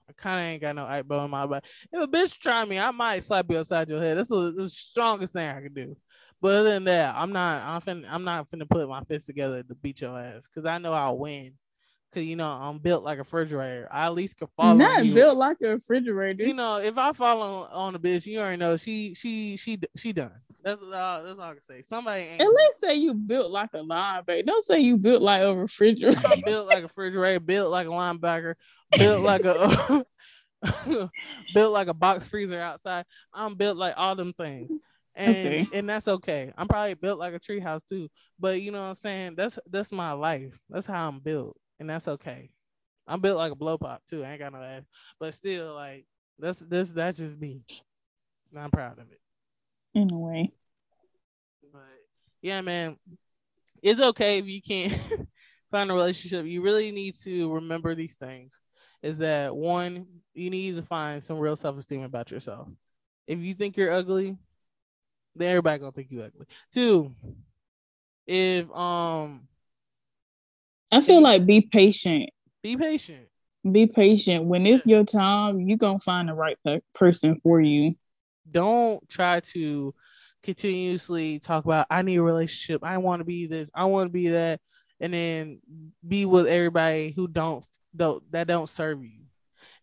I 0.09 0.13
kind 0.13 0.39
of 0.39 0.51
ain't 0.51 0.61
got 0.61 0.75
no 0.75 0.85
Ike 0.85 1.07
bone 1.07 1.25
in 1.25 1.31
my 1.31 1.45
butt. 1.45 1.63
If 1.91 2.03
a 2.03 2.07
bitch 2.07 2.37
try 2.39 2.65
me, 2.65 2.77
I 2.77 2.91
might 2.91 3.23
slap 3.23 3.45
you 3.49 3.57
upside 3.57 3.89
your 3.89 4.01
head. 4.01 4.17
That's 4.17 4.29
the 4.29 4.69
strongest 4.69 5.33
thing 5.33 5.49
I 5.49 5.61
can 5.61 5.73
do. 5.73 5.97
But 6.41 6.55
other 6.55 6.71
than 6.71 6.83
that, 6.85 7.15
I'm 7.15 7.31
not. 7.31 7.63
I'm 7.63 7.81
finna, 7.81 8.07
I'm 8.09 8.23
not 8.25 8.49
finna 8.49 8.69
put 8.69 8.87
my 8.89 9.03
fist 9.05 9.27
together 9.27 9.63
to 9.63 9.75
beat 9.75 10.01
your 10.01 10.19
ass 10.19 10.47
because 10.47 10.67
I 10.67 10.77
know 10.77 10.93
I'll 10.93 11.17
win. 11.17 11.53
Cause 12.13 12.23
you 12.23 12.35
know 12.35 12.47
I'm 12.47 12.77
built 12.77 13.03
like 13.03 13.17
a 13.17 13.21
refrigerator. 13.21 13.87
I 13.89 14.05
at 14.05 14.13
least 14.13 14.37
can 14.37 14.47
follow. 14.55 14.75
Not 14.75 15.03
you. 15.03 15.15
built 15.15 15.35
like 15.35 15.57
a 15.63 15.69
refrigerator. 15.69 16.43
You 16.43 16.53
know, 16.53 16.77
if 16.77 16.95
I 16.95 17.11
fall 17.11 17.41
on, 17.41 17.69
on 17.71 17.95
a 17.95 17.99
bitch, 17.99 18.27
you 18.27 18.39
already 18.39 18.57
know 18.57 18.77
she 18.77 19.15
she 19.15 19.57
she 19.57 19.79
she 19.95 20.13
done. 20.13 20.31
That's 20.63 20.79
all. 20.83 21.23
That's 21.23 21.39
all 21.39 21.41
I 21.41 21.53
can 21.53 21.63
say. 21.63 21.81
Somebody 21.81 22.27
at 22.39 22.47
least 22.47 22.79
say 22.79 22.93
you 22.93 23.15
built 23.15 23.49
like 23.49 23.71
a 23.73 23.79
linebacker. 23.79 24.45
Don't 24.45 24.63
say 24.63 24.79
you 24.79 24.97
built 24.97 25.23
like 25.23 25.41
a 25.41 25.55
refrigerator. 25.55 26.21
built 26.45 26.67
like 26.67 26.79
a 26.79 26.83
refrigerator. 26.83 27.39
Built 27.39 27.71
like 27.71 27.87
a 27.87 27.89
linebacker. 27.89 28.53
Built 28.95 29.21
like 29.21 29.43
a 29.45 30.05
built 31.55 31.73
like 31.73 31.87
a 31.87 31.95
box 31.95 32.27
freezer 32.27 32.61
outside. 32.61 33.05
I'm 33.33 33.55
built 33.55 33.77
like 33.77 33.95
all 33.97 34.15
them 34.15 34.33
things. 34.33 34.71
And 35.15 35.35
okay. 35.35 35.65
and 35.73 35.89
that's 35.89 36.07
okay. 36.07 36.53
I'm 36.55 36.67
probably 36.67 36.93
built 36.93 37.17
like 37.17 37.33
a 37.33 37.39
treehouse 37.39 37.81
too. 37.89 38.09
But 38.39 38.61
you 38.61 38.71
know 38.71 38.81
what 38.81 38.89
I'm 38.89 38.95
saying? 38.97 39.33
That's 39.35 39.57
that's 39.67 39.91
my 39.91 40.11
life. 40.11 40.53
That's 40.69 40.85
how 40.85 41.07
I'm 41.07 41.19
built 41.19 41.57
and 41.79 41.89
that's 41.89 42.07
okay. 42.07 42.49
I'm 43.07 43.21
built 43.21 43.37
like 43.37 43.51
a 43.51 43.55
blow 43.55 43.77
pop 43.77 44.01
too. 44.09 44.23
I 44.23 44.31
ain't 44.31 44.39
got 44.39 44.53
no 44.53 44.61
ass, 44.61 44.83
but 45.19 45.33
still, 45.33 45.73
like 45.73 46.05
that's 46.39 46.59
this 46.59 46.89
that's 46.89 47.17
just 47.17 47.39
me. 47.39 47.61
I'm 48.55 48.71
proud 48.71 48.99
of 48.99 49.11
it. 49.11 49.19
In 49.93 50.11
a 50.11 50.17
way. 50.17 50.51
But 51.71 51.81
yeah, 52.41 52.61
man, 52.61 52.97
it's 53.81 53.99
okay 53.99 54.39
if 54.39 54.45
you 54.45 54.61
can't 54.61 54.99
find 55.71 55.91
a 55.91 55.93
relationship. 55.93 56.45
You 56.45 56.61
really 56.61 56.91
need 56.91 57.15
to 57.23 57.53
remember 57.53 57.95
these 57.95 58.15
things. 58.15 58.59
Is 59.01 59.17
that 59.17 59.55
one? 59.55 60.07
You 60.33 60.49
need 60.49 60.75
to 60.77 60.83
find 60.83 61.23
some 61.23 61.39
real 61.39 61.55
self 61.55 61.77
esteem 61.77 62.03
about 62.03 62.31
yourself. 62.31 62.69
If 63.27 63.39
you 63.39 63.53
think 63.53 63.75
you're 63.75 63.91
ugly, 63.91 64.37
then 65.35 65.49
everybody 65.49 65.79
gonna 65.79 65.91
think 65.91 66.11
you 66.11 66.23
ugly. 66.23 66.45
Two, 66.73 67.13
if 68.25 68.71
um 68.71 69.47
I 70.93 71.01
feel 71.01 71.21
like 71.21 71.45
be 71.45 71.61
patient. 71.61 72.29
Be 72.61 72.77
patient. 72.77 73.27
Be 73.69 73.87
patient. 73.87 74.45
When 74.45 74.65
it's 74.67 74.85
your 74.85 75.03
time, 75.03 75.61
you're 75.61 75.77
going 75.77 75.97
to 75.97 76.03
find 76.03 76.29
the 76.29 76.33
right 76.33 76.57
pe- 76.65 76.81
person 76.93 77.39
for 77.41 77.59
you. 77.59 77.95
Don't 78.49 79.07
try 79.09 79.39
to 79.39 79.95
continuously 80.43 81.39
talk 81.39 81.65
about, 81.65 81.87
I 81.89 82.01
need 82.01 82.17
a 82.17 82.21
relationship. 82.21 82.83
I 82.83 82.97
want 82.99 83.21
to 83.21 83.25
be 83.25 83.47
this. 83.47 83.69
I 83.73 83.85
want 83.85 84.07
to 84.09 84.13
be 84.13 84.29
that. 84.29 84.59
And 84.99 85.13
then 85.13 85.59
be 86.07 86.25
with 86.25 86.47
everybody 86.47 87.11
who 87.15 87.27
don't, 87.27 87.65
don't 87.95 88.23
that 88.31 88.47
don't 88.47 88.69
serve 88.69 89.03
you. 89.03 89.23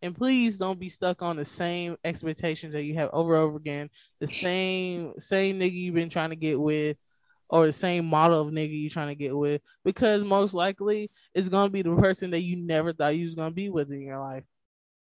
And 0.02 0.16
please 0.16 0.56
don't 0.56 0.80
be 0.80 0.88
stuck 0.88 1.22
on 1.22 1.36
the 1.36 1.44
same 1.44 1.96
expectations 2.04 2.72
that 2.72 2.84
you 2.84 2.94
have 2.94 3.10
over 3.12 3.34
and 3.34 3.44
over 3.44 3.56
again. 3.56 3.90
The 4.20 4.28
same 4.28 5.14
same 5.18 5.58
nigga 5.58 5.72
you've 5.72 5.94
been 5.94 6.08
trying 6.08 6.30
to 6.30 6.36
get 6.36 6.58
with 6.58 6.96
or 7.50 7.66
the 7.66 7.72
same 7.72 8.06
model 8.06 8.40
of 8.40 8.54
nigga 8.54 8.70
you 8.70 8.88
trying 8.88 9.08
to 9.08 9.14
get 9.16 9.36
with 9.36 9.60
because 9.84 10.22
most 10.22 10.54
likely 10.54 11.10
it's 11.34 11.48
gonna 11.48 11.68
be 11.68 11.82
the 11.82 11.94
person 11.96 12.30
that 12.30 12.40
you 12.40 12.56
never 12.56 12.92
thought 12.92 13.16
you 13.16 13.26
was 13.26 13.34
gonna 13.34 13.50
be 13.50 13.68
with 13.68 13.90
in 13.90 14.02
your 14.02 14.20
life. 14.20 14.44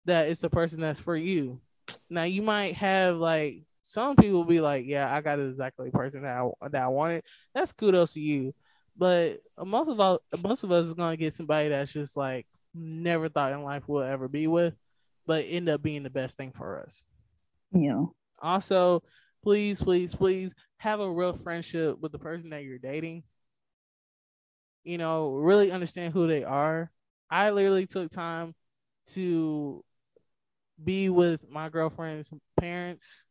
That 0.04 0.28
is 0.28 0.38
the 0.38 0.50
person 0.50 0.80
that's 0.80 1.00
for 1.00 1.16
you. 1.16 1.60
Now 2.10 2.24
you 2.24 2.42
might 2.42 2.74
have 2.74 3.16
like 3.16 3.62
some 3.82 4.16
people 4.16 4.44
be 4.44 4.60
like, 4.60 4.84
yeah, 4.86 5.12
I 5.12 5.22
got 5.22 5.40
exactly 5.40 5.86
the 5.86 5.96
person 5.96 6.22
that 6.24 6.38
I, 6.38 6.68
that 6.68 6.82
I 6.82 6.88
wanted. 6.88 7.24
That's 7.54 7.72
kudos 7.72 8.12
to 8.12 8.20
you. 8.20 8.54
But 8.98 9.38
most 9.58 9.88
of 9.88 9.98
all, 9.98 10.20
most 10.42 10.62
of 10.62 10.70
us 10.72 10.86
is 10.86 10.94
gonna 10.94 11.16
get 11.16 11.34
somebody 11.34 11.70
that's 11.70 11.92
just 11.92 12.18
like 12.18 12.46
never 12.74 13.30
thought 13.30 13.52
in 13.52 13.62
life 13.62 13.84
we'll 13.86 14.02
ever 14.02 14.28
be 14.28 14.46
with, 14.46 14.74
but 15.26 15.46
end 15.48 15.70
up 15.70 15.82
being 15.82 16.02
the 16.02 16.10
best 16.10 16.36
thing 16.36 16.52
for 16.52 16.82
us. 16.82 17.02
Yeah. 17.72 18.04
Also, 18.42 19.02
please, 19.42 19.80
please, 19.80 20.14
please 20.14 20.52
have 20.78 21.00
a 21.00 21.10
real 21.10 21.32
friendship 21.32 21.98
with 22.00 22.12
the 22.12 22.18
person 22.18 22.50
that 22.50 22.64
you're 22.64 22.78
dating. 22.78 23.24
You 24.84 24.98
know, 24.98 25.32
really 25.32 25.72
understand 25.72 26.12
who 26.12 26.26
they 26.26 26.44
are. 26.44 26.90
I 27.28 27.50
literally 27.50 27.86
took 27.86 28.10
time 28.10 28.54
to 29.14 29.84
be 30.82 31.08
with 31.08 31.48
my 31.48 31.68
girlfriend's 31.68 32.30
parents, 32.58 33.24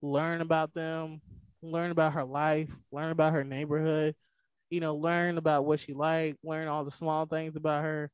learn 0.00 0.40
about 0.40 0.72
them, 0.72 1.20
learn 1.62 1.90
about 1.90 2.12
her 2.14 2.24
life, 2.24 2.70
learn 2.92 3.10
about 3.10 3.32
her 3.32 3.44
neighborhood, 3.44 4.14
you 4.70 4.80
know, 4.80 4.94
learn 4.94 5.38
about 5.38 5.64
what 5.64 5.80
she 5.80 5.92
liked, 5.92 6.38
learn 6.44 6.68
all 6.68 6.84
the 6.84 6.90
small 6.90 7.26
things 7.26 7.56
about 7.56 7.82
her 7.82 8.10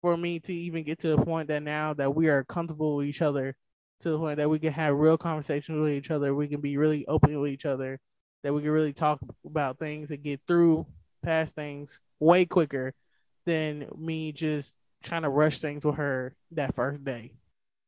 for 0.00 0.16
me 0.16 0.38
to 0.40 0.54
even 0.54 0.84
get 0.84 1.00
to 1.00 1.08
the 1.08 1.24
point 1.24 1.48
that 1.48 1.62
now 1.62 1.94
that 1.94 2.14
we 2.14 2.28
are 2.28 2.44
comfortable 2.44 2.96
with 2.96 3.06
each 3.06 3.22
other 3.22 3.56
to 4.00 4.10
the 4.10 4.18
point 4.18 4.36
that 4.36 4.50
we 4.50 4.58
can 4.58 4.72
have 4.72 4.96
real 4.96 5.18
conversations 5.18 5.80
with 5.80 5.92
each 5.92 6.10
other, 6.10 6.34
we 6.34 6.48
can 6.48 6.60
be 6.60 6.76
really 6.76 7.06
open 7.06 7.40
with 7.40 7.50
each 7.50 7.66
other, 7.66 7.98
that 8.42 8.54
we 8.54 8.62
can 8.62 8.70
really 8.70 8.92
talk 8.92 9.18
about 9.44 9.78
things 9.78 10.10
and 10.10 10.22
get 10.22 10.40
through 10.46 10.86
past 11.22 11.54
things 11.54 12.00
way 12.20 12.44
quicker 12.44 12.94
than 13.44 13.86
me 13.96 14.32
just 14.32 14.76
trying 15.02 15.22
to 15.22 15.28
rush 15.28 15.58
things 15.58 15.84
with 15.84 15.96
her 15.96 16.34
that 16.52 16.74
first 16.74 17.04
day. 17.04 17.32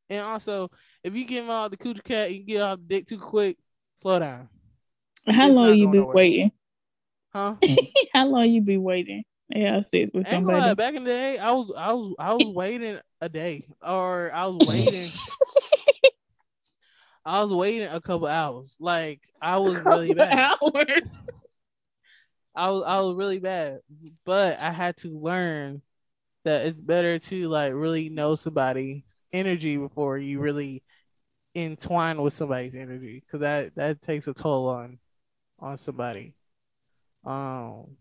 And 0.09 0.25
also, 0.25 0.69
if 1.03 1.15
you 1.15 1.23
give 1.23 1.49
out 1.49 1.71
the 1.71 1.77
coochie 1.77 2.03
cat, 2.03 2.33
you 2.33 2.43
get 2.43 2.61
off 2.61 2.79
the 2.79 2.95
dick 2.95 3.05
too 3.05 3.17
quick, 3.17 3.57
slow 4.01 4.19
down. 4.19 4.49
How 5.27 5.47
it's 5.47 5.55
long 5.55 5.75
you 5.75 5.91
be 5.91 5.99
nowhere. 5.99 6.15
waiting? 6.15 6.51
Huh? 7.33 7.55
How 8.13 8.27
long 8.27 8.49
you 8.49 8.61
be 8.61 8.77
waiting? 8.77 9.23
Yeah, 9.49 9.81
sex 9.81 10.11
with 10.13 10.27
somebody. 10.27 10.75
Back 10.75 10.95
in 10.95 11.03
the 11.03 11.09
day, 11.09 11.37
I 11.37 11.51
was 11.51 11.71
I 11.77 11.93
was 11.93 12.15
I 12.17 12.33
was 12.33 12.47
waiting 12.47 12.99
a 13.19 13.29
day, 13.29 13.67
or 13.85 14.31
I 14.33 14.45
was 14.47 14.57
waiting 14.67 15.09
I 17.25 17.41
was 17.43 17.53
waiting 17.53 17.87
a 17.87 18.01
couple 18.01 18.27
hours. 18.27 18.77
Like 18.79 19.21
I 19.41 19.57
was 19.57 19.83
really 19.83 20.13
bad. 20.13 20.57
Hours. 20.61 21.21
I 22.55 22.69
was 22.69 22.83
I 22.85 22.99
was 22.99 23.15
really 23.15 23.39
bad, 23.39 23.79
but 24.25 24.59
I 24.59 24.71
had 24.71 24.97
to 24.97 25.09
learn 25.09 25.81
that 26.43 26.65
it's 26.65 26.79
better 26.79 27.19
to 27.19 27.49
like 27.49 27.73
really 27.73 28.09
know 28.09 28.35
somebody's 28.35 29.03
energy 29.31 29.77
before 29.77 30.17
you 30.17 30.39
really 30.39 30.83
entwine 31.55 32.21
with 32.21 32.33
somebody's 32.33 32.75
energy 32.75 33.23
because 33.25 33.41
that 33.41 33.75
that 33.75 34.01
takes 34.01 34.27
a 34.27 34.33
toll 34.33 34.67
on 34.69 34.99
on 35.59 35.77
somebody. 35.77 36.35
Um, 37.23 37.95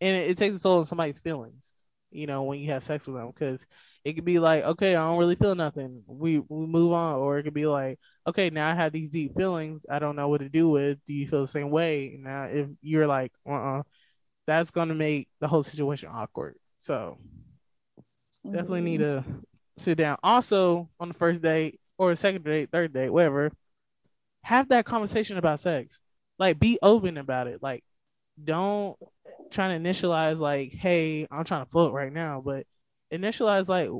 and 0.00 0.16
it, 0.16 0.30
it 0.30 0.36
takes 0.38 0.56
a 0.56 0.60
toll 0.60 0.80
on 0.80 0.86
somebody's 0.86 1.18
feelings. 1.18 1.74
You 2.10 2.26
know 2.26 2.44
when 2.44 2.60
you 2.60 2.70
have 2.70 2.84
sex 2.84 3.06
with 3.06 3.16
them 3.16 3.28
because 3.28 3.66
it 4.04 4.14
could 4.14 4.24
be 4.24 4.38
like, 4.38 4.64
okay, 4.64 4.96
I 4.96 5.06
don't 5.06 5.18
really 5.18 5.36
feel 5.36 5.54
nothing. 5.54 6.02
We 6.06 6.40
we 6.40 6.66
move 6.66 6.92
on, 6.92 7.16
or 7.16 7.38
it 7.38 7.44
could 7.44 7.54
be 7.54 7.66
like, 7.66 7.98
okay, 8.26 8.50
now 8.50 8.68
I 8.70 8.74
have 8.74 8.92
these 8.92 9.10
deep 9.10 9.36
feelings. 9.36 9.86
I 9.88 9.98
don't 9.98 10.16
know 10.16 10.28
what 10.28 10.40
to 10.40 10.48
do 10.48 10.70
with. 10.70 10.98
Do 11.06 11.12
you 11.12 11.28
feel 11.28 11.42
the 11.42 11.48
same 11.48 11.70
way? 11.70 12.16
Now, 12.18 12.44
if 12.44 12.68
you're 12.80 13.06
like, 13.06 13.32
uh, 13.46 13.52
uh-uh, 13.52 13.82
that's 14.46 14.70
gonna 14.70 14.94
make 14.94 15.28
the 15.40 15.48
whole 15.48 15.62
situation 15.62 16.08
awkward. 16.12 16.56
So 16.78 17.18
mm-hmm. 17.98 18.52
definitely 18.52 18.80
need 18.80 18.98
to 18.98 19.24
sit 19.78 19.98
down. 19.98 20.16
Also, 20.22 20.88
on 20.98 21.08
the 21.08 21.14
first 21.14 21.42
date 21.42 21.80
or 21.96 22.10
the 22.10 22.16
second 22.16 22.44
date, 22.44 22.70
third 22.72 22.92
date, 22.92 23.10
whatever, 23.10 23.52
have 24.42 24.68
that 24.70 24.84
conversation 24.84 25.38
about 25.38 25.60
sex. 25.60 26.00
Like, 26.38 26.58
be 26.58 26.78
open 26.82 27.18
about 27.18 27.46
it. 27.46 27.62
Like, 27.62 27.84
don't 28.42 28.96
try 29.52 29.68
to 29.68 29.78
initialize 29.78 30.38
like, 30.38 30.72
hey, 30.72 31.28
I'm 31.30 31.44
trying 31.44 31.64
to 31.64 31.70
fuck 31.70 31.92
right 31.92 32.12
now, 32.12 32.42
but 32.44 32.66
initialize 33.12 33.68
like 33.68 33.90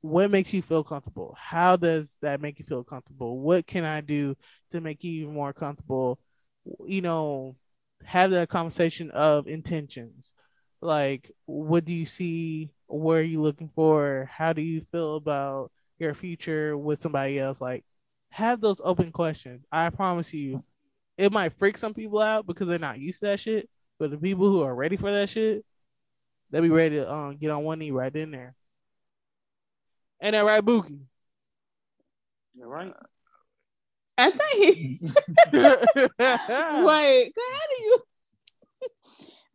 what 0.00 0.30
makes 0.30 0.54
you 0.54 0.62
feel 0.62 0.84
comfortable? 0.84 1.36
How 1.38 1.76
does 1.76 2.16
that 2.22 2.40
make 2.40 2.58
you 2.58 2.64
feel 2.64 2.84
comfortable? 2.84 3.40
What 3.40 3.66
can 3.66 3.84
i 3.84 4.00
do 4.00 4.36
to 4.70 4.80
make 4.80 5.02
you 5.02 5.22
even 5.22 5.34
more 5.34 5.52
comfortable? 5.52 6.18
You 6.86 7.02
know 7.02 7.56
have 8.04 8.30
that 8.30 8.48
conversation 8.48 9.10
of 9.10 9.48
intentions. 9.48 10.32
Like 10.80 11.30
what 11.46 11.84
do 11.84 11.92
you 11.92 12.06
see? 12.06 12.70
Where 12.86 13.18
are 13.20 13.22
you 13.22 13.42
looking 13.42 13.70
for? 13.74 14.30
How 14.32 14.52
do 14.52 14.62
you 14.62 14.82
feel 14.92 15.16
about 15.16 15.72
your 15.98 16.14
future 16.14 16.76
with 16.78 17.00
somebody 17.00 17.38
else? 17.38 17.60
Like 17.60 17.84
have 18.30 18.60
those 18.60 18.80
open 18.84 19.10
questions. 19.12 19.64
I 19.72 19.90
promise 19.90 20.32
you 20.32 20.62
it 21.16 21.32
might 21.32 21.58
freak 21.58 21.76
some 21.76 21.94
people 21.94 22.20
out 22.20 22.46
because 22.46 22.68
they're 22.68 22.78
not 22.78 23.00
used 23.00 23.20
to 23.20 23.26
that 23.26 23.40
shit 23.40 23.68
but 23.98 24.10
the 24.10 24.16
people 24.16 24.46
who 24.46 24.62
are 24.62 24.74
ready 24.74 24.96
for 24.96 25.10
that 25.12 25.28
shit 25.28 25.64
They'll 26.50 26.62
be 26.62 26.70
ready 26.70 26.96
to 26.96 27.12
um 27.12 27.36
get 27.36 27.50
on 27.50 27.64
one 27.64 27.78
knee 27.78 27.90
right 27.90 28.14
in 28.14 28.30
there. 28.30 28.54
And 30.20 30.34
that 30.34 30.44
right, 30.44 30.64
Bookie? 30.64 31.00
All 32.60 32.66
right. 32.66 32.92
I 34.16 34.30
think 34.32 34.76
he... 34.76 34.98
Wait, 35.52 37.32
how 37.36 37.64
do 37.68 37.82
you 37.84 37.98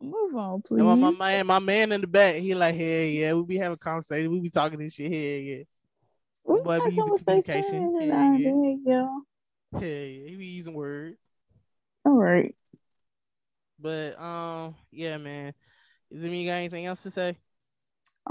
Move 0.00 0.36
on, 0.36 0.62
please. 0.62 0.80
And 0.80 1.00
my, 1.00 1.10
my 1.10 1.18
man, 1.18 1.46
my 1.46 1.58
man 1.58 1.92
in 1.92 2.00
the 2.00 2.06
back, 2.06 2.36
he 2.36 2.54
like, 2.54 2.74
hell 2.74 2.84
yeah, 2.84 3.32
we 3.32 3.42
be 3.44 3.56
having 3.56 3.74
a 3.74 3.84
conversation, 3.84 4.30
we 4.30 4.40
be 4.40 4.50
talking 4.50 4.78
this 4.78 4.94
shit, 4.94 5.10
hell 5.10 5.20
yeah. 5.20 5.62
We 6.44 6.60
boy 6.60 6.80
be 6.80 6.94
using 6.94 7.18
conversation 7.24 7.64
communication. 7.64 7.94
every 7.94 8.06
Yeah, 8.06 8.14
now 8.14 8.36
yeah. 8.36 8.74
yeah. 8.84 9.80
Yeah, 9.80 10.28
he 10.30 10.36
be 10.38 10.46
using 10.46 10.74
words. 10.74 11.16
All 12.04 12.16
right. 12.16 12.54
But 13.80 14.20
um, 14.20 14.74
yeah, 14.90 15.16
man. 15.16 15.54
Is 16.14 16.22
there 16.22 16.30
you 16.30 16.48
got 16.48 16.54
anything 16.54 16.86
else 16.86 17.02
to 17.02 17.10
say? 17.10 17.36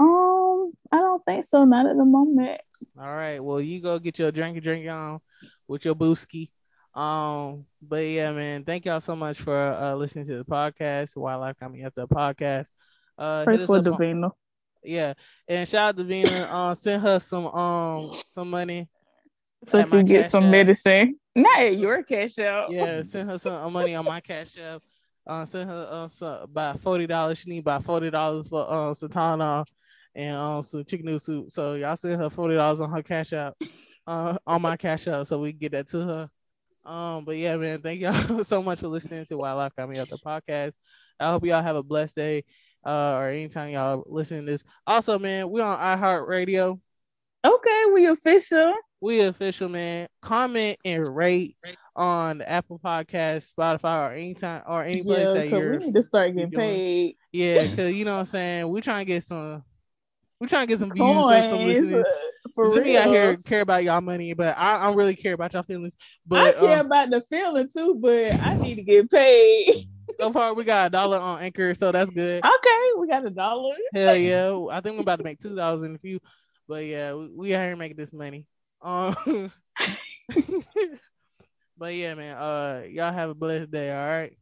Um, 0.00 0.72
I 0.90 0.96
don't 0.96 1.22
think 1.26 1.44
so. 1.44 1.64
Not 1.64 1.84
at 1.84 1.96
the 1.96 2.04
moment. 2.04 2.58
All 2.98 3.14
right. 3.14 3.44
Well, 3.44 3.60
you 3.60 3.82
go 3.82 3.98
get 3.98 4.18
your 4.18 4.32
drinky 4.32 4.62
drink 4.62 4.88
on 4.88 5.20
with 5.68 5.84
your 5.84 5.94
booski. 5.94 6.48
Um, 6.94 7.66
but 7.82 7.96
yeah, 7.96 8.32
man, 8.32 8.64
thank 8.64 8.86
y'all 8.86 9.00
so 9.00 9.14
much 9.14 9.40
for 9.40 9.56
uh 9.56 9.94
listening 9.94 10.24
to 10.26 10.38
the 10.38 10.44
podcast. 10.44 11.14
Why 11.14 11.34
Life 11.34 11.56
Coming 11.60 11.82
at 11.82 11.94
the 11.94 12.08
podcast. 12.08 12.68
Uh, 13.18 13.44
Pray 13.44 13.66
for 13.66 13.76
on- 13.76 14.32
yeah, 14.82 15.14
and 15.46 15.68
shout 15.68 15.90
out 15.90 15.96
to 15.96 16.04
Vina. 16.04 16.46
Uh, 16.50 16.74
send 16.74 17.02
her 17.02 17.18
some 17.18 17.46
um 17.46 18.12
some 18.12 18.48
money. 18.48 18.88
So 19.66 19.82
she 19.82 20.02
get 20.04 20.30
some 20.30 20.44
App. 20.44 20.50
medicine. 20.50 21.14
Not 21.36 21.58
at 21.60 21.78
your 21.78 22.02
cash 22.02 22.38
out. 22.38 22.70
Yeah, 22.70 23.02
send 23.02 23.28
her 23.28 23.38
some 23.38 23.54
uh, 23.54 23.70
money 23.70 23.94
on 23.94 24.04
my 24.04 24.20
cash 24.20 24.58
app. 24.58 24.82
Uh, 25.26 25.46
send 25.46 25.70
her 25.70 25.88
uh 25.90 26.08
some, 26.08 26.42
about 26.42 26.80
forty 26.80 27.06
dollars. 27.06 27.38
She 27.38 27.50
need 27.50 27.60
about 27.60 27.84
forty 27.84 28.10
dollars 28.10 28.48
for 28.48 28.62
uh 28.68 28.94
Satana 28.94 29.64
and 30.14 30.36
um 30.36 30.62
some 30.62 30.84
chicken 30.84 31.06
noodle 31.06 31.20
soup. 31.20 31.50
So 31.50 31.74
y'all 31.74 31.96
send 31.96 32.20
her 32.20 32.30
forty 32.30 32.54
dollars 32.54 32.80
on 32.80 32.90
her 32.90 33.02
cash 33.02 33.32
app, 33.32 33.54
uh 34.06 34.36
on 34.46 34.62
my 34.62 34.76
cash 34.76 35.06
app, 35.08 35.26
so 35.26 35.38
we 35.38 35.52
can 35.52 35.58
get 35.58 35.72
that 35.72 35.88
to 35.88 36.06
her. 36.06 36.30
Um, 36.84 37.24
but 37.24 37.36
yeah, 37.36 37.56
man, 37.56 37.80
thank 37.80 38.00
y'all 38.00 38.44
so 38.44 38.62
much 38.62 38.80
for 38.80 38.88
listening 38.88 39.24
to 39.26 39.38
Why 39.38 39.52
Life 39.52 39.72
Got 39.76 39.88
Me 39.88 39.98
Up 39.98 40.08
the 40.08 40.18
podcast. 40.18 40.72
I 41.18 41.30
hope 41.30 41.44
y'all 41.46 41.62
have 41.62 41.76
a 41.76 41.82
blessed 41.82 42.16
day. 42.16 42.44
Uh, 42.84 43.16
or 43.16 43.28
anytime 43.30 43.70
y'all 43.70 44.04
listen 44.06 44.40
to 44.40 44.44
this. 44.44 44.62
Also, 44.86 45.18
man, 45.18 45.48
we 45.48 45.62
on 45.62 45.78
iHeartRadio. 45.78 46.78
Okay, 47.42 47.84
we 47.94 48.06
official. 48.06 48.74
We 49.00 49.20
official, 49.20 49.70
man. 49.70 50.08
Comment 50.20 50.76
and 50.84 51.08
rate 51.08 51.56
on 51.96 52.42
Apple 52.42 52.80
Podcast, 52.84 53.52
Spotify, 53.56 54.10
or 54.10 54.12
anytime 54.12 54.62
or 54.66 54.84
any 54.84 55.02
place 55.02 55.26
Yeah, 55.26 55.32
that 55.34 55.44
because 55.44 55.66
we 55.66 55.72
you're. 55.72 55.80
need 55.80 55.94
to 55.94 56.02
start 56.02 56.34
getting 56.34 56.50
paid. 56.50 57.16
Yeah, 57.32 57.62
because 57.62 57.92
you 57.94 58.04
know 58.04 58.14
what 58.14 58.20
I'm 58.20 58.26
saying. 58.26 58.68
We're 58.68 58.80
trying 58.80 59.06
to 59.06 59.12
get 59.12 59.24
some. 59.24 59.62
We're 60.40 60.48
trying 60.48 60.66
to 60.66 60.72
get 60.72 60.80
some 60.80 60.92
views 60.92 61.08
or 61.08 61.48
some 61.48 61.66
listening. 61.66 61.94
uh, 61.94 62.04
for 62.54 62.70
Cause 62.70 62.80
me 62.80 62.96
out 62.96 63.08
here 63.08 63.36
care 63.38 63.62
about 63.62 63.82
y'all 63.84 64.00
money, 64.00 64.32
but 64.34 64.56
I, 64.56 64.76
I 64.76 64.86
don't 64.86 64.96
really 64.96 65.16
care 65.16 65.34
about 65.34 65.54
y'all 65.54 65.62
feelings. 65.62 65.96
But 66.26 66.56
I 66.56 66.60
care 66.60 66.80
um, 66.80 66.86
about 66.86 67.10
the 67.10 67.20
feeling 67.22 67.68
too, 67.72 67.98
but 68.00 68.34
I 68.42 68.56
need 68.56 68.76
to 68.76 68.82
get 68.82 69.10
paid. 69.10 69.74
so 70.20 70.32
far 70.32 70.54
we 70.54 70.64
got 70.64 70.88
a 70.88 70.90
dollar 70.90 71.18
on 71.18 71.40
Anchor, 71.40 71.74
so 71.74 71.90
that's 71.90 72.10
good. 72.10 72.44
okay, 72.44 72.90
we 72.98 73.08
got 73.08 73.24
a 73.26 73.30
dollar. 73.30 73.74
Hell 73.92 74.16
yeah! 74.16 74.66
I 74.70 74.80
think 74.80 74.96
we're 74.96 75.02
about 75.02 75.18
to 75.18 75.24
make 75.24 75.38
two 75.38 75.56
dollars 75.56 75.82
in 75.82 75.94
a 75.94 75.98
few, 75.98 76.20
but 76.68 76.84
yeah, 76.84 77.14
we, 77.14 77.28
we 77.28 77.54
out 77.54 77.66
here 77.66 77.76
making 77.76 77.96
this 77.96 78.12
money. 78.12 78.46
Um, 78.82 79.50
but 81.76 81.94
yeah, 81.94 82.14
man. 82.14 82.36
Uh, 82.36 82.82
y'all 82.88 83.12
have 83.12 83.30
a 83.30 83.34
blessed 83.34 83.70
day. 83.70 83.90
All 83.92 84.08
right, 84.08 84.36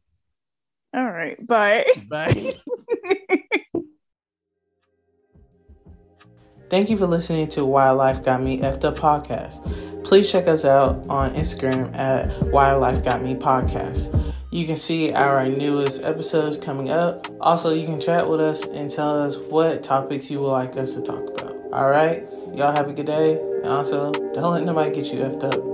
All 0.93 1.11
right, 1.11 1.45
bye. 1.45 1.85
bye. 2.09 2.53
Thank 6.69 6.89
you 6.89 6.97
for 6.97 7.05
listening 7.05 7.47
to 7.49 7.65
Why 7.65 7.91
Life 7.91 8.25
Got 8.25 8.41
Me 8.41 8.59
Effed 8.59 8.83
Up 8.83 8.97
podcast. 8.97 9.63
Please 10.03 10.31
check 10.31 10.47
us 10.47 10.65
out 10.65 11.05
on 11.07 11.31
Instagram 11.33 11.95
at 11.95 12.31
Why 12.51 12.73
Life 12.73 13.03
Got 13.03 13.21
Me 13.21 13.35
podcast. 13.35 14.33
You 14.49 14.65
can 14.65 14.75
see 14.75 15.13
our 15.13 15.47
newest 15.47 16.03
episodes 16.03 16.57
coming 16.57 16.89
up. 16.89 17.27
Also, 17.41 17.73
you 17.73 17.85
can 17.85 17.99
chat 17.99 18.27
with 18.27 18.39
us 18.39 18.65
and 18.67 18.89
tell 18.89 19.21
us 19.21 19.37
what 19.37 19.83
topics 19.83 20.31
you 20.31 20.39
would 20.41 20.51
like 20.51 20.75
us 20.77 20.95
to 20.95 21.01
talk 21.01 21.27
about. 21.29 21.55
All 21.71 21.89
right, 21.89 22.27
y'all 22.53 22.75
have 22.75 22.89
a 22.89 22.93
good 22.93 23.05
day. 23.05 23.39
And 23.39 23.67
also, 23.67 24.11
don't 24.11 24.53
let 24.53 24.63
nobody 24.63 24.93
get 24.93 25.13
you 25.13 25.19
effed 25.19 25.43
up. 25.43 25.72